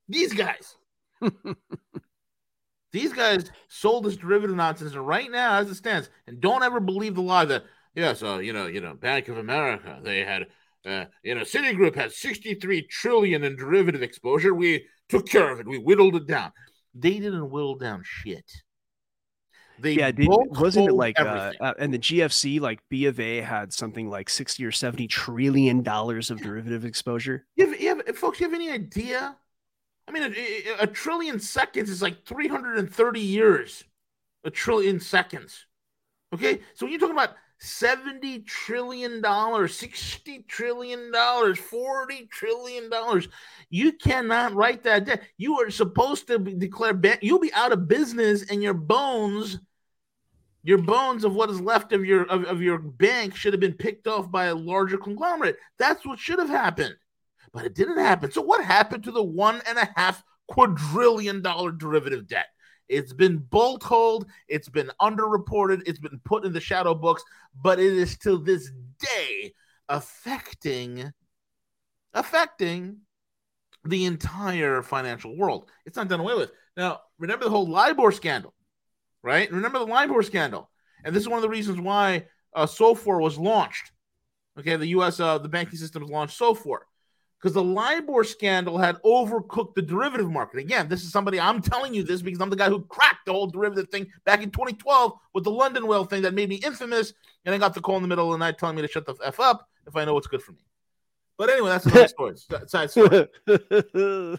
These 0.07 0.33
guys. 0.33 0.75
these 2.91 3.13
guys 3.13 3.49
sold 3.67 4.05
this 4.05 4.17
derivative 4.17 4.55
nonsense, 4.55 4.93
and 4.93 5.07
right 5.07 5.29
now, 5.29 5.55
as 5.55 5.69
it 5.69 5.75
stands, 5.75 6.09
and 6.27 6.39
don't 6.39 6.63
ever 6.63 6.79
believe 6.79 7.15
the 7.15 7.21
lie 7.21 7.45
that 7.45 7.63
yeah 7.95 8.13
so 8.13 8.37
you 8.37 8.53
know, 8.53 8.67
you 8.67 8.81
know, 8.81 8.93
Bank 8.93 9.27
of 9.27 9.37
America, 9.37 9.99
they 10.03 10.19
had, 10.19 10.45
uh, 10.85 11.05
you 11.23 11.35
know, 11.35 11.41
Citigroup 11.41 11.95
had 11.95 12.11
63 12.11 12.83
trillion 12.83 13.43
in 13.43 13.55
derivative 13.55 14.03
exposure. 14.03 14.53
We 14.53 14.85
took 15.09 15.27
care 15.27 15.51
of 15.51 15.59
it. 15.59 15.67
We 15.67 15.79
whittled 15.79 16.15
it 16.15 16.27
down 16.27 16.51
they 16.99 17.19
didn't 17.19 17.49
whittle 17.49 17.75
down 17.75 18.03
shit. 18.03 18.51
They 19.79 19.93
yeah, 19.93 20.11
did, 20.11 20.27
wasn't 20.27 20.89
it 20.89 20.93
like 20.93 21.19
uh, 21.19 21.51
uh, 21.59 21.73
and 21.77 21.93
the 21.93 21.99
GFC 21.99 22.59
like 22.59 22.79
B 22.89 23.05
of 23.05 23.19
A 23.19 23.41
had 23.41 23.71
something 23.71 24.09
like 24.09 24.29
sixty 24.29 24.65
or 24.65 24.71
seventy 24.71 25.07
trillion 25.07 25.83
dollars 25.83 26.31
of 26.31 26.41
derivative 26.41 26.83
exposure. 26.83 27.45
You 27.55 27.69
have, 27.69 27.79
you 27.79 27.87
have, 27.89 28.17
folks, 28.17 28.39
you 28.39 28.47
have 28.47 28.55
any 28.55 28.71
idea? 28.71 29.35
I 30.07 30.11
mean, 30.11 30.23
a, 30.23 30.83
a 30.83 30.87
trillion 30.87 31.39
seconds 31.39 31.89
is 31.89 32.01
like 32.01 32.25
three 32.25 32.47
hundred 32.47 32.79
and 32.79 32.91
thirty 32.91 33.19
years. 33.19 33.83
A 34.43 34.49
trillion 34.49 34.99
seconds. 34.99 35.65
Okay, 36.33 36.59
so 36.73 36.85
when 36.85 36.91
you're 36.91 36.99
talking 36.99 37.15
about 37.15 37.35
70 37.59 38.41
trillion 38.41 39.19
dollars 39.19 39.75
60 39.75 40.45
trillion 40.47 41.11
dollars 41.11 41.57
40 41.57 42.27
trillion 42.27 42.87
dollars 42.87 43.27
you 43.71 43.93
cannot 43.93 44.53
write 44.53 44.83
that 44.83 45.05
down 45.05 45.17
you 45.37 45.59
are 45.59 45.71
supposed 45.71 46.27
to 46.27 46.37
declare 46.37 46.99
you'll 47.21 47.39
be 47.39 47.53
out 47.53 47.71
of 47.71 47.87
business 47.87 48.43
and 48.51 48.61
your 48.61 48.75
bones 48.75 49.59
your 50.67 50.77
bones 50.77 51.23
of 51.23 51.33
what 51.33 51.49
is 51.49 51.61
left 51.61 51.93
of 51.93 52.05
your 52.05 52.23
of, 52.25 52.43
of 52.43 52.61
your 52.61 52.77
bank 52.77 53.35
should 53.35 53.53
have 53.53 53.59
been 53.59 53.73
picked 53.73 54.05
off 54.05 54.29
by 54.29 54.45
a 54.45 54.55
larger 54.55 54.97
conglomerate 54.97 55.57
that's 55.79 56.05
what 56.05 56.19
should 56.19 56.39
have 56.39 56.49
happened 56.49 56.95
but 57.53 57.65
it 57.65 57.73
didn't 57.73 57.97
happen 57.97 58.31
so 58.31 58.41
what 58.41 58.63
happened 58.63 59.03
to 59.03 59.11
the 59.11 59.23
one 59.23 59.61
and 59.67 59.77
a 59.77 59.89
half 59.95 60.23
quadrillion 60.47 61.41
dollar 61.41 61.71
derivative 61.71 62.27
debt 62.27 62.47
it's 62.89 63.13
been 63.13 63.37
bolt 63.37 63.83
hold. 63.83 64.27
It's 64.47 64.69
been 64.69 64.91
underreported. 65.01 65.83
It's 65.85 65.99
been 65.99 66.19
put 66.23 66.45
in 66.45 66.53
the 66.53 66.61
shadow 66.61 66.93
books, 66.95 67.23
but 67.61 67.79
it 67.79 67.93
is 67.93 68.17
to 68.19 68.37
this 68.37 68.71
day 68.99 69.53
affecting 69.89 71.11
affecting 72.13 72.99
the 73.83 74.05
entire 74.05 74.81
financial 74.81 75.37
world. 75.37 75.69
It's 75.85 75.95
not 75.95 76.07
done 76.07 76.19
away 76.19 76.35
with. 76.35 76.51
Now, 76.75 77.01
remember 77.19 77.45
the 77.45 77.51
whole 77.51 77.69
LIBOR 77.69 78.11
scandal, 78.11 78.53
right? 79.27 79.51
Remember 79.51 79.77
the 79.77 79.85
LIBOR 79.85 80.23
scandal. 80.23 80.69
And 81.03 81.13
this 81.13 81.21
is 81.21 81.29
one 81.29 81.37
of 81.37 81.43
the 81.43 81.49
reasons 81.49 81.81
why 81.81 82.27
uh, 82.55 82.65
SOFR 82.65 83.21
was 83.21 83.37
launched. 83.37 83.91
Okay, 84.57 84.77
the 84.77 84.87
U.S. 84.87 85.19
Uh, 85.19 85.37
the 85.37 85.49
banking 85.49 85.77
system 85.77 86.01
has 86.01 86.09
launched 86.09 86.39
SOFR 86.39 86.79
because 87.37 87.53
the 87.53 87.63
LIBOR 87.63 88.23
scandal 88.23 88.77
had 88.77 88.95
overcooked 89.03 89.75
the 89.75 89.81
derivative 89.81 90.31
market. 90.31 90.59
Again, 90.59 90.87
this 90.87 91.03
is 91.03 91.11
somebody 91.11 91.39
I'm 91.41 91.61
telling 91.61 91.93
you 91.93 92.03
this 92.03 92.21
because 92.21 92.39
I'm 92.39 92.49
the 92.49 92.55
guy 92.55 92.69
who 92.69 92.81
cracked 92.83 93.25
the 93.25 93.33
whole 93.33 93.47
derivative 93.47 93.89
thing 93.89 94.07
back 94.23 94.41
in 94.41 94.49
2012 94.49 95.11
with 95.33 95.43
the 95.43 95.51
London 95.51 95.87
whale 95.87 96.05
thing 96.05 96.21
that 96.21 96.33
made 96.33 96.47
me 96.47 96.55
infamous. 96.55 97.13
And 97.43 97.53
I 97.53 97.57
got 97.57 97.73
the 97.73 97.81
call 97.81 97.97
in 97.97 98.03
the 98.03 98.07
middle 98.07 98.33
of 98.33 98.39
the 98.39 98.43
night 98.43 98.57
telling 98.57 98.77
me 98.77 98.81
to 98.81 98.87
shut 98.87 99.05
the 99.05 99.15
f 99.23 99.41
up 99.41 99.67
if 99.85 99.95
I 99.95 100.05
know 100.05 100.13
what's 100.13 100.27
good 100.27 100.41
for 100.41 100.53
me. 100.53 100.65
But 101.37 101.49
anyway, 101.49 101.69
that's 101.69 101.85
another 101.85 102.07
story. 102.17 102.35
Side 102.65 102.89
story. 102.89 103.27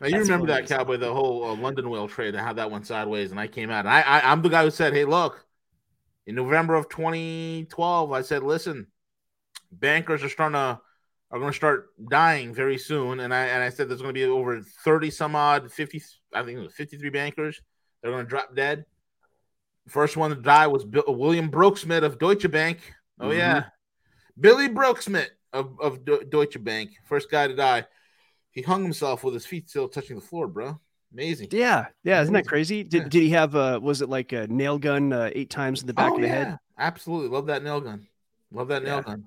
now, 0.00 0.06
you 0.06 0.18
remember 0.18 0.46
that 0.46 0.66
cowboy, 0.66 0.96
the 0.96 1.12
whole 1.12 1.44
uh, 1.44 1.54
London 1.54 1.90
whale 1.90 2.08
trade 2.08 2.34
and 2.34 2.44
how 2.44 2.52
that 2.54 2.70
went 2.70 2.86
sideways, 2.86 3.30
and 3.30 3.40
I 3.40 3.46
came 3.46 3.70
out. 3.70 3.86
And 3.86 3.90
I, 3.90 4.00
I, 4.00 4.32
I'm 4.32 4.42
the 4.42 4.48
guy 4.48 4.64
who 4.64 4.70
said, 4.70 4.94
"Hey, 4.94 5.04
look, 5.04 5.44
in 6.26 6.34
November 6.34 6.74
of 6.74 6.88
2012, 6.88 8.12
I 8.12 8.22
said, 8.22 8.42
listen, 8.42 8.86
bankers 9.70 10.22
are 10.22 10.28
starting 10.28 10.54
to 10.54 10.80
are 11.30 11.38
going 11.38 11.50
to 11.50 11.56
start 11.56 11.88
dying 12.08 12.54
very 12.54 12.78
soon, 12.78 13.20
and 13.20 13.34
I 13.34 13.46
and 13.46 13.62
I 13.62 13.68
said 13.68 13.88
there's 13.88 14.00
going 14.00 14.14
to 14.14 14.18
be 14.18 14.24
over 14.24 14.60
30 14.60 15.10
some 15.10 15.34
odd 15.34 15.70
50, 15.70 16.02
I 16.32 16.42
think 16.42 16.58
it 16.58 16.62
was 16.62 16.74
53 16.74 17.10
bankers. 17.10 17.60
They're 18.00 18.12
going 18.12 18.24
to 18.24 18.28
drop 18.28 18.54
dead. 18.54 18.84
First 19.88 20.16
one 20.16 20.30
to 20.30 20.36
die 20.36 20.66
was 20.66 20.84
Bill, 20.84 21.04
William 21.08 21.50
Broeksmit 21.50 22.04
of 22.04 22.18
Deutsche 22.18 22.50
Bank. 22.50 22.78
Oh 23.18 23.28
mm-hmm. 23.28 23.38
yeah, 23.38 23.64
Billy 24.38 24.68
Broeksmit 24.68 25.28
of 25.52 25.78
of 25.80 26.04
Deutsche 26.04 26.62
Bank, 26.62 26.90
first 27.04 27.30
guy 27.30 27.48
to 27.48 27.56
die. 27.56 27.84
He 28.54 28.62
hung 28.62 28.82
himself 28.82 29.24
with 29.24 29.34
his 29.34 29.46
feet 29.46 29.68
still 29.68 29.88
touching 29.88 30.16
the 30.16 30.22
floor, 30.22 30.46
bro. 30.46 30.78
Amazing. 31.12 31.48
Yeah, 31.50 31.86
yeah. 32.02 32.22
Isn't 32.22 32.34
that 32.34 32.46
crazy? 32.46 32.82
Did 32.82 33.02
yeah. 33.02 33.08
did 33.08 33.22
he 33.22 33.30
have 33.30 33.54
a 33.54 33.78
was 33.78 34.02
it 34.02 34.08
like 34.08 34.32
a 34.32 34.46
nail 34.48 34.78
gun 34.78 35.12
uh, 35.12 35.30
eight 35.32 35.50
times 35.50 35.80
in 35.80 35.86
the 35.86 35.94
back 35.94 36.12
oh, 36.12 36.16
of 36.16 36.22
the 36.22 36.26
yeah. 36.26 36.34
head? 36.34 36.58
Absolutely, 36.78 37.28
love 37.28 37.46
that 37.46 37.62
nail 37.62 37.80
gun. 37.80 38.06
Love 38.50 38.68
that 38.68 38.82
nail 38.82 38.96
yeah. 38.96 39.02
gun. 39.02 39.24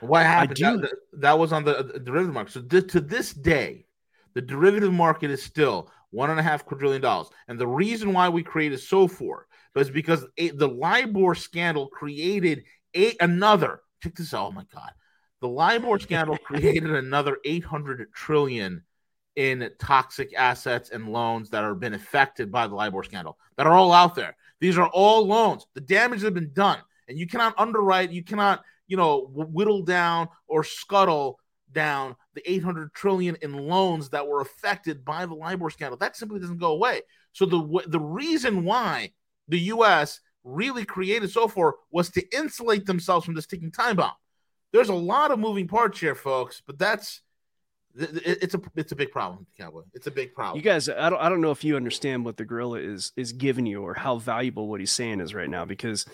What 0.00 0.24
happened? 0.24 0.82
That, 0.82 0.92
that, 1.14 1.38
was 1.38 1.52
on 1.52 1.64
the, 1.64 1.90
the 1.94 2.00
derivative 2.00 2.34
market. 2.34 2.52
So 2.52 2.60
th- 2.60 2.92
to 2.92 3.00
this 3.00 3.32
day, 3.32 3.86
the 4.34 4.42
derivative 4.42 4.92
market 4.92 5.30
is 5.30 5.42
still 5.42 5.90
one 6.10 6.30
and 6.30 6.38
a 6.38 6.42
half 6.42 6.66
quadrillion 6.66 7.00
dollars. 7.00 7.28
And 7.48 7.58
the 7.58 7.66
reason 7.66 8.12
why 8.12 8.28
we 8.28 8.42
created 8.42 8.78
SOFR 8.78 9.44
was 9.74 9.90
because 9.90 10.26
a, 10.36 10.50
the 10.50 10.68
LIBOR 10.68 11.34
scandal 11.34 11.88
created 11.88 12.64
a, 12.94 13.14
another. 13.20 13.80
Check 14.02 14.16
this 14.16 14.34
out. 14.34 14.48
Oh 14.48 14.52
my 14.52 14.64
God. 14.72 14.90
The 15.40 15.48
LIBOR 15.48 15.98
scandal 15.98 16.38
created 16.44 16.90
another 16.90 17.38
800 17.44 18.12
trillion 18.12 18.82
in 19.36 19.70
toxic 19.78 20.32
assets 20.36 20.90
and 20.90 21.12
loans 21.12 21.50
that 21.50 21.62
have 21.62 21.78
been 21.78 21.94
affected 21.94 22.50
by 22.50 22.66
the 22.66 22.74
LIBOR 22.74 23.04
scandal 23.04 23.38
that 23.56 23.66
are 23.66 23.74
all 23.74 23.92
out 23.92 24.14
there. 24.14 24.34
These 24.60 24.78
are 24.78 24.88
all 24.88 25.26
loans. 25.26 25.66
The 25.74 25.82
damage 25.82 26.22
has 26.22 26.30
been 26.32 26.52
done, 26.54 26.78
and 27.08 27.18
you 27.18 27.26
cannot 27.26 27.54
underwrite, 27.58 28.10
you 28.10 28.24
cannot, 28.24 28.64
you 28.86 28.96
know, 28.96 29.28
whittle 29.32 29.82
down 29.82 30.28
or 30.48 30.64
scuttle 30.64 31.38
down 31.72 32.16
the 32.34 32.50
800 32.50 32.94
trillion 32.94 33.36
in 33.42 33.52
loans 33.52 34.08
that 34.10 34.26
were 34.26 34.40
affected 34.40 35.04
by 35.04 35.26
the 35.26 35.34
LIBOR 35.34 35.68
scandal. 35.68 35.98
That 35.98 36.16
simply 36.16 36.40
doesn't 36.40 36.58
go 36.58 36.72
away. 36.72 37.02
So 37.32 37.44
the 37.44 37.82
the 37.86 38.00
reason 38.00 38.64
why 38.64 39.12
the 39.48 39.58
U.S. 39.58 40.20
really 40.42 40.86
created 40.86 41.30
SOFR 41.30 41.72
was 41.90 42.08
to 42.10 42.36
insulate 42.36 42.86
themselves 42.86 43.26
from 43.26 43.34
this 43.34 43.46
ticking 43.46 43.70
time 43.70 43.96
bomb. 43.96 44.12
There's 44.76 44.90
a 44.90 44.94
lot 44.94 45.30
of 45.30 45.38
moving 45.38 45.66
parts 45.66 45.98
here, 45.98 46.14
folks, 46.14 46.62
but 46.66 46.78
that's 46.78 47.22
it's 47.98 48.54
a 48.54 48.60
it's 48.74 48.92
a 48.92 48.96
big 48.96 49.10
problem, 49.10 49.46
Cowboy. 49.56 49.82
It's 49.94 50.06
a 50.06 50.10
big 50.10 50.34
problem. 50.34 50.58
You 50.58 50.62
guys, 50.62 50.88
I 50.88 51.08
don't 51.08 51.20
I 51.20 51.28
don't 51.28 51.40
know 51.40 51.50
if 51.50 51.64
you 51.64 51.76
understand 51.76 52.24
what 52.24 52.36
the 52.36 52.44
Guerrilla 52.44 52.78
is 52.78 53.12
is 53.16 53.32
giving 53.32 53.64
you 53.64 53.82
or 53.82 53.94
how 53.94 54.18
valuable 54.18 54.68
what 54.68 54.80
he's 54.80 54.92
saying 54.92 55.20
is 55.20 55.34
right 55.34 55.48
now 55.48 55.64
because 55.64 56.04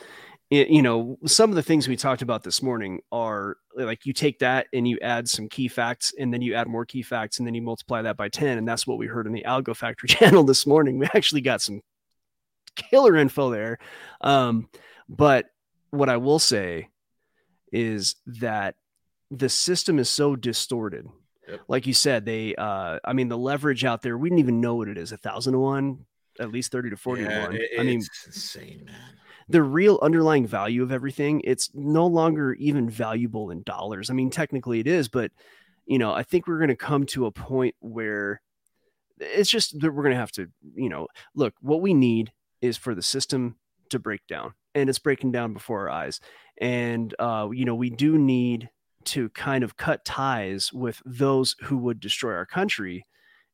it, 0.50 0.68
you 0.68 0.80
know 0.80 1.18
some 1.26 1.50
of 1.50 1.56
the 1.56 1.62
things 1.62 1.88
we 1.88 1.96
talked 1.96 2.22
about 2.22 2.44
this 2.44 2.62
morning 2.62 3.00
are 3.10 3.56
like 3.74 4.06
you 4.06 4.12
take 4.12 4.38
that 4.40 4.66
and 4.72 4.86
you 4.86 4.98
add 5.02 5.28
some 5.28 5.48
key 5.48 5.66
facts 5.66 6.12
and 6.16 6.32
then 6.32 6.42
you 6.42 6.54
add 6.54 6.68
more 6.68 6.84
key 6.84 7.02
facts 7.02 7.38
and 7.38 7.46
then 7.46 7.54
you 7.54 7.62
multiply 7.62 8.02
that 8.02 8.18
by 8.18 8.28
10 8.28 8.58
and 8.58 8.68
that's 8.68 8.86
what 8.86 8.98
we 8.98 9.06
heard 9.06 9.26
in 9.26 9.32
the 9.32 9.44
algo 9.44 9.74
factory 9.74 10.08
channel 10.10 10.44
this 10.44 10.66
morning 10.66 10.98
we 10.98 11.06
actually 11.14 11.40
got 11.40 11.62
some 11.62 11.80
killer 12.76 13.16
info 13.16 13.50
there 13.50 13.78
um, 14.20 14.68
but 15.08 15.46
what 15.90 16.10
i 16.10 16.18
will 16.18 16.38
say 16.38 16.86
is 17.72 18.16
that 18.26 18.76
the 19.30 19.48
system 19.48 19.98
is 19.98 20.10
so 20.10 20.36
distorted 20.36 21.06
Yep. 21.48 21.60
Like 21.68 21.86
you 21.86 21.94
said, 21.94 22.24
they, 22.24 22.54
uh, 22.54 22.98
I 23.04 23.12
mean, 23.12 23.28
the 23.28 23.38
leverage 23.38 23.84
out 23.84 24.02
there, 24.02 24.16
we 24.16 24.28
didn't 24.28 24.40
even 24.40 24.60
know 24.60 24.76
what 24.76 24.88
it 24.88 24.96
is 24.96 25.12
a 25.12 25.16
thousand 25.16 25.54
to 25.54 25.58
one, 25.58 26.06
at 26.38 26.52
least 26.52 26.72
30 26.72 26.90
to 26.90 26.96
40 26.96 27.22
yeah, 27.22 27.28
to 27.28 27.40
one. 27.40 27.60
I 27.78 27.82
mean, 27.82 28.02
insane, 28.26 28.84
man. 28.86 28.94
The 29.48 29.62
real 29.62 29.98
underlying 30.02 30.46
value 30.46 30.82
of 30.82 30.92
everything, 30.92 31.42
it's 31.44 31.70
no 31.74 32.06
longer 32.06 32.54
even 32.54 32.88
valuable 32.88 33.50
in 33.50 33.62
dollars. 33.64 34.08
I 34.08 34.14
mean, 34.14 34.30
technically 34.30 34.78
it 34.78 34.86
is, 34.86 35.08
but, 35.08 35.32
you 35.84 35.98
know, 35.98 36.12
I 36.12 36.22
think 36.22 36.46
we're 36.46 36.58
going 36.58 36.68
to 36.68 36.76
come 36.76 37.06
to 37.06 37.26
a 37.26 37.32
point 37.32 37.74
where 37.80 38.40
it's 39.18 39.50
just 39.50 39.78
that 39.80 39.92
we're 39.92 40.04
going 40.04 40.14
to 40.14 40.20
have 40.20 40.32
to, 40.32 40.46
you 40.74 40.88
know, 40.88 41.08
look, 41.34 41.54
what 41.60 41.82
we 41.82 41.92
need 41.92 42.32
is 42.60 42.76
for 42.76 42.94
the 42.94 43.02
system 43.02 43.56
to 43.90 43.98
break 43.98 44.26
down 44.28 44.54
and 44.74 44.88
it's 44.88 44.98
breaking 44.98 45.32
down 45.32 45.52
before 45.52 45.88
our 45.88 45.90
eyes. 45.90 46.20
And, 46.58 47.14
uh, 47.18 47.48
you 47.52 47.64
know, 47.64 47.74
we 47.74 47.90
do 47.90 48.18
need 48.18 48.70
to 49.04 49.28
kind 49.30 49.64
of 49.64 49.76
cut 49.76 50.04
ties 50.04 50.72
with 50.72 51.02
those 51.04 51.56
who 51.62 51.76
would 51.78 52.00
destroy 52.00 52.34
our 52.34 52.46
country 52.46 53.06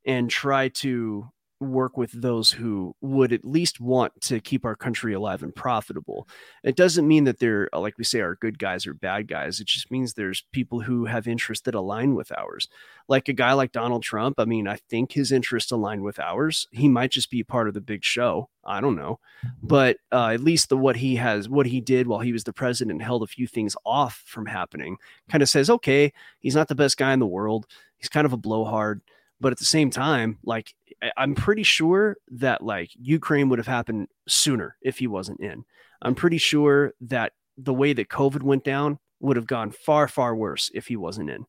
and 0.05 0.31
try 0.31 0.69
to 0.69 1.29
work 1.61 1.97
with 1.97 2.13
those 2.13 2.53
who 2.53 2.95
would 3.01 3.33
at 3.33 3.45
least 3.45 3.81
want 3.81 4.13
to 4.21 4.41
keep 4.41 4.65
our 4.65 4.77
country 4.77 5.13
alive 5.13 5.43
and 5.43 5.55
profitable. 5.55 6.29
It 6.63 6.77
doesn't 6.77 7.09
mean 7.09 7.25
that 7.25 7.41
they're, 7.41 7.69
uh, 7.73 7.81
like 7.81 7.99
we 7.99 8.05
say, 8.05 8.21
are 8.21 8.37
good 8.37 8.59
guys 8.59 8.87
or 8.87 8.95
bad 8.95 9.27
guys. 9.27 9.59
It 9.59 9.67
just 9.67 9.91
means 9.91 10.15
there's 10.15 10.45
people 10.53 10.81
who 10.81 11.07
have 11.07 11.27
interests 11.27 11.65
that 11.65 11.75
align 11.75 12.15
with 12.15 12.31
ours. 12.33 12.69
Like 13.09 13.29
a 13.29 13.33
guy 13.33 13.53
like 13.55 13.73
Donald 13.73 14.03
Trump, 14.03 14.39
I 14.39 14.45
mean, 14.45 14.69
I 14.69 14.77
think 14.89 15.13
his 15.13 15.33
interests 15.33 15.73
align 15.73 16.03
with 16.03 16.19
ours. 16.21 16.69
He 16.71 16.89
might 16.89 17.11
just 17.11 17.31
be 17.31 17.43
part 17.43 17.69
of 17.69 17.75
the 17.75 17.81
big 17.81 18.05
show. 18.05 18.49
I 18.65 18.81
don't 18.81 18.97
know. 18.97 19.19
But 19.63 19.97
uh, 20.13 20.29
at 20.29 20.41
least 20.41 20.69
the 20.69 20.77
what 20.77 20.97
he 20.97 21.17
has, 21.17 21.49
what 21.49 21.67
he 21.67 21.81
did 21.81 22.07
while 22.07 22.21
he 22.21 22.33
was 22.33 22.45
the 22.45 22.53
president, 22.53 23.03
held 23.03 23.23
a 23.23 23.27
few 23.27 23.47
things 23.47 23.75
off 23.85 24.23
from 24.27 24.47
happening, 24.47 24.99
kind 25.29 25.43
of 25.43 25.49
says, 25.49 25.71
okay, 25.71 26.13
he's 26.39 26.55
not 26.55 26.69
the 26.69 26.75
best 26.75 26.99
guy 26.99 27.13
in 27.13 27.19
the 27.19 27.27
world. 27.27 27.67
He's 27.97 28.09
kind 28.09 28.27
of 28.27 28.33
a 28.33 28.37
blowhard 28.37 29.01
but 29.41 29.53
at 29.53 29.59
the 29.59 29.65
same 29.65 29.91
time 29.91 30.39
like 30.45 30.75
i'm 31.17 31.35
pretty 31.35 31.63
sure 31.63 32.17
that 32.29 32.63
like 32.63 32.91
ukraine 32.95 33.49
would 33.49 33.59
have 33.59 33.69
happened 33.69 34.09
sooner 34.27 34.77
if 34.83 34.99
he 34.99 35.07
wasn't 35.07 35.41
in 35.41 35.65
i'm 36.03 36.15
pretty 36.15 36.39
sure 36.39 36.93
that 37.01 37.33
the 37.57 37.75
way 37.75 37.93
that 37.93 38.09
covid 38.09 38.43
went 38.43 38.65
down 38.65 38.99
would 39.21 39.37
have 39.37 39.47
gone 39.47 39.71
far 39.71 40.09
far 40.09 40.35
worse 40.35 40.71
if 40.75 40.87
he 40.87 40.97
wasn't 40.97 41.29
in 41.29 41.45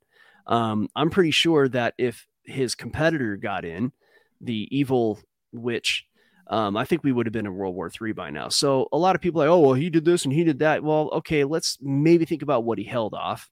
um, 0.47 0.87
i'm 0.95 1.09
pretty 1.09 1.31
sure 1.31 1.67
that 1.67 1.93
if 1.97 2.27
his 2.43 2.75
competitor 2.75 3.35
got 3.37 3.65
in 3.65 3.91
the 4.41 4.67
evil 4.71 5.19
witch 5.51 6.05
um, 6.51 6.75
I 6.75 6.83
think 6.83 7.03
we 7.03 7.11
would 7.11 7.27
have 7.27 7.33
been 7.33 7.45
in 7.45 7.53
World 7.53 7.75
War 7.75 7.91
III 8.01 8.13
by 8.13 8.31
now. 8.31 8.49
So 8.49 8.87
a 8.91 8.97
lot 8.97 9.15
of 9.15 9.21
people 9.21 9.39
like, 9.39 9.49
oh, 9.49 9.59
well, 9.59 9.73
he 9.73 9.91
did 9.91 10.03
this 10.03 10.25
and 10.25 10.33
he 10.33 10.43
did 10.43 10.59
that. 10.59 10.83
Well, 10.83 11.09
okay, 11.13 11.43
let's 11.43 11.77
maybe 11.79 12.25
think 12.25 12.41
about 12.41 12.63
what 12.63 12.79
he 12.79 12.83
held 12.83 13.13
off. 13.13 13.49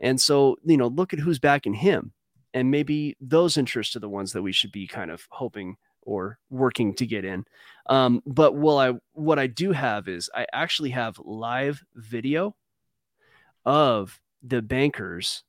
And 0.00 0.20
so, 0.20 0.56
you 0.62 0.76
know, 0.76 0.88
look 0.88 1.14
at 1.14 1.18
who's 1.18 1.38
backing 1.38 1.72
him 1.72 2.12
and 2.56 2.70
maybe 2.70 3.14
those 3.20 3.58
interests 3.58 3.94
are 3.96 4.00
the 4.00 4.08
ones 4.08 4.32
that 4.32 4.40
we 4.40 4.50
should 4.50 4.72
be 4.72 4.86
kind 4.86 5.10
of 5.10 5.26
hoping 5.28 5.76
or 6.00 6.38
working 6.48 6.94
to 6.94 7.04
get 7.04 7.22
in. 7.22 7.44
Um, 7.90 8.22
but 8.24 8.54
what 8.54 8.76
I 8.76 8.98
what 9.12 9.38
I 9.38 9.46
do 9.46 9.72
have 9.72 10.08
is 10.08 10.30
I 10.34 10.46
actually 10.54 10.90
have 10.90 11.18
live 11.22 11.84
video 11.94 12.56
of 13.66 14.18
the 14.42 14.62
bankers 14.62 15.44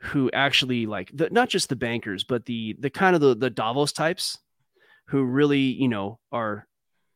who 0.00 0.30
actually 0.32 0.84
like 0.84 1.10
the, 1.14 1.30
not 1.30 1.48
just 1.48 1.70
the 1.70 1.76
bankers, 1.76 2.24
but 2.24 2.44
the 2.44 2.76
the 2.78 2.90
kind 2.90 3.14
of 3.14 3.22
the 3.22 3.34
the 3.34 3.48
Davos 3.48 3.92
types 3.92 4.36
who 5.06 5.24
really 5.24 5.60
you 5.60 5.88
know 5.88 6.18
are 6.30 6.66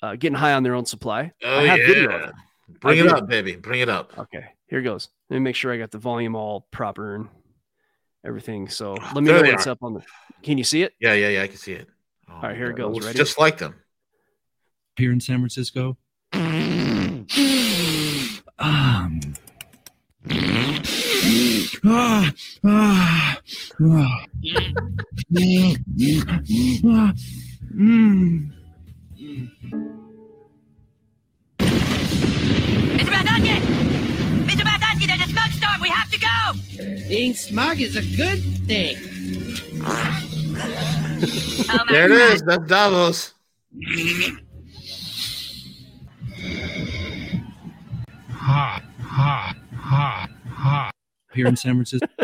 uh, 0.02 0.16
getting 0.16 0.38
high 0.38 0.54
on 0.54 0.62
their 0.62 0.74
own 0.74 0.86
supply. 0.86 1.32
Oh 1.42 1.58
I 1.58 1.66
have 1.66 1.78
yeah. 1.80 1.86
video 1.86 2.32
Bring 2.80 2.98
it 2.98 3.08
up, 3.08 3.28
baby. 3.28 3.56
Bring 3.56 3.82
it 3.82 3.90
up. 3.90 4.18
Okay, 4.18 4.46
here 4.68 4.80
goes. 4.80 5.10
Let 5.28 5.36
me 5.36 5.40
make 5.40 5.54
sure 5.54 5.70
I 5.70 5.76
got 5.76 5.90
the 5.90 5.98
volume 5.98 6.34
all 6.34 6.66
proper 6.70 7.14
and 7.14 7.28
everything. 8.24 8.68
So 8.68 8.94
let 8.94 9.16
me 9.16 9.24
there 9.26 9.42
know 9.42 9.50
what's 9.50 9.66
up 9.66 9.82
on 9.82 9.94
the. 9.94 10.02
Can 10.42 10.58
you 10.58 10.64
see 10.64 10.82
it? 10.82 10.94
Yeah, 11.00 11.14
yeah, 11.14 11.28
yeah. 11.28 11.42
I 11.42 11.46
can 11.46 11.56
see 11.56 11.72
it. 11.72 11.88
Oh, 12.28 12.34
All 12.34 12.42
right, 12.42 12.56
here 12.56 12.70
it 12.70 12.76
goes. 12.76 13.04
Ready? 13.04 13.16
Just 13.16 13.38
like 13.38 13.58
them. 13.58 13.74
Here 14.96 15.12
in 15.12 15.20
San 15.20 15.38
Francisco. 15.38 15.96
um. 16.32 17.26
Ah, 21.86 22.30
ah, 22.64 22.64
ah, 22.64 23.38
ah. 23.44 24.24
mm. 27.74 28.50
Mr. 32.94 33.10
Baldacci! 33.12 33.56
Mr. 34.46 34.64
Baldacci, 34.64 35.06
there's 35.06 35.20
a 35.20 35.28
smoke 35.28 35.52
storm. 35.52 35.73
We 35.84 35.90
have 35.90 36.10
to 36.12 36.14
to 36.18 36.20
go. 36.20 37.08
Being 37.08 37.34
smug 37.34 37.78
is 37.78 37.96
a 37.96 38.16
good 38.16 38.40
thing. 38.66 38.96
Oh, 41.68 41.84
There 41.90 42.06
it 42.06 42.12
is. 42.12 42.42
That's 42.42 42.66
Davos. 42.66 43.34
Ha, 48.30 48.82
ha, 48.98 49.54
ha, 49.76 50.28
ha. 50.48 50.90
Here 51.34 51.46
in 51.46 51.56
San 51.56 51.74
Francisco. 51.74 52.06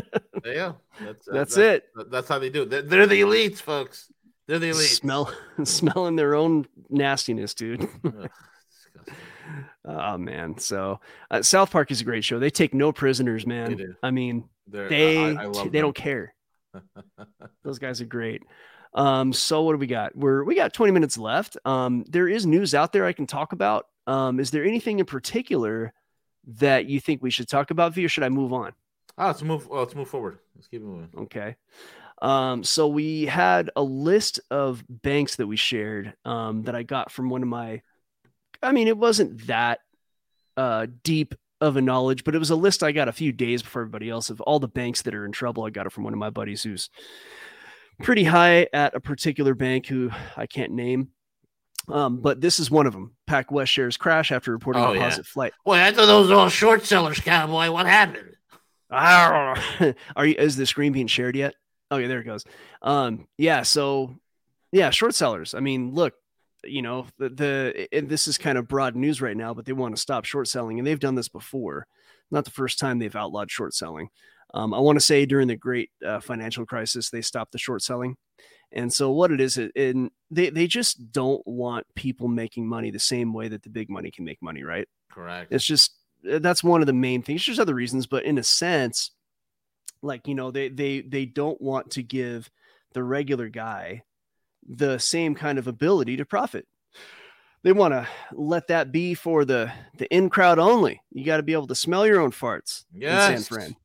There 0.43 0.55
you 0.55 0.59
go. 0.59 0.77
That's, 1.03 1.29
uh, 1.29 1.33
That's 1.35 1.57
it. 1.59 1.85
That's 2.11 2.27
how 2.27 2.39
they 2.39 2.49
do 2.49 2.63
it. 2.63 2.71
They're, 2.71 2.81
they're 2.81 3.07
the 3.07 3.21
elites, 3.21 3.59
folks. 3.59 4.11
They're 4.49 4.59
the 4.59 4.71
elites. 4.71 5.01
Smell, 5.01 5.31
smelling 5.65 6.17
their 6.17 6.35
own 6.35 6.67
nastiness, 6.89 7.53
dude. 7.53 7.87
Oh 9.85 10.19
man. 10.19 10.59
So 10.59 11.01
uh, 11.31 11.43
South 11.43 11.71
Park 11.71 11.91
is 11.91 12.01
a 12.01 12.05
great 12.05 12.25
show. 12.25 12.39
They 12.39 12.51
take 12.51 12.75
no 12.75 12.93
prisoners, 12.93 13.47
man. 13.47 13.97
I 14.03 14.11
mean, 14.11 14.45
They're- 14.67 14.89
they 14.89 15.19
I- 15.37 15.45
I 15.45 15.49
they 15.51 15.63
them. 15.69 15.73
don't 15.73 15.95
care. 15.97 16.35
Those 17.65 17.79
guys 17.79 18.01
are 18.01 18.05
great. 18.07 18.43
Um, 18.95 19.33
so 19.33 19.63
what 19.63 19.73
do 19.73 19.79
we 19.79 19.87
got? 19.87 20.17
We're 20.17 20.45
we 20.45 20.55
got 20.55 20.73
20 20.73 20.93
minutes 20.93 21.17
left. 21.19 21.57
Um, 21.65 22.05
there 22.09 22.29
is 22.29 22.45
news 22.47 22.75
out 22.75 22.93
there 22.93 23.07
I 23.07 23.13
can 23.13 23.27
talk 23.27 23.53
about. 23.53 23.87
Um, 24.07 24.41
is 24.41 24.51
there 24.51 24.65
anything 24.65 24.99
in 24.99 25.07
particular 25.07 25.93
that 26.59 26.87
you 26.87 27.01
think 27.01 27.23
we 27.23 27.31
should 27.31 27.49
talk 27.49 27.71
about, 27.71 27.95
V, 27.95 28.05
or 28.05 28.09
should 28.09 28.25
I 28.25 28.29
move 28.29 28.53
on? 28.53 28.73
Ah, 29.17 29.29
let's 29.29 29.43
move. 29.43 29.69
Well, 29.69 29.81
let's 29.81 29.95
move 29.95 30.09
forward. 30.09 30.39
Let's 30.57 30.67
keep 30.69 30.83
moving. 30.83 31.09
Okay. 31.17 31.57
Um, 32.23 32.65
so 32.65 32.89
we 32.89 33.27
had 33.27 33.71
a 33.77 33.83
list 33.83 34.41
of 34.51 34.83
banks 34.89 35.37
that 35.37 35.47
we 35.47 35.57
shared 35.57 36.15
um, 36.25 36.63
that 36.65 36.75
I 36.75 36.83
got 36.83 37.11
from 37.13 37.31
one 37.31 37.43
of 37.43 37.49
my, 37.49 37.83
I 38.63 38.73
mean, 38.73 38.89
it 38.89 38.97
wasn't 38.99 39.47
that 39.47 39.81
uh, 40.57 40.87
deep 41.03 41.35
of 41.61 41.77
a 41.77 41.83
knowledge, 41.83 42.25
but 42.25 42.35
it 42.35 42.39
was 42.39 42.51
a 42.51 42.57
list 42.57 42.83
I 42.83 42.93
got 42.93 43.09
a 43.09 43.13
few 43.13 43.33
days 43.33 43.63
before 43.63 43.83
everybody 43.83 44.09
else 44.11 44.31
of 44.31 44.41
all 44.43 44.59
the 44.59 44.69
banks 44.69 45.03
that 45.03 45.15
are 45.15 45.25
in 45.27 45.33
trouble. 45.33 45.65
I 45.65 45.71
got 45.71 45.87
it 45.87 45.93
from 45.93 46.05
one 46.05 46.13
of 46.13 46.19
my 46.19 46.31
buddies 46.31 46.63
who's 46.63 46.89
pretty 48.03 48.25
high 48.25 48.67
at 48.73 48.95
a 48.95 49.01
particular 49.01 49.55
bank 49.55 49.87
who 49.87 50.11
I 50.37 50.47
can't 50.47 50.73
name. 50.73 51.09
Um, 51.89 52.19
but 52.21 52.41
this 52.41 52.61
is 52.61 52.71
one 52.71 52.87
of 52.87 52.93
them. 52.93 53.15
PacWest 53.29 53.69
shares 53.69 53.97
crash 53.97 54.33
after 54.33 54.53
reporting 54.53 54.83
Oh, 54.83 54.91
a 54.93 54.95
yeah. 54.95 55.01
deposit 55.01 55.27
flight. 55.27 55.53
Boy, 55.65 55.81
I 55.81 55.93
thought 55.93 56.07
those 56.07 56.29
were 56.31 56.37
all 56.37 56.49
short 56.49 56.85
sellers, 56.85 57.19
cowboy. 57.21 57.71
What 57.71 57.87
happened? 57.87 58.37
Are 60.17 60.27
you 60.27 60.35
is 60.39 60.57
the 60.57 60.67
screen 60.67 60.93
being 60.93 61.07
shared 61.07 61.37
yet? 61.37 61.55
Okay, 61.93 62.07
there 62.07 62.21
it 62.21 62.25
goes. 62.25 62.45
Um, 62.83 63.27
yeah, 63.39 63.63
so 63.63 64.17
yeah, 64.73 64.91
short 64.91 65.15
sellers. 65.15 65.55
I 65.55 65.61
mean, 65.61 65.93
look, 65.95 66.15
you 66.65 66.83
know, 66.83 67.07
the, 67.19 67.29
the 67.29 67.89
and 67.93 68.09
this 68.09 68.29
is 68.29 68.39
kind 68.39 68.59
of 68.59 68.69
broad 68.69 68.97
news 68.97 69.21
right 69.21 69.37
now, 69.37 69.55
but 69.55 69.65
they 69.65 69.73
want 69.73 69.95
to 69.95 70.01
stop 70.01 70.25
short 70.25 70.49
selling, 70.49 70.79
and 70.79 70.87
they've 70.87 71.01
done 71.01 71.15
this 71.15 71.29
before. 71.29 71.87
Not 72.31 72.45
the 72.45 72.51
first 72.51 72.79
time 72.79 72.99
they've 72.99 73.17
outlawed 73.17 73.51
short 73.51 73.75
selling. 73.75 74.09
Um, 74.55 74.75
I 74.75 74.79
want 74.79 74.97
to 74.97 75.05
say 75.05 75.27
during 75.27 75.49
the 75.49 75.57
great 75.57 75.91
uh, 76.05 76.21
financial 76.21 76.67
crisis, 76.67 77.11
they 77.11 77.23
stopped 77.23 77.53
the 77.53 77.59
short 77.59 77.83
selling. 77.83 78.17
And 78.73 78.93
so 78.93 79.11
what 79.11 79.33
it 79.33 79.41
is, 79.41 79.59
and 79.59 80.11
they, 80.31 80.51
they 80.51 80.69
just 80.69 81.11
don't 81.11 81.45
want 81.45 81.87
people 81.97 82.29
making 82.29 82.69
money 82.69 82.93
the 82.93 83.01
same 83.01 83.33
way 83.33 83.49
that 83.49 83.65
the 83.65 83.71
big 83.71 83.91
money 83.91 84.13
can 84.13 84.25
make 84.25 84.41
money, 84.41 84.63
right? 84.63 84.87
Correct. 85.11 85.53
it's 85.53 85.65
just 85.65 85.97
uh, 86.31 86.39
that's 86.39 86.63
one 86.63 86.81
of 86.81 86.87
the 86.87 86.93
main 86.93 87.23
things 87.23 87.45
there's 87.45 87.59
other 87.59 87.75
reasons 87.75 88.07
but 88.07 88.25
in 88.25 88.39
a 88.39 88.43
sense 88.43 89.11
like 90.03 90.27
you 90.29 90.35
know 90.35 90.51
they 90.51 90.69
they 90.69 91.01
they 91.01 91.27
don't 91.27 91.61
want 91.61 91.91
to 91.91 92.03
give 92.03 92.51
the 92.93 93.03
regular 93.03 93.49
guy 93.49 94.03
the 94.69 94.99
same 94.99 95.35
kind 95.35 95.59
of 95.59 95.67
ability 95.67 96.17
to 96.17 96.25
profit 96.25 96.67
they 97.63 97.73
want 97.73 97.93
to 97.93 98.07
let 98.33 98.69
that 98.69 98.93
be 98.93 99.15
for 99.15 99.45
the 99.45 99.71
the 99.97 100.13
in 100.15 100.31
crowd 100.31 100.59
only 100.59 101.01
you 101.11 101.25
got 101.25 101.39
to 101.39 101.43
be 101.43 101.53
able 101.53 101.67
to 101.67 101.75
smell 101.75 102.07
your 102.07 102.21
own 102.21 102.31
farts 102.31 102.85
yes. 102.93 103.31
in 103.31 103.39
san 103.39 103.45
fran 103.45 103.77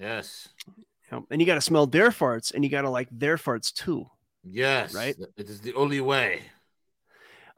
Yes. 0.00 0.48
you 0.76 0.84
know, 1.12 1.26
and 1.30 1.40
you 1.40 1.46
got 1.46 1.54
to 1.54 1.60
smell 1.60 1.86
their 1.86 2.10
farts 2.10 2.52
and 2.52 2.64
you 2.64 2.70
got 2.70 2.82
to 2.82 2.90
like 2.90 3.08
their 3.12 3.36
farts 3.36 3.72
too 3.72 4.06
Yes. 4.44 4.94
Right? 4.94 5.16
It 5.36 5.48
is 5.48 5.60
the 5.60 5.74
only 5.74 6.00
way. 6.00 6.42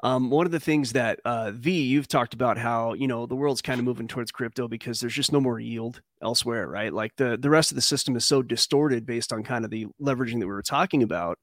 Um, 0.03 0.29
one 0.29 0.45
of 0.45 0.53
the 0.53 0.61
things 0.61 0.93
that 0.93 1.21
uh, 1.25 1.53
V 1.53 1.83
you've 1.83 2.07
talked 2.07 2.35
about 2.35 2.59
how 2.59 2.93
you 2.93 3.09
know 3.09 3.25
the 3.25 3.35
world's 3.35 3.63
kind 3.63 3.79
of 3.79 3.85
moving 3.85 4.07
towards 4.07 4.31
crypto 4.31 4.69
because 4.69 5.01
there's 5.01 5.15
just 5.15 5.33
no 5.33 5.41
more 5.41 5.59
yield 5.59 6.03
elsewhere, 6.23 6.69
right? 6.69 6.93
Like 6.93 7.17
the 7.17 7.39
the 7.41 7.49
rest 7.49 7.71
of 7.71 7.77
the 7.77 7.83
system 7.83 8.15
is 8.15 8.25
so 8.25 8.43
distorted 8.43 9.07
based 9.07 9.33
on 9.33 9.43
kind 9.43 9.65
of 9.65 9.71
the 9.71 9.87
leveraging 10.01 10.39
that 10.39 10.47
we 10.47 10.53
were 10.53 10.63
talking 10.63 11.03
about 11.03 11.39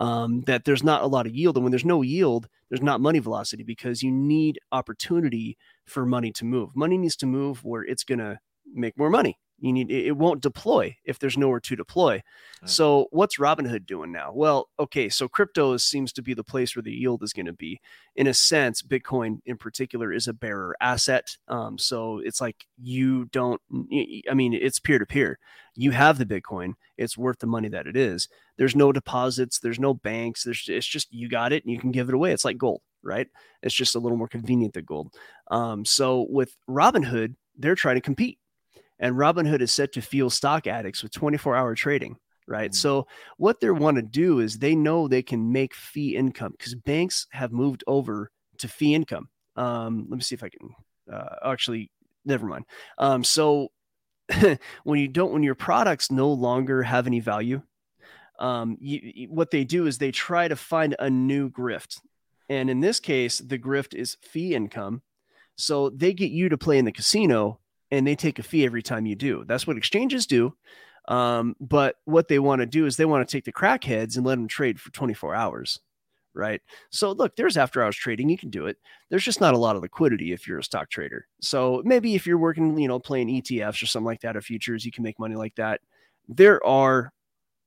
um, 0.00 0.42
that 0.42 0.64
there's 0.64 0.82
not 0.82 1.02
a 1.02 1.06
lot 1.06 1.26
of 1.26 1.34
yield, 1.34 1.56
and 1.56 1.64
when 1.64 1.72
there's 1.72 1.84
no 1.84 2.02
yield, 2.02 2.48
there's 2.70 2.82
not 2.82 3.00
money 3.00 3.18
velocity 3.18 3.62
because 3.64 4.02
you 4.02 4.10
need 4.10 4.58
opportunity 4.72 5.56
for 5.86 6.06
money 6.06 6.32
to 6.32 6.44
move. 6.44 6.76
Money 6.76 6.98
needs 6.98 7.16
to 7.16 7.26
move 7.26 7.64
where 7.64 7.82
it's 7.82 8.04
gonna 8.04 8.40
make 8.72 8.96
more 8.98 9.10
money. 9.10 9.38
You 9.60 9.72
need 9.72 9.90
it 9.90 10.16
won't 10.16 10.40
deploy 10.40 10.96
if 11.04 11.18
there's 11.18 11.36
nowhere 11.36 11.60
to 11.60 11.76
deploy. 11.76 12.12
Right. 12.12 12.70
So 12.70 13.08
what's 13.10 13.38
Robinhood 13.38 13.86
doing 13.86 14.10
now? 14.10 14.32
Well, 14.34 14.68
okay, 14.78 15.08
so 15.08 15.28
crypto 15.28 15.74
is, 15.74 15.84
seems 15.84 16.12
to 16.14 16.22
be 16.22 16.34
the 16.34 16.44
place 16.44 16.74
where 16.74 16.82
the 16.82 16.92
yield 16.92 17.22
is 17.22 17.32
going 17.32 17.46
to 17.46 17.52
be. 17.52 17.80
In 18.16 18.26
a 18.26 18.34
sense, 18.34 18.82
Bitcoin 18.82 19.40
in 19.44 19.56
particular 19.58 20.12
is 20.12 20.28
a 20.28 20.32
bearer 20.32 20.74
asset. 20.80 21.36
Um, 21.48 21.78
so 21.78 22.20
it's 22.24 22.40
like 22.40 22.64
you 22.80 23.26
don't. 23.26 23.60
I 24.30 24.34
mean, 24.34 24.54
it's 24.54 24.80
peer 24.80 24.98
to 24.98 25.06
peer. 25.06 25.38
You 25.76 25.90
have 25.92 26.18
the 26.18 26.26
Bitcoin. 26.26 26.74
It's 26.96 27.16
worth 27.16 27.38
the 27.38 27.46
money 27.46 27.68
that 27.68 27.86
it 27.86 27.96
is. 27.96 28.28
There's 28.56 28.76
no 28.76 28.92
deposits. 28.92 29.58
There's 29.58 29.78
no 29.78 29.94
banks. 29.94 30.44
There's 30.44 30.64
it's 30.68 30.86
just 30.86 31.12
you 31.12 31.28
got 31.28 31.52
it 31.52 31.64
and 31.64 31.72
you 31.72 31.78
can 31.78 31.92
give 31.92 32.08
it 32.08 32.14
away. 32.14 32.32
It's 32.32 32.44
like 32.44 32.58
gold, 32.58 32.82
right? 33.02 33.28
It's 33.62 33.74
just 33.74 33.94
a 33.94 33.98
little 33.98 34.18
more 34.18 34.28
convenient 34.28 34.74
than 34.74 34.84
gold. 34.84 35.14
Um, 35.50 35.84
so 35.84 36.26
with 36.28 36.56
Robinhood, 36.68 37.34
they're 37.56 37.74
trying 37.74 37.96
to 37.96 38.00
compete. 38.00 38.38
And 39.00 39.16
Robinhood 39.16 39.62
is 39.62 39.72
set 39.72 39.92
to 39.94 40.02
fuel 40.02 40.30
stock 40.30 40.66
addicts 40.66 41.02
with 41.02 41.12
24 41.12 41.56
hour 41.56 41.74
trading, 41.74 42.16
right? 42.46 42.70
Mm. 42.70 42.74
So, 42.74 43.06
what 43.38 43.60
they 43.60 43.70
want 43.70 43.96
to 43.96 44.02
do 44.02 44.40
is 44.40 44.58
they 44.58 44.76
know 44.76 45.08
they 45.08 45.22
can 45.22 45.50
make 45.50 45.74
fee 45.74 46.14
income 46.16 46.52
because 46.52 46.74
banks 46.74 47.26
have 47.32 47.50
moved 47.50 47.82
over 47.86 48.30
to 48.58 48.68
fee 48.68 48.94
income. 48.94 49.28
Um, 49.56 50.06
let 50.08 50.16
me 50.16 50.22
see 50.22 50.34
if 50.34 50.44
I 50.44 50.50
can 50.50 50.70
uh, 51.12 51.36
actually, 51.50 51.90
never 52.24 52.46
mind. 52.46 52.66
Um, 52.98 53.24
so, 53.24 53.68
when 54.84 55.00
you 55.00 55.08
don't, 55.08 55.32
when 55.32 55.42
your 55.42 55.54
products 55.54 56.10
no 56.10 56.30
longer 56.30 56.82
have 56.82 57.06
any 57.06 57.20
value, 57.20 57.62
um, 58.38 58.76
you, 58.80 59.00
you- 59.02 59.28
what 59.28 59.50
they 59.50 59.64
do 59.64 59.86
is 59.86 59.98
they 59.98 60.12
try 60.12 60.46
to 60.46 60.56
find 60.56 60.94
a 60.98 61.08
new 61.08 61.50
grift. 61.50 62.00
And 62.48 62.68
in 62.68 62.80
this 62.80 63.00
case, 63.00 63.38
the 63.38 63.58
grift 63.58 63.94
is 63.94 64.16
fee 64.22 64.54
income. 64.54 65.02
So 65.56 65.90
they 65.90 66.12
get 66.12 66.30
you 66.32 66.48
to 66.48 66.58
play 66.58 66.78
in 66.78 66.84
the 66.84 66.92
casino 66.92 67.59
and 67.90 68.06
they 68.06 68.16
take 68.16 68.38
a 68.38 68.42
fee 68.42 68.64
every 68.64 68.82
time 68.82 69.06
you 69.06 69.16
do. 69.16 69.44
That's 69.46 69.66
what 69.66 69.76
exchanges 69.76 70.26
do. 70.26 70.54
Um, 71.08 71.56
but 71.60 71.96
what 72.04 72.28
they 72.28 72.38
want 72.38 72.60
to 72.60 72.66
do 72.66 72.86
is 72.86 72.96
they 72.96 73.04
want 73.04 73.26
to 73.26 73.32
take 73.32 73.44
the 73.44 73.52
crackheads 73.52 74.16
and 74.16 74.24
let 74.24 74.36
them 74.36 74.48
trade 74.48 74.80
for 74.80 74.90
24 74.92 75.34
hours. 75.34 75.80
Right. 76.32 76.60
So 76.90 77.10
look, 77.10 77.34
there's 77.34 77.56
after 77.56 77.82
hours 77.82 77.96
trading. 77.96 78.28
You 78.28 78.38
can 78.38 78.50
do 78.50 78.66
it. 78.66 78.76
There's 79.08 79.24
just 79.24 79.40
not 79.40 79.54
a 79.54 79.58
lot 79.58 79.74
of 79.74 79.82
liquidity 79.82 80.32
if 80.32 80.46
you're 80.46 80.60
a 80.60 80.64
stock 80.64 80.88
trader. 80.88 81.26
So 81.40 81.82
maybe 81.84 82.14
if 82.14 82.24
you're 82.24 82.38
working, 82.38 82.78
you 82.78 82.86
know, 82.86 83.00
playing 83.00 83.28
ETFs 83.28 83.82
or 83.82 83.86
something 83.86 84.06
like 84.06 84.20
that 84.20 84.36
or 84.36 84.40
futures, 84.40 84.84
you 84.84 84.92
can 84.92 85.02
make 85.02 85.18
money 85.18 85.34
like 85.34 85.56
that. 85.56 85.80
There 86.28 86.64
are 86.64 87.12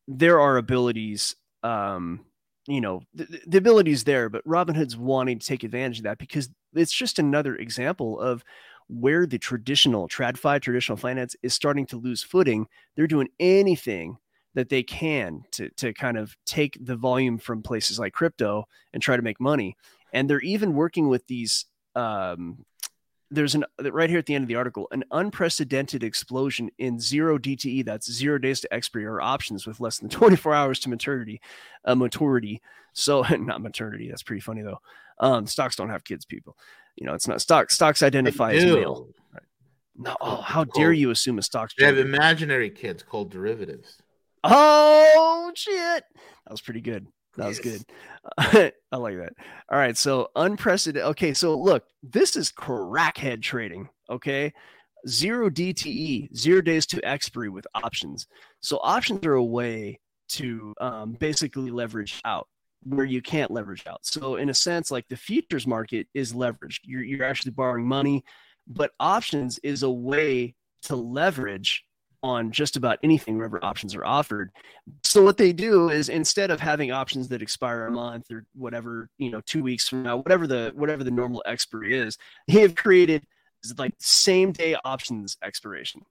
there 0.08 0.40
are 0.40 0.58
abilities 0.58 1.36
um 1.64 2.26
you 2.68 2.82
know 2.82 3.02
the, 3.14 3.42
the 3.48 3.58
abilities 3.58 4.04
there 4.04 4.30
but 4.30 4.46
robinhood's 4.46 4.98
wanting 4.98 5.40
to 5.40 5.46
take 5.46 5.64
advantage 5.64 6.00
of 6.00 6.04
that 6.04 6.18
because 6.18 6.50
it's 6.74 6.92
just 6.92 7.20
another 7.20 7.56
example 7.56 8.20
of 8.20 8.44
where 8.88 9.26
the 9.26 9.38
traditional 9.38 10.08
tradfi 10.08 10.62
traditional 10.62 10.98
finance 10.98 11.36
is 11.42 11.54
starting 11.54 11.86
to 11.86 11.98
lose 11.98 12.24
footing 12.24 12.68
they're 12.96 13.08
doing 13.08 13.28
anything 13.40 14.18
that 14.56 14.70
they 14.70 14.84
can 14.84 15.44
to, 15.52 15.70
to 15.72 15.94
kind 15.94 16.18
of 16.18 16.36
take 16.46 16.78
the 16.80 16.96
volume 16.96 17.38
from 17.38 17.64
places 17.64 18.00
like 18.00 18.14
crypto 18.14 18.66
and 18.94 19.02
try 19.02 19.16
to 19.16 19.22
make 19.22 19.40
money. 19.40 19.76
And 20.14 20.30
they're 20.30 20.42
even 20.42 20.74
working 20.74 21.08
with 21.08 21.26
these 21.28 21.66
um, 21.96 22.66
there's 23.34 23.56
an 23.56 23.66
right 23.92 24.10
here 24.10 24.20
at 24.20 24.26
the 24.26 24.36
end 24.36 24.44
of 24.44 24.48
the 24.48 24.56
article 24.56 24.88
an 24.92 25.04
unprecedented 25.12 26.04
explosion 26.04 26.70
in 26.78 27.00
zero 27.00 27.38
DTE 27.38 27.86
that's 27.86 28.12
zero 28.12 28.38
days 28.38 28.62
to 28.62 28.74
expiry 28.74 29.06
or 29.06 29.22
options 29.22 29.66
with 29.68 29.80
less 29.80 30.00
than 30.00 30.10
24 30.10 30.54
hours 30.54 30.80
to 30.80 30.90
maturity 30.90 31.42
uh, 31.86 31.96
maturity 31.96 32.62
so 32.94 33.22
not 33.40 33.62
maternity 33.62 34.08
that's 34.10 34.24
pretty 34.24 34.42
funny 34.42 34.62
though 34.62 34.80
um, 35.20 35.46
stocks 35.46 35.76
don't 35.76 35.90
have 35.90 36.04
kids 36.04 36.26
people 36.26 36.58
you 36.96 37.06
know 37.06 37.14
it's 37.14 37.28
not 37.28 37.42
stock 37.42 37.70
stocks 37.72 38.02
identify 38.02 38.54
as 38.54 38.66
male 38.66 39.08
no 39.96 40.16
oh, 40.22 40.42
how 40.42 40.64
dare 40.64 40.94
you 40.94 41.12
assume 41.12 41.38
a 41.38 41.42
stock's 41.42 41.74
They 41.78 41.86
have 41.86 41.98
imaginary 41.98 42.70
kids 42.70 43.04
called 43.04 43.32
derivatives. 43.32 43.98
Oh 44.44 45.52
shit. 45.56 46.04
That 46.16 46.52
was 46.52 46.62
pretty 46.62 46.82
good. 46.82 47.08
That 47.38 47.48
was 47.48 47.60
Yes. 47.64 47.84
good. 48.38 48.74
I 48.92 48.96
like 48.98 49.18
that. 49.18 49.34
All 49.70 49.78
right. 49.78 49.98
So 49.98 50.30
unprecedented. 50.36 51.08
Okay. 51.12 51.34
So 51.34 51.58
look, 51.60 51.86
this 52.04 52.36
is 52.36 52.52
crackhead 52.52 53.42
trading. 53.42 53.90
Okay. 54.10 54.54
Zero 55.08 55.50
DTE, 55.50 56.34
zero 56.36 56.62
days 56.62 56.86
to 56.88 57.06
expiry 57.06 57.50
with 57.50 57.68
options. 57.74 58.28
So 58.62 58.80
options 58.82 59.26
are 59.26 59.34
a 59.34 59.44
way 59.44 60.00
to 60.30 60.74
um, 60.80 61.14
basically 61.14 61.70
leverage 61.72 62.22
out 62.24 62.48
where 62.84 63.06
you 63.06 63.22
can't 63.22 63.52
leverage 63.52 63.84
out. 63.88 64.06
So 64.06 64.36
in 64.38 64.50
a 64.50 64.54
sense, 64.54 64.92
like 64.92 65.08
the 65.10 65.18
futures 65.18 65.68
market 65.68 66.08
is 66.14 66.34
leveraged. 66.34 66.80
You're, 66.84 67.04
you're 67.04 67.26
actually 67.26 67.52
borrowing 67.52 67.86
money, 67.86 68.24
but 68.68 68.92
options 69.00 69.60
is 69.60 69.84
a 69.84 69.90
way 69.92 70.56
to 70.84 70.96
leverage 70.96 71.84
on 72.24 72.52
just 72.52 72.78
about 72.78 72.98
anything 73.04 73.38
wherever 73.38 73.64
options 73.64 73.94
are 73.94 74.06
offered. 74.06 74.50
So 75.04 75.22
what 75.22 75.38
they 75.38 75.52
do 75.54 75.90
is 75.90 76.10
instead 76.10 76.50
of 76.50 76.60
having 76.60 76.92
options 76.92 77.28
that 77.28 77.42
expire 77.42 77.86
a 77.86 77.92
month 77.92 78.32
or 78.32 78.46
whatever, 78.56 79.10
you 79.18 79.30
know, 79.30 79.42
two 79.46 79.62
weeks 79.62 79.88
from 79.88 80.04
now, 80.04 80.18
whatever 80.18 80.48
the 80.48 80.72
whatever 80.76 81.04
the 81.04 81.12
normal 81.12 81.44
expiry 81.46 81.98
is, 81.98 82.18
they 82.48 82.62
have 82.62 82.76
created 82.76 83.24
like 83.78 83.94
same 84.00 84.52
day 84.52 84.76
options 84.84 85.38
expiration. 85.44 86.02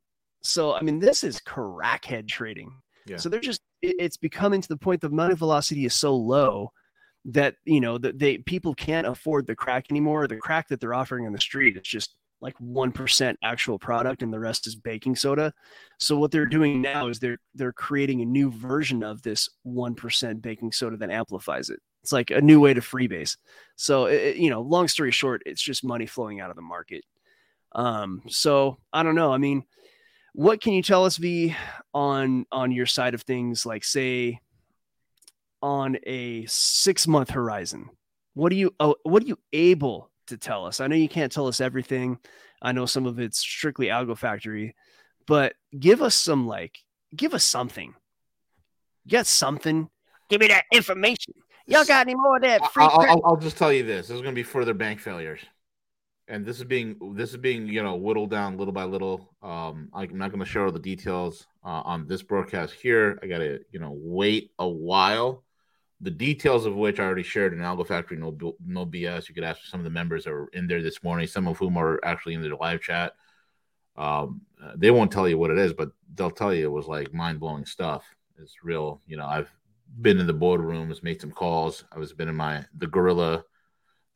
So 0.43 0.75
I 0.75 0.83
mean, 0.83 0.99
this 0.99 1.25
is 1.25 1.41
crackhead 1.41 2.29
trading. 2.29 2.73
Yeah. 3.07 3.17
So 3.17 3.29
they're 3.29 3.41
just 3.41 3.63
it- 3.81 3.97
it's 3.99 4.17
becoming 4.17 4.61
to 4.61 4.69
the 4.69 4.77
point 4.77 5.01
the 5.01 5.11
money 5.11 5.35
velocity 5.35 5.87
is 5.87 5.95
so 5.95 6.15
low 6.15 6.73
that 7.25 7.55
you 7.65 7.81
know 7.81 7.99
that 7.99 8.19
they 8.19 8.39
people 8.39 8.75
can't 8.75 9.07
afford 9.07 9.47
the 9.47 9.55
crack 9.57 9.87
anymore. 9.91 10.27
The 10.27 10.37
crack 10.37 10.69
that 10.69 10.81
they're 10.81 10.95
offering 10.95 11.27
on 11.27 11.33
the 11.33 11.41
street 11.41 11.77
is 11.77 11.83
just 11.85 12.15
like 12.43 12.57
one 12.59 12.93
percent 12.93 13.39
actual 13.43 13.79
product, 13.79 14.23
and 14.23 14.33
the 14.33 14.39
rest 14.41 14.67
is 14.67 14.75
baking 14.75 15.17
soda. 15.17 15.55
So 15.99 16.19
what 16.19 16.33
they're 16.33 16.45
doing 16.45 16.83
now 16.83 17.07
is 17.07 17.21
they're 17.21 17.39
they're 17.55 17.73
creating 17.73 18.21
a 18.21 18.27
new 18.27 18.51
version 18.51 19.03
of 19.03 19.23
this 19.23 19.49
one 19.63 19.95
percent 19.95 20.43
baking 20.43 20.73
soda 20.73 20.97
that 20.99 21.11
amplifies 21.11 21.71
it. 21.71 21.81
It's 22.03 22.13
like 22.13 22.33
a 22.33 22.41
new 22.41 22.59
way 22.61 22.75
to 22.75 22.81
freebase. 22.81 23.37
So 23.77 24.07
it, 24.07 24.37
you 24.37 24.51
know, 24.51 24.61
long 24.61 24.89
story 24.89 25.13
short, 25.13 25.43
it's 25.47 25.63
just 25.63 25.85
money 25.85 26.07
flowing 26.07 26.41
out 26.41 26.51
of 26.51 26.57
the 26.57 26.63
market. 26.63 27.05
Um, 27.75 28.23
so 28.29 28.79
I 28.93 29.05
don't 29.05 29.15
know. 29.15 29.33
I 29.33 29.39
mean, 29.39 29.63
what 30.35 30.61
can 30.61 30.73
you 30.73 30.83
tell 30.83 31.05
us, 31.05 31.17
V, 31.17 31.55
on 31.95 32.45
on 32.51 32.73
your 32.73 32.87
side 32.87 33.15
of 33.15 33.23
things? 33.23 33.65
Like, 33.65 33.85
say, 33.85 34.41
on 35.63 35.97
a 36.03 36.45
six 36.47 37.07
month 37.07 37.31
horizon, 37.31 37.89
what 38.35 38.51
are 38.51 38.57
you 38.57 38.75
oh, 38.81 38.97
what 39.05 39.23
are 39.23 39.27
you 39.27 39.39
able 39.53 40.11
to 40.27 40.37
tell 40.37 40.67
us? 40.67 40.81
I 40.81 40.87
know 40.87 40.97
you 40.97 41.09
can't 41.09 41.33
tell 41.33 41.47
us 41.47 41.61
everything. 41.61 42.19
I 42.61 42.73
know 42.73 42.87
some 42.87 43.07
of 43.07 43.19
it's 43.19 43.39
strictly 43.39 43.87
Algo 43.87 44.17
Factory, 44.17 44.75
but 45.27 45.55
give 45.79 46.03
us 46.03 46.15
some 46.15 46.47
like 46.47 46.79
give 47.15 47.35
us 47.35 47.45
something. 47.45 47.95
Get 49.07 49.27
something. 49.27 49.89
Give 50.29 50.41
me 50.41 50.49
that 50.49 50.65
information. 50.73 51.35
Y'all 51.67 51.85
got 51.85 52.07
any 52.07 52.15
more 52.15 52.37
of 52.37 52.43
that 52.43 52.73
free? 52.73 52.85
I'll. 52.85 53.01
I'll, 53.01 53.21
I'll 53.25 53.37
just 53.37 53.57
tell 53.57 53.73
you 53.73 53.83
this: 53.83 54.09
there's 54.09 54.21
going 54.21 54.35
to 54.35 54.39
be 54.39 54.43
further 54.43 54.75
bank 54.75 55.01
failures, 55.01 55.41
and 56.29 56.45
this 56.45 56.59
is 56.59 56.65
being 56.65 57.15
this 57.15 57.31
is 57.31 57.37
being 57.37 57.69
you 57.69 57.83
know 57.83 57.97
whittled 57.97 58.31
down 58.31 58.57
little 58.57 58.73
by 58.73 58.85
little. 58.85 59.35
Um, 59.43 59.89
I'm 59.93 60.17
not 60.17 60.31
going 60.31 60.41
to 60.41 60.47
share 60.47 60.65
all 60.65 60.73
the 60.73 60.79
details 60.79 61.47
uh, 61.65 61.83
on 61.85 62.07
this 62.07 62.23
broadcast 62.23 62.75
here. 62.75 63.19
I 63.23 63.27
got 63.27 63.39
to 63.39 63.61
you 63.71 63.79
know 63.79 63.93
wait 63.95 64.53
a 64.59 64.69
while. 64.69 65.45
The 66.03 66.11
details 66.11 66.67
of 66.67 66.75
which 66.75 66.99
I 66.99 67.05
already 67.05 67.23
shared 67.23 67.53
in 67.53 67.61
Algo 67.61 67.87
Factory, 67.87 68.17
no 68.17 68.37
no 68.67 68.85
BS. 68.85 69.29
You 69.29 69.35
could 69.35 69.45
ask 69.45 69.65
some 69.65 69.81
of 69.81 69.85
the 69.85 69.91
members 69.91 70.25
that 70.25 70.47
in 70.53 70.67
there 70.67 70.83
this 70.83 71.03
morning, 71.03 71.27
some 71.27 71.47
of 71.47 71.59
whom 71.59 71.77
are 71.77 72.01
actually 72.05 72.35
in 72.35 72.43
the 72.43 72.55
live 72.57 72.81
chat. 72.81 73.15
Um, 73.97 74.41
uh, 74.63 74.73
they 74.75 74.91
won't 74.91 75.13
tell 75.13 75.29
you 75.29 75.39
what 75.39 75.51
it 75.51 75.59
is, 75.59 75.73
but 75.73 75.91
they'll 76.15 76.31
tell 76.31 76.53
you 76.53 76.65
it 76.65 76.73
was 76.73 76.87
like 76.87 77.15
mind 77.15 77.41
blowing 77.41 77.67
stuff. 77.67 78.05
It's 78.39 78.65
real. 78.65 79.01
You 79.07 79.17
know, 79.17 79.27
I've 79.27 79.51
been 80.01 80.19
in 80.19 80.27
the 80.27 80.35
boardrooms, 80.35 81.03
made 81.03 81.21
some 81.21 81.31
calls. 81.31 81.85
I 81.93 81.99
was 81.99 82.13
been 82.13 82.29
in 82.29 82.37
my 82.37 82.65
the 82.77 82.87
gorilla, 82.87 83.45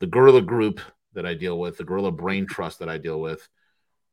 the 0.00 0.06
gorilla 0.06 0.42
group 0.42 0.80
that 1.12 1.26
I 1.26 1.34
deal 1.34 1.58
with, 1.58 1.76
the 1.76 1.84
gorilla 1.84 2.10
brain 2.10 2.46
trust 2.46 2.78
that 2.80 2.88
I 2.88 2.98
deal 2.98 3.20
with, 3.20 3.48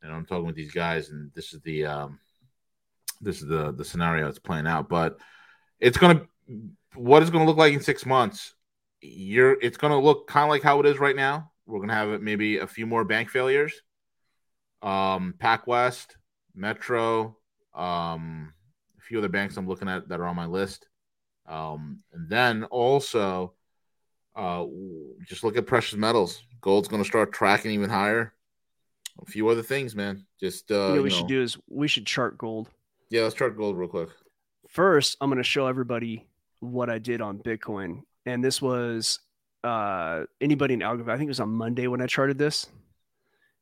and 0.01 0.11
I'm 0.11 0.25
talking 0.25 0.45
with 0.45 0.55
these 0.55 0.71
guys, 0.73 1.09
and 1.09 1.31
this 1.33 1.53
is 1.53 1.61
the 1.61 1.85
um, 1.85 2.19
this 3.21 3.41
is 3.41 3.47
the 3.47 3.71
the 3.71 3.85
scenario 3.85 4.25
that's 4.25 4.39
playing 4.39 4.67
out. 4.67 4.89
But 4.89 5.17
it's 5.79 5.97
gonna 5.97 6.27
what 6.95 7.21
it's 7.21 7.31
gonna 7.31 7.45
look 7.45 7.57
like 7.57 7.73
in 7.73 7.81
six 7.81 8.05
months. 8.05 8.53
You're 9.01 9.57
it's 9.61 9.77
gonna 9.77 9.99
look 9.99 10.27
kind 10.27 10.45
of 10.45 10.49
like 10.49 10.63
how 10.63 10.79
it 10.79 10.85
is 10.85 10.99
right 10.99 11.15
now. 11.15 11.51
We're 11.65 11.79
gonna 11.79 11.93
have 11.93 12.21
maybe 12.21 12.57
a 12.57 12.67
few 12.67 12.85
more 12.85 13.03
bank 13.03 13.29
failures. 13.29 13.73
Um, 14.81 15.35
PacWest, 15.37 16.07
Metro, 16.55 17.37
um, 17.73 18.53
a 18.97 19.01
few 19.01 19.17
other 19.17 19.29
banks 19.29 19.55
I'm 19.57 19.67
looking 19.67 19.87
at 19.87 20.09
that 20.09 20.19
are 20.19 20.25
on 20.27 20.35
my 20.35 20.45
list. 20.45 20.87
Um, 21.47 21.99
and 22.11 22.29
then 22.29 22.65
also, 22.65 23.53
uh, 24.35 24.65
just 25.25 25.43
look 25.43 25.55
at 25.57 25.65
precious 25.67 25.97
metals. 25.97 26.41
Gold's 26.59 26.87
going 26.87 27.01
to 27.01 27.07
start 27.07 27.31
tracking 27.33 27.71
even 27.71 27.89
higher. 27.89 28.33
A 29.21 29.25
few 29.25 29.47
other 29.47 29.61
things, 29.61 29.95
man. 29.95 30.25
Just 30.39 30.71
uh, 30.71 30.75
you 30.89 30.95
know, 30.95 31.01
we 31.03 31.09
know- 31.09 31.15
should 31.15 31.27
do 31.27 31.41
is 31.41 31.57
we 31.69 31.87
should 31.87 32.05
chart 32.05 32.37
gold. 32.37 32.69
Yeah, 33.09 33.23
let's 33.23 33.35
chart 33.35 33.55
gold 33.55 33.77
real 33.77 33.89
quick. 33.89 34.09
first 34.67 35.17
i'm 35.21 35.29
going 35.29 35.37
to 35.37 35.43
show 35.43 35.67
everybody 35.67 36.25
what 36.63 36.89
i 36.89 36.97
did 36.97 37.21
on 37.21 37.37
bitcoin. 37.39 38.01
And 38.25 38.43
this 38.43 38.61
was 38.61 39.19
uh 39.63 40.23
anybody 40.41 40.73
in 40.73 40.81
algo 40.81 41.09
i 41.09 41.17
think 41.17 41.27
it 41.27 41.31
was 41.31 41.39
on 41.39 41.49
monday 41.49 41.87
when 41.87 42.01
i 42.01 42.07
charted 42.07 42.37
this. 42.37 42.67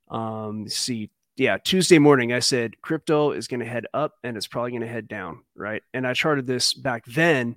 Um 0.09 0.67
see. 0.67 1.09
Yeah 1.37 1.57
tuesday 1.57 1.97
morning 1.97 2.33
i 2.33 2.39
said 2.39 2.81
crypto 2.81 3.31
is 3.31 3.47
going 3.47 3.61
to 3.61 3.65
head 3.65 3.87
up 3.93 4.15
and 4.23 4.37
it's 4.37 4.47
probably 4.47 4.71
going 4.71 4.81
to 4.81 4.87
head 4.87 5.07
down 5.07 5.39
right? 5.55 5.81
And 5.93 6.05
i 6.05 6.13
charted 6.13 6.45
this 6.45 6.73
back 6.73 7.05
then. 7.05 7.55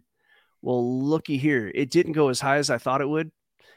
Well 0.63 1.03
looky 1.05 1.37
here 1.37 1.71
it 1.75 1.91
didn't 1.91 2.13
go 2.13 2.29
as 2.29 2.41
high 2.41 2.57
as 2.57 2.71
i 2.71 2.79
thought 2.79 3.03
it 3.03 3.09
would. 3.09 3.31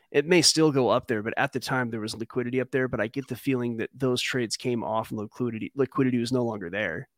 It 0.09 0.25
may 0.25 0.41
still 0.41 0.71
go 0.71 0.89
up 0.89 1.07
there 1.07 1.21
but 1.21 1.33
at 1.35 1.51
the 1.51 1.59
time 1.59 1.89
there 1.89 1.99
was 1.99 2.15
liquidity 2.15 2.61
up 2.61 2.71
there 2.71 2.87
but 2.87 3.01
i 3.01 3.07
get 3.07 3.27
the 3.27 3.35
feeling 3.35 3.77
that 3.77 3.89
those 3.93 4.21
trades 4.21 4.55
came 4.55 4.83
off 4.83 5.09
and 5.09 5.19
liquidity 5.19 5.71
liquidity 5.75 6.19
was 6.19 6.31
no 6.31 6.43
longer 6.43 6.69
there 6.69 7.09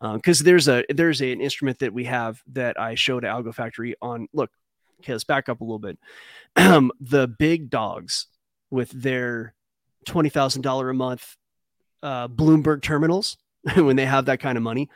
because 0.00 0.40
there's 0.40 0.68
a 0.68 0.84
there's 0.88 1.20
a, 1.20 1.32
an 1.32 1.40
instrument 1.40 1.78
that 1.80 1.92
we 1.92 2.04
have 2.04 2.42
that 2.52 2.80
I 2.80 2.94
showed 2.94 3.24
at 3.24 3.34
Algo 3.34 3.54
Factory 3.54 3.94
on. 4.00 4.28
Look, 4.32 4.50
okay, 5.00 5.12
let's 5.12 5.24
back 5.24 5.48
up 5.48 5.60
a 5.60 5.64
little 5.64 5.78
bit. 5.78 5.98
The 7.00 7.28
big 7.28 7.70
dogs 7.70 8.26
with 8.70 8.90
their 8.90 9.54
twenty 10.06 10.28
thousand 10.28 10.62
dollar 10.62 10.90
a 10.90 10.94
month 10.94 11.36
uh, 12.02 12.28
Bloomberg 12.28 12.82
terminals, 12.82 13.36
when 13.74 13.96
they 13.96 14.06
have 14.06 14.26
that 14.26 14.40
kind 14.40 14.56
of 14.56 14.64
money, 14.64 14.88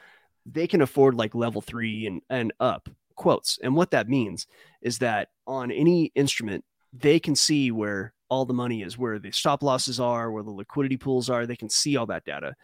they 0.46 0.66
can 0.66 0.82
afford 0.82 1.14
like 1.14 1.34
level 1.34 1.60
three 1.60 2.06
and 2.06 2.22
and 2.30 2.52
up 2.60 2.88
quotes. 3.14 3.58
And 3.62 3.76
what 3.76 3.90
that 3.92 4.08
means 4.08 4.46
is 4.82 4.98
that 4.98 5.28
on 5.46 5.70
any 5.70 6.06
instrument, 6.14 6.64
they 6.92 7.20
can 7.20 7.36
see 7.36 7.70
where 7.70 8.12
all 8.28 8.44
the 8.44 8.54
money 8.54 8.82
is, 8.82 8.98
where 8.98 9.18
the 9.18 9.30
stop 9.30 9.62
losses 9.62 10.00
are, 10.00 10.32
where 10.32 10.42
the 10.42 10.50
liquidity 10.50 10.96
pools 10.96 11.30
are. 11.30 11.46
They 11.46 11.56
can 11.56 11.70
see 11.70 11.96
all 11.96 12.06
that 12.06 12.24
data. 12.24 12.54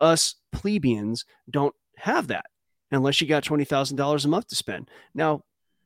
Us 0.00 0.34
plebeians 0.52 1.24
don't 1.50 1.74
have 1.96 2.28
that 2.28 2.46
unless 2.90 3.20
you 3.20 3.26
got 3.26 3.44
$20,000 3.44 4.24
a 4.24 4.28
month 4.28 4.46
to 4.48 4.54
spend. 4.54 4.90
Now, 5.14 5.42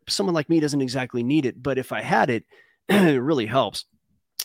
someone 0.08 0.34
like 0.34 0.48
me 0.48 0.60
doesn't 0.60 0.80
exactly 0.80 1.22
need 1.22 1.46
it, 1.46 1.62
but 1.62 1.78
if 1.78 1.92
I 1.92 2.02
had 2.02 2.30
it, 2.30 2.44
it 2.88 3.22
really 3.22 3.46
helps. 3.46 3.84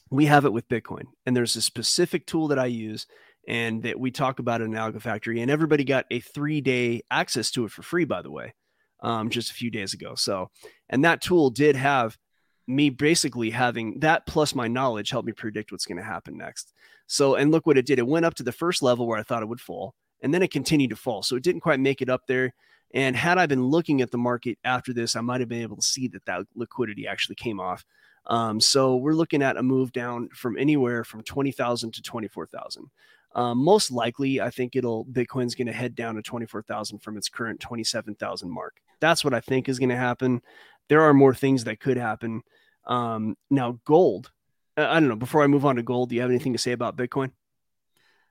We 0.09 0.25
have 0.25 0.45
it 0.45 0.53
with 0.53 0.67
Bitcoin, 0.67 1.05
and 1.25 1.35
there's 1.35 1.55
a 1.55 1.61
specific 1.61 2.25
tool 2.25 2.49
that 2.49 2.59
I 2.59 2.65
use 2.65 3.07
and 3.47 3.83
that 3.83 3.99
we 3.99 4.11
talk 4.11 4.39
about 4.39 4.61
in 4.61 4.71
Algo 4.71 5.01
Factory, 5.01 5.41
and 5.41 5.51
everybody 5.51 5.83
got 5.83 6.05
a 6.11 6.19
three 6.19 6.61
day 6.61 7.01
access 7.11 7.51
to 7.51 7.65
it 7.65 7.71
for 7.71 7.81
free, 7.81 8.05
by 8.05 8.21
the 8.21 8.31
way, 8.31 8.53
um, 9.01 9.29
just 9.29 9.51
a 9.51 9.55
few 9.55 9.69
days 9.69 9.93
ago. 9.93 10.15
So, 10.15 10.49
and 10.89 11.03
that 11.03 11.21
tool 11.21 11.49
did 11.49 11.75
have 11.75 12.17
me 12.65 12.89
basically 12.89 13.49
having 13.49 13.99
that 13.99 14.25
plus 14.25 14.55
my 14.55 14.69
knowledge 14.69 15.09
help 15.09 15.25
me 15.25 15.33
predict 15.33 15.71
what's 15.71 15.85
going 15.85 15.97
to 15.97 16.03
happen 16.03 16.37
next. 16.37 16.73
So, 17.07 17.35
and 17.35 17.51
look 17.51 17.67
what 17.67 17.77
it 17.77 17.85
did. 17.85 17.99
It 17.99 18.07
went 18.07 18.25
up 18.25 18.35
to 18.35 18.43
the 18.43 18.53
first 18.53 18.81
level 18.81 19.05
where 19.05 19.19
I 19.19 19.23
thought 19.23 19.43
it 19.43 19.49
would 19.49 19.59
fall 19.59 19.93
and 20.23 20.33
then 20.33 20.41
it 20.41 20.51
continued 20.51 20.89
to 20.89 20.95
fall. 20.95 21.21
So 21.21 21.35
it 21.35 21.43
didn't 21.43 21.61
quite 21.61 21.79
make 21.79 22.01
it 22.01 22.09
up 22.09 22.25
there. 22.27 22.53
And 22.93 23.15
had 23.15 23.37
I 23.37 23.45
been 23.45 23.63
looking 23.63 24.01
at 24.01 24.11
the 24.11 24.17
market 24.17 24.57
after 24.63 24.93
this, 24.93 25.15
I 25.15 25.21
might 25.21 25.41
have 25.41 25.49
been 25.49 25.61
able 25.61 25.75
to 25.75 25.81
see 25.81 26.07
that 26.09 26.25
that 26.25 26.45
liquidity 26.55 27.07
actually 27.07 27.35
came 27.35 27.59
off. 27.59 27.83
Um, 28.27 28.61
so 28.61 28.95
we're 28.95 29.13
looking 29.13 29.41
at 29.41 29.57
a 29.57 29.63
move 29.63 29.91
down 29.91 30.29
from 30.29 30.57
anywhere 30.57 31.03
from 31.03 31.23
20,000 31.23 31.93
to 31.93 32.01
24,000. 32.01 32.89
Um, 33.35 33.57
most 33.57 33.91
likely, 33.91 34.39
I 34.39 34.51
think 34.51 34.75
it'll 34.75 35.05
Bitcoin's 35.05 35.55
going 35.55 35.67
to 35.67 35.73
head 35.73 35.95
down 35.95 36.15
to 36.15 36.21
24,000 36.21 36.99
from 36.99 37.17
its 37.17 37.29
current 37.29 37.59
27,000 37.59 38.49
mark. 38.49 38.77
That's 39.01 39.23
what 39.23 39.33
I 39.33 39.39
think 39.39 39.67
is 39.67 39.79
going 39.79 39.89
to 39.89 39.95
happen. 39.95 40.41
There 40.87 41.01
are 41.01 41.13
more 41.13 41.33
things 41.33 41.63
that 41.63 41.79
could 41.79 41.97
happen. 41.97 42.43
Um, 42.85 43.35
now, 43.49 43.79
gold. 43.85 44.31
I 44.77 44.99
don't 44.99 45.09
know. 45.09 45.15
Before 45.15 45.43
I 45.43 45.47
move 45.47 45.65
on 45.65 45.75
to 45.75 45.83
gold, 45.83 46.09
do 46.09 46.15
you 46.15 46.21
have 46.21 46.29
anything 46.29 46.53
to 46.53 46.59
say 46.59 46.71
about 46.71 46.95
Bitcoin? 46.95 47.31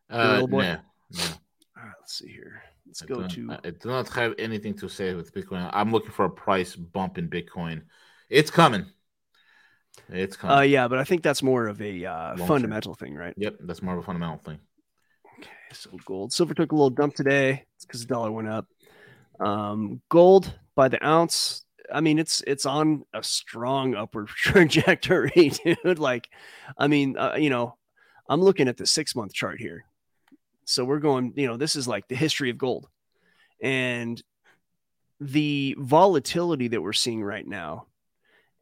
Uh, 0.09 0.33
little 0.33 0.49
boy? 0.49 0.63
no, 0.63 0.79
no. 1.11 1.25
All 1.83 1.89
right, 1.89 1.97
let's 1.99 2.15
see 2.17 2.29
here. 2.29 2.63
Let's 2.87 3.03
I 3.03 3.07
go 3.07 3.27
to. 3.27 3.59
I 3.65 3.71
do 3.71 3.89
not 3.89 4.09
have 4.11 4.35
anything 4.39 4.75
to 4.75 4.89
say 4.89 5.15
with 5.15 5.35
Bitcoin. 5.35 5.69
I'm 5.73 5.91
looking 5.91 6.13
for 6.13 6.27
a 6.27 6.31
price 6.31 6.77
bump 6.77 7.19
in 7.19 7.29
Bitcoin. 7.29 7.83
It's 8.31 8.53
coming. 8.53 8.87
It's 10.09 10.37
coming. 10.37 10.57
Uh, 10.57 10.61
yeah, 10.61 10.87
but 10.87 11.01
I 11.01 11.05
think 11.05 11.25
that's 11.25 11.43
more 11.43 11.67
of 11.67 11.83
a 11.83 12.05
uh, 12.05 12.37
fundamental 12.47 12.95
thing, 12.95 13.17
right? 13.17 13.35
Yep, 13.37 13.57
that's 13.63 13.83
more 13.83 13.95
of 13.95 14.01
a 14.01 14.07
fundamental 14.07 14.37
thing. 14.37 14.61
Okay, 15.41 15.51
so 15.73 15.91
gold, 16.05 16.33
silver 16.33 16.55
took 16.55 16.71
a 16.71 16.75
little 16.77 16.91
dump 16.91 17.17
today. 17.17 17.65
It's 17.75 17.85
because 17.85 18.03
the 18.03 18.15
dollar 18.15 18.31
went 18.31 18.49
up. 18.49 18.67
Um, 19.41 20.01
gold 20.09 20.57
by 20.77 20.87
the 20.87 21.05
ounce. 21.05 21.65
I 21.93 22.01
mean, 22.01 22.21
it's 22.21 22.45
it's 22.47 22.65
on 22.65 23.03
a 23.13 23.25
strong 23.25 23.97
upward 23.97 24.29
trajectory, 24.37 25.51
dude. 25.65 25.99
Like, 25.99 26.29
I 26.79 26.87
mean, 26.87 27.19
uh, 27.19 27.35
you 27.37 27.51
know, 27.51 27.77
I'm 28.29 28.41
looking 28.41 28.69
at 28.69 28.77
the 28.77 28.87
six 28.87 29.17
month 29.17 29.35
chart 29.35 29.59
here. 29.59 29.85
So 30.65 30.85
we're 30.85 30.99
going, 30.99 31.33
you 31.37 31.47
know, 31.47 31.57
this 31.57 31.77
is 31.77 31.89
like 31.89 32.09
the 32.09 32.15
history 32.15 32.51
of 32.51 32.59
gold, 32.59 32.89
and 33.61 34.23
the 35.21 35.77
volatility 35.79 36.69
that 36.69 36.83
we're 36.83 36.93
seeing 36.93 37.23
right 37.23 37.47
now, 37.47 37.87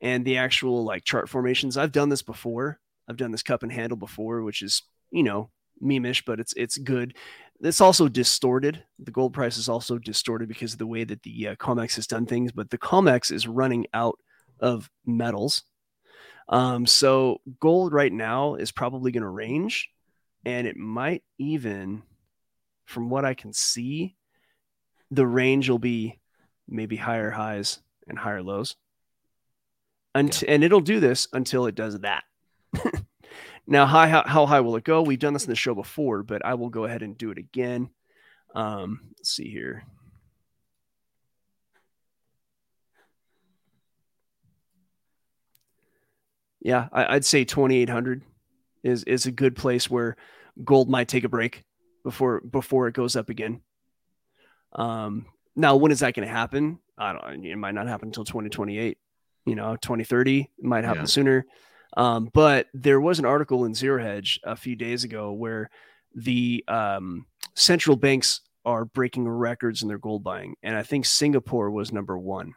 and 0.01 0.25
the 0.25 0.39
actual 0.39 0.85
like 0.85 1.05
chart 1.05 1.29
formations. 1.29 1.77
I've 1.77 1.93
done 1.93 2.09
this 2.09 2.23
before. 2.23 2.79
I've 3.09 3.17
done 3.17 3.33
this 3.33 3.43
cup 3.43 3.63
and 3.63 3.73
handle 3.73 3.97
before, 3.97 4.43
which 4.43 4.63
is 4.63 4.83
you 5.11 5.23
know 5.23 5.51
memeish, 5.83 6.25
but 6.25 6.41
it's 6.41 6.53
it's 6.57 6.79
good. 6.79 7.17
it's 7.61 7.81
also 7.81 8.09
distorted. 8.09 8.83
The 8.99 9.11
gold 9.11 9.33
price 9.35 9.57
is 9.57 9.69
also 9.69 9.99
distorted 9.99 10.49
because 10.49 10.73
of 10.73 10.79
the 10.79 10.87
way 10.87 11.05
that 11.05 11.23
the 11.23 11.49
uh, 11.49 11.55
COMEX 11.57 11.97
has 11.97 12.07
done 12.07 12.27
things. 12.27 12.53
But 12.53 12.71
the 12.71 12.79
COMEX 12.79 13.33
is 13.33 13.47
running 13.47 13.87
out 13.95 14.19
of 14.61 14.91
metals. 15.07 15.63
Um, 16.49 16.87
so 16.87 17.41
gold 17.61 17.93
right 17.93 18.13
now 18.13 18.57
is 18.57 18.73
probably 18.73 19.13
going 19.13 19.23
to 19.23 19.29
range, 19.29 19.91
and 20.45 20.67
it 20.67 20.77
might 20.77 21.23
even, 21.39 22.03
from 22.85 23.11
what 23.11 23.25
I 23.25 23.35
can 23.35 23.53
see, 23.53 24.17
the 25.11 25.27
range 25.27 25.69
will 25.69 25.79
be 25.79 26.21
maybe 26.69 26.97
higher 26.97 27.31
highs 27.31 27.81
and 28.07 28.19
higher 28.19 28.43
lows. 28.43 28.77
Unt- 30.15 30.45
And 30.47 30.65
it'll 30.65 30.81
do 30.81 31.01
this 31.01 31.29
until 31.33 31.67
it 31.67 31.75
does 31.75 32.01
that. 32.01 32.25
now, 33.67 33.87
high, 33.87 34.09
how, 34.09 34.25
how 34.27 34.47
high 34.47 34.61
will 34.61 34.77
it 34.77 34.85
go? 34.85 35.03
We've 35.03 35.19
done 35.19 35.33
this 35.33 35.45
in 35.45 35.51
the 35.51 35.57
show 35.57 35.75
before, 35.75 36.23
but 36.23 36.45
I 36.45 36.55
will 36.55 36.71
go 36.71 36.85
ahead 36.85 37.03
and 37.03 37.17
do 37.19 37.31
it 37.31 37.39
again. 37.39 37.91
Um, 38.55 39.01
let's 39.17 39.31
see 39.31 39.51
here. 39.51 39.85
Yeah, 46.61 46.89
I, 46.93 47.15
I'd 47.17 47.25
say 47.25 47.45
2,800 47.45 48.23
is 48.83 49.05
is 49.05 49.27
a 49.27 49.33
good 49.33 49.57
place 49.57 49.89
where 49.91 50.17
gold 50.65 50.89
might 50.91 51.09
take 51.09 51.25
a 51.25 51.29
break 51.29 51.65
before 52.05 52.41
before 52.41 52.89
it 52.89 52.95
goes 52.95 53.17
up 53.17 53.29
again. 53.29 53.61
Um, 54.73 55.27
now, 55.57 55.77
when 55.77 55.93
is 55.93 56.01
that 56.01 56.15
going 56.15 56.27
to 56.27 56.33
happen? 56.33 56.79
I 56.97 57.13
don't. 57.13 57.45
It 57.45 57.57
might 57.57 57.75
not 57.75 57.89
happen 57.89 58.09
until 58.09 58.25
2028. 58.25 58.99
You 59.47 59.55
know, 59.55 59.77
2030 59.77 60.41
it 60.59 60.65
might 60.65 60.85
happen 60.85 61.03
Yeah. 61.03 61.07
sooner. 61.07 61.47
Um, 61.97 62.31
but 62.33 62.69
there 62.73 63.01
was 63.01 63.19
an 63.19 63.25
article 63.25 63.65
in 63.65 63.73
ZeroHedge 63.73 64.39
a 64.45 64.55
few 64.55 64.77
days 64.77 65.03
ago 65.03 65.33
where 65.33 65.71
the 66.15 66.63
um, 66.69 67.27
central 67.55 67.97
banks 67.97 68.43
are 68.65 68.85
breaking 68.85 69.29
records 69.29 69.83
in 69.83 69.89
their 69.89 69.99
gold 69.99 70.23
buying, 70.23 70.55
and 70.63 70.77
I 70.77 70.83
think 70.83 71.07
Singapore 71.07 71.71
was 71.71 71.93
number 71.93 72.17
one 72.19 72.55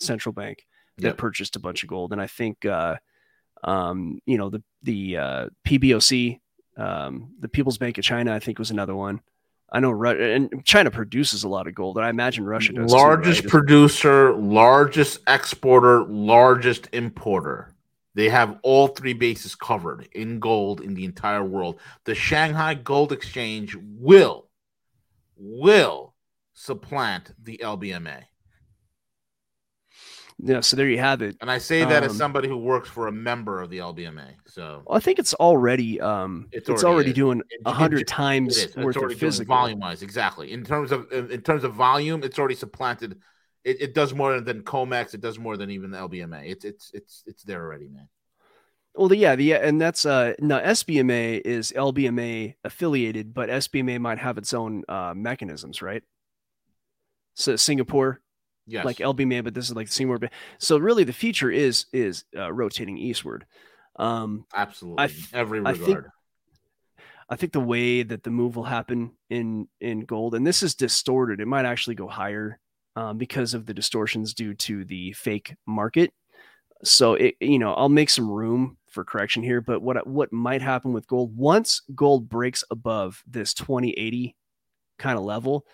central 0.00 0.32
bank 0.32 0.66
that 0.98 1.08
Yep. 1.10 1.16
purchased 1.18 1.56
a 1.56 1.60
bunch 1.60 1.82
of 1.82 1.88
gold, 1.88 2.12
and 2.12 2.20
I 2.20 2.26
think 2.26 2.64
uh, 2.66 2.96
um, 3.64 4.20
you 4.26 4.38
know 4.38 4.50
the 4.50 4.62
the 4.82 5.16
uh, 5.16 5.48
PBOC, 5.66 6.40
um, 6.76 7.30
the 7.40 7.48
People's 7.48 7.78
Bank 7.78 7.98
of 7.98 8.04
China, 8.04 8.32
I 8.34 8.38
think 8.38 8.58
was 8.58 8.70
another 8.70 8.94
one. 8.94 9.20
I 9.72 9.80
know, 9.80 10.04
and 10.04 10.64
China 10.64 10.90
produces 10.90 11.42
a 11.42 11.48
lot 11.48 11.66
of 11.66 11.74
gold, 11.74 11.96
and 11.96 12.06
I 12.06 12.10
imagine 12.10 12.44
Russia 12.44 12.72
does. 12.74 12.92
too, 12.92 12.96
largest 12.96 13.42
right? 13.42 13.50
producer, 13.50 14.32
largest 14.34 15.20
exporter, 15.26 16.04
largest 16.04 16.88
importer. 16.92 17.74
They 18.14 18.28
have 18.28 18.60
all 18.62 18.88
three 18.88 19.14
bases 19.14 19.56
covered 19.56 20.08
in 20.12 20.38
gold 20.38 20.80
in 20.80 20.94
the 20.94 21.04
entire 21.04 21.42
world. 21.42 21.80
The 22.04 22.14
Shanghai 22.14 22.74
Gold 22.74 23.10
Exchange 23.10 23.76
will 23.98 24.46
will 25.36 26.14
supplant 26.52 27.32
the 27.42 27.58
LBMA. 27.60 28.22
Yeah. 30.38 30.60
So 30.60 30.76
there 30.76 30.88
you 30.88 30.98
have 30.98 31.22
it. 31.22 31.36
And 31.40 31.50
I 31.50 31.58
say 31.58 31.84
that 31.84 32.02
as 32.02 32.12
Um, 32.12 32.16
somebody 32.18 32.48
who 32.48 32.56
works 32.56 32.88
for 32.88 33.06
a 33.06 33.12
member 33.12 33.60
of 33.60 33.70
the 33.70 33.78
LBMA. 33.78 34.34
So 34.46 34.82
Well, 34.86 34.96
I 34.96 35.00
think 35.00 35.18
it's 35.18 35.34
already 35.34 36.00
um, 36.00 36.48
It's 36.52 36.68
it's, 36.68 36.84
already 36.84 36.94
already, 36.94 37.12
doing 37.12 37.42
a 37.64 37.72
hundred 37.72 38.06
times. 38.06 38.56
It's 38.58 38.76
worth 38.76 38.96
already 38.96 39.14
of 39.14 39.20
physical. 39.20 39.54
volume 39.54 39.80
wise, 39.80 40.02
exactly. 40.02 40.52
In 40.52 40.64
terms 40.64 40.92
of 40.92 41.10
in 41.12 41.40
terms 41.42 41.64
of 41.64 41.74
volume, 41.74 42.22
it's 42.22 42.38
already 42.38 42.56
supplanted. 42.56 43.20
It, 43.62 43.80
it 43.80 43.94
does 43.94 44.12
more 44.12 44.40
than 44.40 44.62
Comex. 44.62 45.14
It 45.14 45.20
does 45.20 45.38
more 45.38 45.56
than 45.56 45.70
even 45.70 45.90
the 45.90 45.98
LBMA. 45.98 46.50
It's 46.50 46.64
it's 46.64 46.90
it's 46.92 47.22
it's 47.26 47.42
there 47.44 47.62
already, 47.62 47.88
man. 47.88 48.08
Well, 48.94 49.08
the, 49.08 49.16
yeah, 49.16 49.34
the 49.34 49.54
and 49.54 49.80
that's 49.80 50.06
uh 50.06 50.34
no 50.38 50.60
SBMA 50.60 51.40
is 51.44 51.72
LBMA 51.76 52.54
affiliated, 52.62 53.34
but 53.34 53.48
SBMA 53.48 53.98
might 54.00 54.18
have 54.18 54.38
its 54.38 54.54
own 54.54 54.84
uh 54.88 55.14
mechanisms, 55.16 55.82
right? 55.82 56.02
So 57.34 57.56
Singapore, 57.56 58.20
Yes, 58.66 58.84
like 58.84 58.96
LB 58.98 59.26
Man, 59.26 59.44
but 59.44 59.54
this 59.54 59.68
is 59.68 59.74
like 59.76 59.88
Singapore. 59.88 60.18
ba- 60.18 60.30
So 60.58 60.78
really, 60.78 61.04
the 61.04 61.12
future 61.12 61.50
is 61.50 61.86
is 61.92 62.24
uh, 62.36 62.52
rotating 62.52 62.96
eastward. 62.98 63.44
Um, 63.96 64.44
absolutely. 64.54 65.04
I 65.04 65.06
th- 65.08 65.28
Every 65.34 65.58
I 65.60 65.70
regard. 65.72 65.86
think- 65.86 65.98
I 67.28 67.36
think 67.36 67.52
the 67.52 67.60
way 67.60 68.02
that 68.02 68.22
the 68.22 68.30
move 68.30 68.54
will 68.56 68.64
happen 68.64 69.12
in 69.30 69.66
in 69.80 70.00
gold, 70.04 70.34
and 70.34 70.46
this 70.46 70.62
is 70.62 70.74
distorted, 70.74 71.40
it 71.40 71.46
might 71.48 71.64
actually 71.64 71.94
go 71.94 72.06
higher 72.06 72.58
um, 72.96 73.16
because 73.18 73.54
of 73.54 73.64
the 73.66 73.72
distortions 73.74 74.34
due 74.34 74.54
to 74.54 74.84
the 74.84 75.12
fake 75.12 75.56
market. 75.66 76.12
So 76.82 77.14
it, 77.14 77.36
you 77.40 77.58
know, 77.58 77.72
I'll 77.72 77.88
make 77.88 78.10
some 78.10 78.30
room 78.30 78.76
for 78.90 79.04
correction 79.04 79.42
here, 79.42 79.62
but 79.62 79.80
what 79.80 80.06
what 80.06 80.32
might 80.34 80.60
happen 80.60 80.92
with 80.92 81.06
gold 81.06 81.34
once 81.36 81.80
gold 81.94 82.28
breaks 82.28 82.62
above 82.70 83.22
this 83.26 83.54
2080 83.54 84.36
kind 84.98 85.16
of 85.18 85.24
level, 85.24 85.64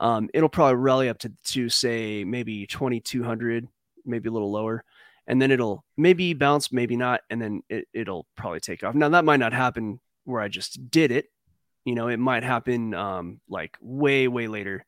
um, 0.00 0.30
it'll 0.32 0.48
probably 0.48 0.76
rally 0.76 1.08
up 1.08 1.18
to 1.18 1.32
to 1.44 1.68
say 1.68 2.24
maybe 2.24 2.66
2200, 2.66 3.68
maybe 4.04 4.28
a 4.28 4.32
little 4.32 4.50
lower, 4.50 4.82
and 5.26 5.40
then 5.40 5.50
it'll 5.50 5.84
maybe 5.96 6.32
bounce, 6.32 6.72
maybe 6.72 6.96
not, 6.96 7.20
and 7.28 7.40
then 7.40 7.62
it, 7.68 7.86
it'll 7.92 8.26
probably 8.36 8.60
take 8.60 8.82
off. 8.82 8.94
Now 8.94 9.10
that 9.10 9.26
might 9.26 9.38
not 9.40 9.52
happen 9.52 10.00
where 10.24 10.40
I 10.40 10.48
just 10.48 10.90
did 10.90 11.12
it. 11.12 11.26
You 11.84 11.94
know, 11.94 12.08
it 12.08 12.18
might 12.18 12.42
happen 12.42 12.94
um, 12.94 13.40
like 13.48 13.76
way, 13.80 14.26
way 14.26 14.48
later. 14.48 14.84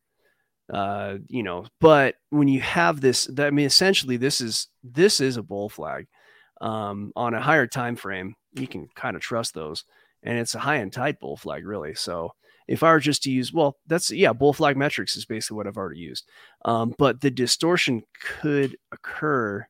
Uh, 0.73 1.19
you 1.29 1.43
know, 1.43 1.67
but 1.81 2.15
when 2.31 2.49
you 2.49 2.61
have 2.61 3.01
this, 3.01 3.29
I 3.39 3.51
mean, 3.51 3.67
essentially, 3.67 4.17
this 4.17 4.41
is 4.41 4.69
this 4.83 5.21
is 5.21 5.37
a 5.37 5.43
bull 5.43 5.69
flag. 5.69 6.07
Um, 6.61 7.13
on 7.17 7.35
a 7.35 7.41
higher 7.41 7.67
time 7.67 7.97
frame, 7.97 8.35
you 8.55 8.67
can 8.67 8.89
kind 8.95 9.17
of 9.17 9.21
trust 9.21 9.53
those, 9.53 9.85
and 10.23 10.39
it's 10.39 10.55
a 10.55 10.61
high 10.61 10.77
and 10.77 10.93
tight 10.93 11.21
bull 11.21 11.37
flag, 11.37 11.67
really. 11.67 11.95
So 11.95 12.33
if 12.73 12.83
I 12.83 12.91
were 12.91 13.01
just 13.01 13.25
to 13.25 13.31
use, 13.31 13.53
well, 13.53 13.77
that's 13.87 14.11
yeah, 14.11 14.33
bull 14.33 14.55
flag 14.55 14.79
metrics 14.79 15.15
is 15.15 15.27
basically 15.27 15.59
what 15.59 15.67
I've 15.67 15.77
already 15.77 16.01
used. 16.01 16.27
Um, 16.65 16.95
but 16.97 17.21
the 17.21 17.31
distortion 17.31 18.03
could 18.19 18.79
occur 18.91 19.67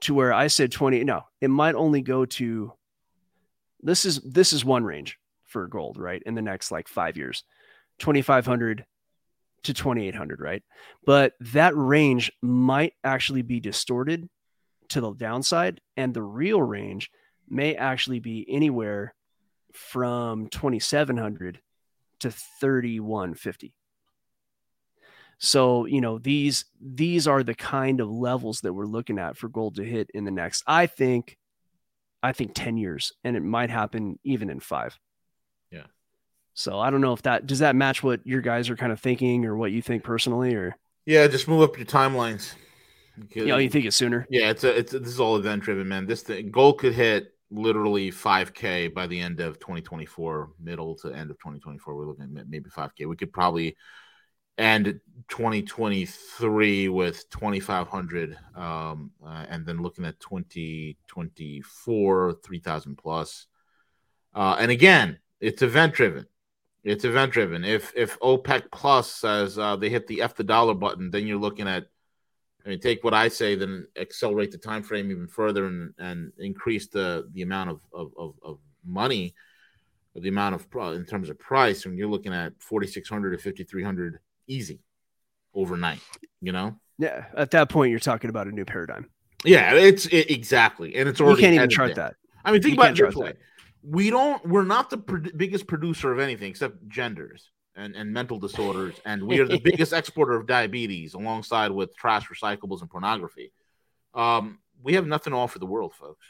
to 0.00 0.14
where 0.14 0.32
I 0.32 0.48
said 0.48 0.72
20. 0.72 1.04
No, 1.04 1.22
it 1.40 1.50
might 1.50 1.76
only 1.76 2.02
go 2.02 2.24
to 2.24 2.72
this 3.80 4.04
is 4.04 4.18
this 4.22 4.52
is 4.52 4.64
one 4.64 4.82
range 4.82 5.18
for 5.44 5.68
gold, 5.68 5.98
right? 5.98 6.20
In 6.26 6.34
the 6.34 6.42
next 6.42 6.72
like 6.72 6.88
five 6.88 7.16
years, 7.16 7.44
2500 8.00 8.84
to 9.62 9.72
2800, 9.72 10.40
right? 10.40 10.64
But 11.06 11.34
that 11.38 11.76
range 11.76 12.32
might 12.42 12.94
actually 13.04 13.42
be 13.42 13.60
distorted 13.60 14.28
to 14.88 15.00
the 15.00 15.12
downside, 15.12 15.80
and 15.96 16.12
the 16.12 16.22
real 16.22 16.60
range 16.60 17.08
may 17.48 17.76
actually 17.76 18.18
be 18.18 18.44
anywhere 18.48 19.14
from 19.72 20.48
2700 20.48 21.60
to 22.20 22.30
3150. 22.30 23.74
So, 25.38 25.86
you 25.86 26.00
know, 26.02 26.18
these 26.18 26.66
these 26.80 27.26
are 27.26 27.42
the 27.42 27.54
kind 27.54 28.00
of 28.00 28.10
levels 28.10 28.60
that 28.60 28.74
we're 28.74 28.86
looking 28.86 29.18
at 29.18 29.36
for 29.36 29.48
gold 29.48 29.76
to 29.76 29.84
hit 29.84 30.10
in 30.12 30.24
the 30.24 30.30
next 30.30 30.62
I 30.66 30.86
think 30.86 31.38
I 32.22 32.32
think 32.32 32.52
10 32.54 32.76
years 32.76 33.12
and 33.24 33.36
it 33.36 33.42
might 33.42 33.70
happen 33.70 34.18
even 34.22 34.50
in 34.50 34.60
5. 34.60 34.98
Yeah. 35.70 35.86
So, 36.52 36.78
I 36.78 36.90
don't 36.90 37.00
know 37.00 37.14
if 37.14 37.22
that 37.22 37.46
does 37.46 37.60
that 37.60 37.74
match 37.74 38.02
what 38.02 38.26
your 38.26 38.42
guys 38.42 38.68
are 38.68 38.76
kind 38.76 38.92
of 38.92 39.00
thinking 39.00 39.46
or 39.46 39.56
what 39.56 39.72
you 39.72 39.80
think 39.80 40.04
personally 40.04 40.54
or 40.54 40.76
yeah, 41.06 41.26
just 41.26 41.48
move 41.48 41.62
up 41.62 41.76
your 41.76 41.86
timelines. 41.86 42.54
you 43.30 43.46
know, 43.46 43.56
you 43.56 43.70
think 43.70 43.86
it's 43.86 43.96
sooner. 43.96 44.26
Yeah, 44.30 44.50
it's 44.50 44.64
a, 44.64 44.78
it's 44.78 44.92
a, 44.92 44.98
this 44.98 45.08
is 45.08 45.20
all 45.20 45.36
event 45.36 45.62
driven, 45.62 45.88
man. 45.88 46.06
This 46.06 46.22
thing, 46.22 46.50
gold 46.50 46.78
could 46.78 46.92
hit 46.92 47.34
literally 47.50 48.10
5k 48.10 48.94
by 48.94 49.06
the 49.06 49.20
end 49.20 49.40
of 49.40 49.58
2024, 49.58 50.50
middle 50.60 50.94
to 50.96 51.12
end 51.12 51.30
of 51.30 51.38
2024. 51.38 51.94
We're 51.94 52.06
looking 52.06 52.36
at 52.38 52.48
maybe 52.48 52.70
5k. 52.70 53.06
We 53.06 53.16
could 53.16 53.32
probably 53.32 53.76
end 54.60 55.00
2023 55.28 56.88
with 56.88 57.28
2500 57.30 58.36
um 58.54 59.10
uh, 59.24 59.46
and 59.48 59.64
then 59.64 59.80
looking 59.80 60.04
at 60.04 60.20
2024 60.20 62.34
3000 62.44 62.96
plus 62.96 63.46
uh 64.34 64.56
and 64.58 64.70
again 64.70 65.18
it's 65.40 65.62
event 65.62 65.94
driven 65.94 66.26
it's 66.84 67.06
event 67.06 67.32
driven 67.32 67.64
if 67.64 67.90
if 67.96 68.20
opec 68.20 68.64
plus 68.70 69.10
says 69.10 69.58
uh 69.58 69.76
they 69.76 69.88
hit 69.88 70.06
the 70.06 70.20
f 70.20 70.34
the 70.34 70.44
dollar 70.44 70.74
button 70.74 71.10
then 71.10 71.26
you're 71.26 71.38
looking 71.38 71.66
at 71.66 71.86
I 72.64 72.68
mean, 72.68 72.80
take 72.80 73.02
what 73.02 73.14
I 73.14 73.28
say, 73.28 73.54
then 73.54 73.86
accelerate 73.96 74.50
the 74.50 74.58
time 74.58 74.82
frame 74.82 75.10
even 75.10 75.26
further, 75.26 75.66
and 75.66 75.94
and 75.98 76.32
increase 76.38 76.88
the 76.88 77.28
the 77.32 77.42
amount 77.42 77.70
of 77.70 77.80
of, 77.92 78.12
of, 78.16 78.34
of 78.42 78.58
money, 78.84 79.34
or 80.14 80.20
the 80.20 80.28
amount 80.28 80.54
of 80.54 80.68
pro- 80.70 80.92
in 80.92 81.04
terms 81.04 81.30
of 81.30 81.38
price. 81.38 81.84
When 81.84 81.96
you're 81.96 82.08
looking 82.08 82.34
at 82.34 82.52
forty 82.58 82.86
six 82.86 83.08
hundred 83.08 83.32
to 83.32 83.38
fifty 83.38 83.64
three 83.64 83.82
hundred 83.82 84.18
easy 84.46 84.80
overnight, 85.54 86.00
you 86.40 86.52
know. 86.52 86.78
Yeah, 86.98 87.26
at 87.34 87.50
that 87.52 87.70
point 87.70 87.90
you're 87.90 87.98
talking 87.98 88.30
about 88.30 88.46
a 88.46 88.52
new 88.52 88.64
paradigm. 88.64 89.08
Yeah, 89.44 89.74
it's 89.74 90.06
it, 90.06 90.30
exactly, 90.30 90.96
and 90.96 91.08
it's 91.08 91.18
You 91.18 91.34
can't 91.36 91.54
even 91.54 91.70
chart 91.70 91.94
there. 91.94 92.04
that. 92.08 92.16
I 92.44 92.52
mean, 92.52 92.60
think 92.60 92.74
You 92.74 92.80
about 92.82 92.98
it 92.98 93.06
this 93.06 93.16
way: 93.16 93.32
we 93.82 94.10
don't, 94.10 94.44
we're 94.46 94.64
not 94.64 94.90
the 94.90 94.98
pro- 94.98 95.22
biggest 95.34 95.66
producer 95.66 96.12
of 96.12 96.18
anything 96.18 96.50
except 96.50 96.86
genders 96.88 97.50
and, 97.80 97.96
and 97.96 98.12
mental 98.12 98.38
disorders, 98.38 98.94
and 99.04 99.22
we 99.22 99.40
are 99.40 99.46
the 99.46 99.58
biggest 99.64 99.92
exporter 99.92 100.34
of 100.34 100.46
diabetes, 100.46 101.14
alongside 101.14 101.70
with 101.70 101.96
trash, 101.96 102.28
recyclables, 102.28 102.80
and 102.80 102.90
pornography. 102.90 103.52
Um, 104.14 104.58
we 104.82 104.94
have 104.94 105.06
nothing 105.06 105.32
to 105.32 105.38
offer 105.38 105.58
the 105.58 105.66
world, 105.66 105.94
folks. 105.94 106.26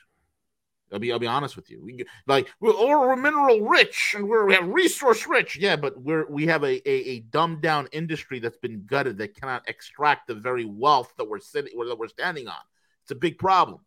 I'll 0.92 0.98
be 0.98 1.12
I'll 1.12 1.18
be 1.18 1.26
honest 1.26 1.57
with 1.57 1.70
you. 1.70 1.82
We 1.82 2.05
like 2.26 2.48
we're 2.61 2.72
or 2.72 3.01
we're 3.01 3.16
mineral 3.16 3.61
rich 3.61 4.14
and 4.16 4.28
we're 4.28 4.46
we 4.46 4.55
have 4.55 4.66
resource 4.66 5.26
rich. 5.26 5.57
Yeah, 5.57 5.76
but 5.76 6.01
we're 6.01 6.26
we 6.28 6.46
have 6.46 6.64
a, 6.64 6.88
a 6.88 6.92
a 7.11 7.20
dumbed 7.20 7.61
down 7.61 7.88
industry 7.92 8.40
that's 8.40 8.57
been 8.57 8.84
gutted 8.86 9.18
that 9.18 9.36
cannot 9.36 9.68
extract 9.68 10.26
the 10.26 10.34
very 10.34 10.64
wealth 10.64 11.12
that 11.16 11.28
we're 11.28 11.38
sitting 11.38 11.78
that 11.78 11.98
we're 11.98 12.09
standing 12.09 12.48
on. 12.48 12.61
It's 13.03 13.12
a 13.12 13.14
big 13.14 13.38
problem. 13.38 13.80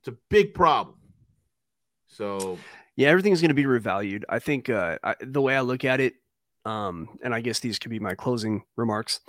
It's 0.00 0.08
a 0.08 0.18
big 0.28 0.52
problem. 0.52 0.96
So 2.08 2.58
Yeah, 2.96 3.08
everything's 3.08 3.40
going 3.40 3.50
to 3.50 3.54
be 3.54 3.64
revalued. 3.64 4.24
I 4.28 4.38
think 4.38 4.68
uh, 4.68 4.98
I, 5.04 5.14
the 5.20 5.42
way 5.42 5.56
I 5.56 5.60
look 5.60 5.84
at 5.84 6.00
it, 6.00 6.14
um, 6.66 7.08
and 7.22 7.32
I 7.32 7.40
guess 7.40 7.60
these 7.60 7.78
could 7.78 7.90
be 7.90 8.00
my 8.00 8.14
closing 8.14 8.64
remarks. 8.76 9.20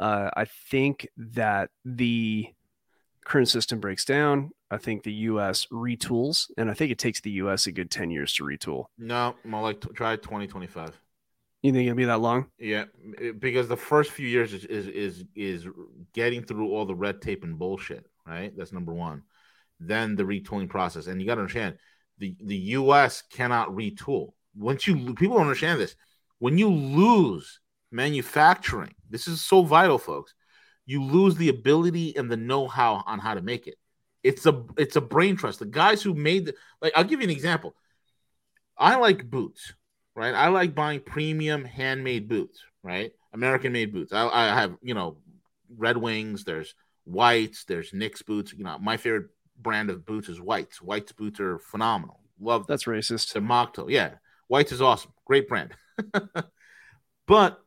Uh, 0.00 0.30
I 0.36 0.46
think 0.46 1.06
that 1.16 1.70
the 1.84 2.48
current 3.24 3.48
system 3.48 3.80
breaks 3.80 4.04
down. 4.04 4.50
I 4.70 4.78
think 4.78 5.02
the 5.02 5.12
U.S. 5.12 5.66
retools, 5.70 6.50
and 6.58 6.70
I 6.70 6.74
think 6.74 6.90
it 6.90 6.98
takes 6.98 7.20
the 7.20 7.30
U.S. 7.32 7.66
a 7.66 7.72
good 7.72 7.90
ten 7.90 8.10
years 8.10 8.32
to 8.34 8.44
retool. 8.44 8.86
no, 8.98 9.36
more 9.44 9.62
like 9.62 9.80
t- 9.80 9.88
try 9.94 10.16
twenty 10.16 10.46
twenty 10.46 10.66
five. 10.66 10.98
You 11.62 11.72
think 11.72 11.86
it'll 11.86 11.96
be 11.96 12.04
that 12.04 12.20
long? 12.20 12.46
Yeah, 12.58 12.84
because 13.38 13.66
the 13.68 13.76
first 13.76 14.12
few 14.12 14.28
years 14.28 14.52
is, 14.52 14.64
is 14.64 14.86
is 14.88 15.24
is 15.34 15.66
getting 16.12 16.44
through 16.44 16.70
all 16.70 16.84
the 16.86 16.94
red 16.94 17.20
tape 17.20 17.44
and 17.44 17.58
bullshit. 17.58 18.06
Right, 18.26 18.52
that's 18.56 18.72
number 18.72 18.92
one. 18.92 19.22
Then 19.78 20.16
the 20.16 20.24
retooling 20.24 20.68
process, 20.68 21.06
and 21.06 21.20
you 21.20 21.26
got 21.26 21.36
to 21.36 21.42
understand 21.42 21.76
the 22.18 22.36
the 22.42 22.56
U.S. 22.56 23.22
cannot 23.30 23.68
retool. 23.68 24.32
Once 24.54 24.86
you 24.86 25.14
people 25.14 25.36
don't 25.36 25.46
understand 25.46 25.80
this, 25.80 25.96
when 26.38 26.58
you 26.58 26.68
lose 26.70 27.60
manufacturing, 27.90 28.94
this 29.08 29.28
is 29.28 29.40
so 29.40 29.62
vital, 29.62 29.98
folks. 29.98 30.34
You 30.84 31.02
lose 31.02 31.36
the 31.36 31.48
ability 31.48 32.16
and 32.16 32.30
the 32.30 32.36
know-how 32.36 33.02
on 33.06 33.18
how 33.18 33.34
to 33.34 33.42
make 33.42 33.66
it. 33.66 33.76
It's 34.22 34.46
a 34.46 34.64
it's 34.76 34.96
a 34.96 35.00
brain 35.00 35.36
trust. 35.36 35.60
The 35.60 35.66
guys 35.66 36.02
who 36.02 36.14
made 36.14 36.46
the 36.46 36.54
like, 36.80 36.92
I'll 36.96 37.04
give 37.04 37.20
you 37.20 37.24
an 37.24 37.30
example. 37.30 37.74
I 38.76 38.96
like 38.96 39.30
boots 39.30 39.72
right? 40.16 40.34
I 40.34 40.48
like 40.48 40.74
buying 40.74 41.00
premium 41.00 41.64
handmade 41.64 42.26
boots, 42.26 42.64
right? 42.82 43.12
American 43.32 43.72
made 43.72 43.92
boots. 43.92 44.12
I, 44.12 44.26
I 44.26 44.60
have, 44.60 44.76
you 44.82 44.94
know, 44.94 45.18
Red 45.76 45.98
Wings, 45.98 46.42
there's 46.42 46.74
Whites, 47.04 47.64
there's 47.64 47.92
Nicks 47.92 48.22
boots. 48.22 48.52
You 48.52 48.64
know, 48.64 48.78
my 48.78 48.96
favorite 48.96 49.28
brand 49.60 49.90
of 49.90 50.06
boots 50.06 50.28
is 50.28 50.40
Whites. 50.40 50.80
Whites 50.82 51.12
boots 51.12 51.38
are 51.38 51.58
phenomenal. 51.58 52.18
Love 52.40 52.66
them. 52.66 52.72
That's 52.72 52.84
racist. 52.84 53.32
They're 53.32 53.42
mock 53.42 53.74
toe. 53.74 53.88
Yeah. 53.88 54.14
Whites 54.48 54.72
is 54.72 54.80
awesome. 54.82 55.12
Great 55.26 55.48
brand. 55.48 55.72
but 57.26 57.60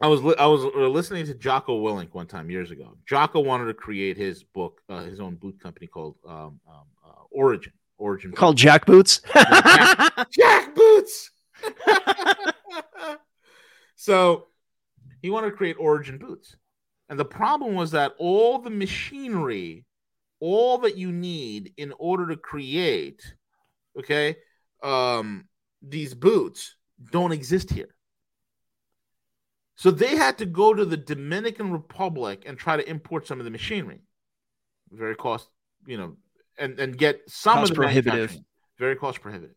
I 0.00 0.08
was 0.08 0.22
li- 0.22 0.36
I 0.38 0.46
was 0.46 0.64
uh, 0.64 0.88
listening 0.88 1.26
to 1.26 1.34
Jocko 1.34 1.80
Willink 1.80 2.12
one 2.12 2.26
time 2.26 2.50
years 2.50 2.70
ago. 2.70 2.96
Jocko 3.06 3.40
wanted 3.40 3.66
to 3.66 3.74
create 3.74 4.16
his 4.16 4.42
book, 4.42 4.80
uh, 4.88 5.02
his 5.02 5.20
own 5.20 5.36
boot 5.36 5.60
company 5.60 5.86
called 5.86 6.16
um, 6.26 6.60
um, 6.68 6.86
uh, 7.04 7.22
Origin. 7.30 7.72
Origin. 7.98 8.32
Called 8.32 8.56
Jack 8.56 8.86
Boots. 8.86 9.20
Jack 10.30 10.74
Boots. 10.74 11.30
so 13.96 14.46
he 15.20 15.30
wanted 15.30 15.50
to 15.50 15.56
create 15.56 15.76
Origin 15.80 16.18
Boots. 16.18 16.54
And 17.08 17.18
the 17.18 17.24
problem 17.24 17.74
was 17.74 17.90
that 17.92 18.12
all 18.18 18.58
the 18.58 18.70
machinery, 18.70 19.84
all 20.38 20.78
that 20.78 20.96
you 20.96 21.10
need 21.10 21.72
in 21.76 21.92
order 21.98 22.28
to 22.28 22.36
create, 22.36 23.22
okay, 23.98 24.36
um, 24.82 25.48
these 25.82 26.14
boots 26.14 26.76
don't 27.10 27.32
exist 27.32 27.70
here. 27.70 27.94
So 29.76 29.90
they 29.90 30.16
had 30.16 30.38
to 30.38 30.46
go 30.46 30.74
to 30.74 30.84
the 30.84 30.96
Dominican 30.96 31.70
Republic 31.70 32.42
and 32.46 32.58
try 32.58 32.76
to 32.76 32.88
import 32.88 33.26
some 33.26 33.38
of 33.38 33.44
the 33.44 33.50
machinery. 33.50 34.00
Very 34.90 35.14
cost, 35.14 35.48
you 35.86 35.96
know, 35.96 36.16
and, 36.58 36.78
and 36.80 36.98
get 36.98 37.20
some 37.28 37.58
Cost 37.58 37.70
of 37.70 37.76
the 37.76 37.82
prohibitive. 37.82 38.36
Very 38.78 38.96
cost 38.96 39.20
prohibitive. 39.20 39.54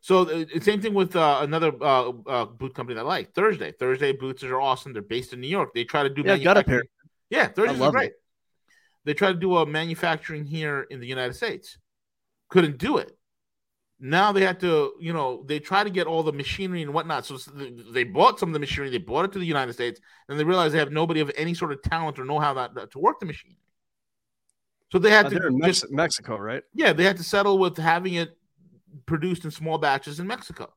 So 0.00 0.22
uh, 0.22 0.44
it's 0.52 0.64
same 0.64 0.80
thing 0.80 0.94
with 0.94 1.16
uh, 1.16 1.40
another 1.42 1.72
uh, 1.80 2.12
uh, 2.26 2.44
boot 2.46 2.74
company 2.74 2.94
that 2.94 3.02
I 3.02 3.04
like 3.04 3.34
Thursday. 3.34 3.72
Thursday 3.72 4.12
boots 4.12 4.42
are 4.44 4.60
awesome. 4.60 4.92
They're 4.92 5.02
based 5.02 5.32
in 5.32 5.40
New 5.40 5.48
York. 5.48 5.74
They 5.74 5.84
try 5.84 6.04
to 6.04 6.08
do 6.08 6.22
Yeah, 6.24 6.38
got 6.38 6.56
a 6.56 6.64
pair. 6.64 6.84
Yeah, 7.30 7.48
Thursdays 7.48 7.80
are 7.80 7.90
great. 7.90 8.12
They 9.04 9.14
try 9.14 9.32
to 9.32 9.38
do 9.38 9.56
a 9.56 9.66
manufacturing 9.66 10.44
here 10.44 10.86
in 10.88 11.00
the 11.00 11.06
United 11.06 11.34
States. 11.34 11.78
Couldn't 12.48 12.78
do 12.78 12.98
it. 12.98 13.17
Now 14.00 14.30
they 14.30 14.42
had 14.42 14.60
to, 14.60 14.92
you 15.00 15.12
know, 15.12 15.42
they 15.46 15.58
try 15.58 15.82
to 15.82 15.90
get 15.90 16.06
all 16.06 16.22
the 16.22 16.32
machinery 16.32 16.82
and 16.82 16.94
whatnot. 16.94 17.26
So 17.26 17.36
they 17.92 18.04
bought 18.04 18.38
some 18.38 18.50
of 18.50 18.52
the 18.52 18.60
machinery. 18.60 18.90
They 18.90 18.98
bought 18.98 19.24
it 19.24 19.32
to 19.32 19.40
the 19.40 19.46
United 19.46 19.72
States, 19.72 20.00
and 20.28 20.38
they 20.38 20.44
realized 20.44 20.72
they 20.72 20.78
have 20.78 20.92
nobody 20.92 21.20
of 21.20 21.32
any 21.36 21.52
sort 21.52 21.72
of 21.72 21.82
talent 21.82 22.18
or 22.18 22.24
know 22.24 22.38
how 22.38 22.54
that, 22.54 22.92
to 22.92 22.98
work 22.98 23.18
the 23.18 23.26
machine. 23.26 23.56
So 24.92 24.98
they 24.98 25.10
had 25.10 25.26
Uh, 25.26 25.30
to 25.30 25.46
in 25.48 25.62
just 25.62 25.84
Mex- 25.84 25.92
Mexico, 25.92 26.38
right? 26.38 26.62
yeah, 26.74 26.92
they 26.92 27.04
had 27.04 27.16
to 27.16 27.24
settle 27.24 27.58
with 27.58 27.76
having 27.76 28.14
it 28.14 28.38
produced 29.04 29.44
in 29.44 29.50
small 29.50 29.78
batches 29.78 30.20
in 30.20 30.26
Mexico 30.26 30.72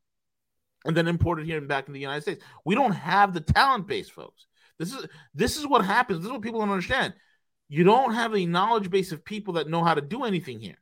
and 0.84 0.98
then 0.98 1.08
imported 1.08 1.46
here 1.46 1.58
and 1.58 1.68
back 1.68 1.88
in 1.88 1.94
the 1.94 2.00
United 2.00 2.22
States. 2.22 2.44
We 2.66 2.76
don't 2.76 2.92
have 2.92 3.34
the 3.34 3.42
talent 3.42 3.88
base, 3.88 4.10
folks. 4.10 4.48
This 4.80 4.94
is 4.94 5.06
this 5.36 5.58
is 5.58 5.68
what 5.68 5.86
happens. 5.86 6.20
This 6.20 6.26
is 6.26 6.32
what 6.32 6.42
people 6.42 6.60
don't 6.60 6.72
understand. 6.72 7.14
You 7.70 7.84
don't 7.84 8.14
have 8.14 8.36
a 8.36 8.46
knowledge 8.46 8.90
base 8.90 9.12
of 9.12 9.24
people 9.24 9.54
that 9.54 9.70
know 9.70 9.84
how 9.84 9.94
to 9.94 10.02
do 10.02 10.24
anything 10.24 10.60
here, 10.60 10.80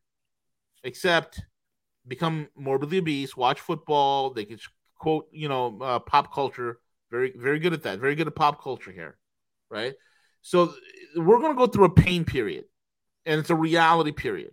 except 0.84 1.42
become 2.08 2.50
morbidly 2.56 3.00
obese, 3.00 3.36
watch 3.36 3.60
football. 3.60 4.32
They 4.32 4.46
can 4.46 4.60
quote, 4.98 5.28
you 5.32 5.50
know, 5.50 5.78
uh, 5.82 6.00
pop 6.00 6.34
culture. 6.34 6.80
Very, 7.12 7.34
very 7.36 7.60
good 7.60 7.74
at 7.74 7.84
that. 7.84 8.00
Very 8.00 8.16
good 8.16 8.28
at 8.28 8.36
pop 8.36 8.62
culture 8.62 8.92
here, 8.92 9.18
right? 9.70 9.96
So 10.42 10.74
we're 11.16 11.40
going 11.40 11.54
to 11.54 11.58
go 11.58 11.68
through 11.68 11.86
a 11.86 11.90
pain 11.90 12.24
period, 12.24 12.66
and 13.26 13.40
it's 13.40 13.50
a 13.50 13.56
reality 13.56 14.12
period 14.12 14.52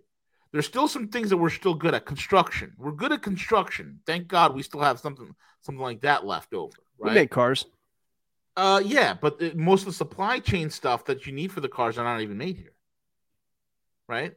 there's 0.51 0.65
still 0.65 0.87
some 0.87 1.07
things 1.09 1.29
that 1.29 1.37
we're 1.37 1.49
still 1.49 1.73
good 1.73 1.93
at. 1.93 2.05
Construction. 2.05 2.73
We're 2.77 2.91
good 2.91 3.11
at 3.11 3.21
construction. 3.21 3.99
Thank 4.05 4.27
God 4.27 4.55
we 4.55 4.63
still 4.63 4.81
have 4.81 4.99
something 4.99 5.35
something 5.61 5.81
like 5.81 6.01
that 6.01 6.25
left 6.25 6.53
over. 6.53 6.73
We 6.97 7.11
make 7.11 7.31
cars. 7.31 7.65
uh 8.55 8.81
yeah, 8.83 9.13
but 9.13 9.39
the, 9.39 9.53
most 9.53 9.81
of 9.81 9.87
the 9.87 9.93
supply 9.93 10.39
chain 10.39 10.69
stuff 10.69 11.05
that 11.05 11.25
you 11.25 11.33
need 11.33 11.51
for 11.51 11.61
the 11.61 11.69
cars 11.69 11.97
are 11.97 12.03
not 12.03 12.21
even 12.21 12.37
made 12.37 12.57
here. 12.57 12.73
Right? 14.07 14.35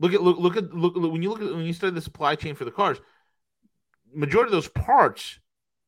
Look 0.00 0.12
at 0.12 0.22
look 0.22 0.38
look 0.38 0.56
at 0.56 0.74
look, 0.74 0.96
look 0.96 1.12
when 1.12 1.22
you 1.22 1.30
look 1.30 1.40
at 1.40 1.54
when 1.54 1.64
you 1.64 1.72
study 1.72 1.94
the 1.94 2.00
supply 2.00 2.34
chain 2.34 2.54
for 2.56 2.64
the 2.64 2.70
cars, 2.72 3.00
majority 4.12 4.48
of 4.48 4.52
those 4.52 4.68
parts, 4.68 5.38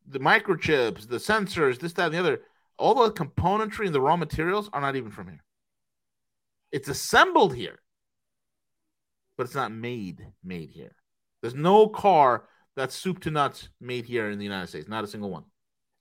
the 0.07 0.21
microchips, 0.21 1.09
the 1.09 1.17
sensors, 1.17 1.81
this, 1.81 1.95
that, 1.95 2.07
and 2.07 2.15
the 2.15 2.19
other, 2.21 2.43
all 2.79 2.95
the 2.95 3.11
componentry 3.11 3.87
and 3.87 3.95
the 3.95 4.01
raw 4.01 4.17
materials 4.17 4.71
are 4.73 4.81
not 4.81 4.95
even 4.95 5.11
from 5.11 5.27
here. 5.27 5.43
It's 6.71 6.89
assembled 6.89 7.55
here 7.55 7.81
but 9.37 9.47
it's 9.47 9.55
not 9.55 9.73
made 9.73 10.27
made 10.45 10.71
here. 10.71 10.95
There's 11.41 11.55
no 11.55 11.89
car 11.89 12.45
that's 12.77 12.95
soup 12.95 13.21
to 13.21 13.31
nuts 13.31 13.69
made 13.81 14.05
here 14.05 14.31
in 14.31 14.39
the 14.39 14.45
United 14.45 14.69
States. 14.69 14.89
Not 14.89 15.05
a 15.05 15.07
single 15.07 15.31
one. 15.31 15.45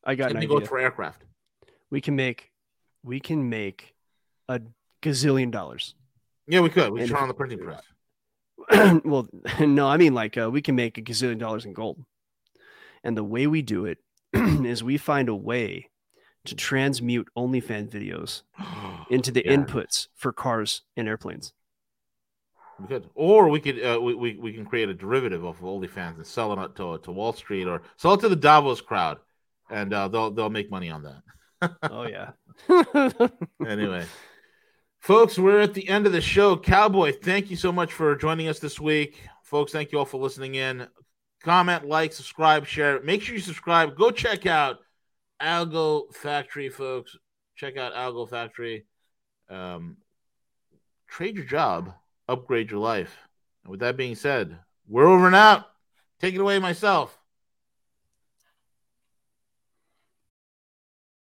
I 0.03 0.16
got 0.16 0.30
Same 0.30 0.38
an 0.38 0.41
thing 0.41 0.49
goes 0.49 0.68
for 0.68 0.80
aircraft. 0.80 1.24
we 1.89 2.01
can 2.01 2.16
make 2.16 2.51
we 3.03 3.20
can 3.20 3.49
make 3.49 3.95
a 4.47 4.62
gazillion 5.01 5.51
dollars. 5.51 5.95
Yeah, 6.47 6.59
we 6.59 6.70
could. 6.70 6.91
We 6.91 7.01
And 7.01 7.09
turn 7.09 7.20
on 7.20 7.28
the 7.28 7.34
printing 7.34 7.59
press. 7.59 7.82
well, 9.05 9.28
no, 9.59 9.88
I 9.88 9.97
mean 9.97 10.13
like 10.13 10.38
uh, 10.38 10.49
we 10.49 10.61
can 10.61 10.76
make 10.76 10.97
a 10.97 11.01
gazillion 11.01 11.38
dollars 11.38 11.65
in 11.65 11.74
gold. 11.74 12.03
And 13.03 13.17
the 13.17 13.24
way 13.24 13.47
we 13.47 13.61
do 13.61 13.86
it 13.86 13.97
is 14.34 14.84
we 14.84 14.97
find 14.97 15.30
a 15.30 15.36
way 15.36 15.89
to 16.45 16.55
transmute 16.55 17.28
OnlyFans 17.38 17.89
videos 17.89 18.43
into 19.11 19.32
the 19.32 19.43
Yeah. 19.45 19.57
inputs 19.57 20.07
for 20.15 20.32
cars 20.32 20.84
and 20.95 21.07
airplanes. 21.07 21.53
We 22.80 22.88
could, 22.88 23.09
or 23.13 23.49
we 23.49 23.59
could, 23.59 23.84
uh, 23.84 23.99
we, 24.01 24.15
we 24.15 24.36
we 24.38 24.53
can 24.53 24.65
create 24.65 24.89
a 24.89 24.93
derivative 24.93 25.43
of 25.43 25.59
OnlyFans 25.59 26.15
and 26.15 26.26
sell 26.26 26.51
it 26.59 26.76
to 26.78 26.97
to 26.99 27.11
Wall 27.11 27.34
Street 27.34 27.67
or 27.67 27.84
sell 27.97 28.13
it 28.15 28.22
to 28.22 28.30
the 28.30 28.36
Davos 28.36 28.82
crowd, 28.82 29.19
and 29.69 29.93
uh, 29.93 30.07
they'll 30.07 30.32
they'll 30.32 30.49
make 30.49 30.72
money 30.72 30.89
on 30.89 31.03
that. 31.03 31.22
Oh 31.89 32.07
yeah. 32.07 32.32
anyway, 33.67 34.05
folks, 35.02 35.38
we're 35.38 35.60
at 35.60 35.74
the 35.74 35.89
end 35.89 36.06
of 36.06 36.14
the 36.14 36.22
show. 36.22 36.56
Cowboy, 36.56 37.12
thank 37.12 37.49
you 37.49 37.58
so 37.58 37.72
much 37.72 37.91
for 37.91 38.16
joining 38.16 38.47
us 38.47 38.60
this 38.60 38.80
week. 38.80 39.22
Folks, 39.43 39.72
thank 39.72 39.91
you 39.91 39.99
all 39.99 40.06
for 40.06 40.22
listening 40.22 40.56
in. 40.56 40.88
Comment, 41.43 41.86
like, 41.86 42.14
subscribe, 42.14 42.66
share. 42.66 43.02
Make 43.02 43.22
sure 43.22 43.36
you 43.36 43.41
subscribe. 43.41 43.97
Go 43.97 44.12
check 44.12 44.45
out 44.45 44.78
Algo 45.41 46.14
Factory, 46.14 46.70
folks. 46.70 47.18
Check 47.56 47.78
out 47.78 47.93
Algo 47.93 48.30
Factory. 48.30 48.86
Um, 49.49 49.97
trade 51.08 51.36
your 51.36 51.45
job, 51.45 51.93
upgrade 52.30 52.70
your 52.70 52.80
life. 52.80 53.18
And 53.64 53.72
with 53.72 53.80
that 53.82 53.97
being 53.97 54.16
said, 54.16 54.58
we're 54.88 55.08
over 55.08 55.26
and 55.26 55.36
out. 55.36 55.66
Take 56.20 56.36
it 56.36 56.41
away 56.41 56.60
myself. 56.60 57.18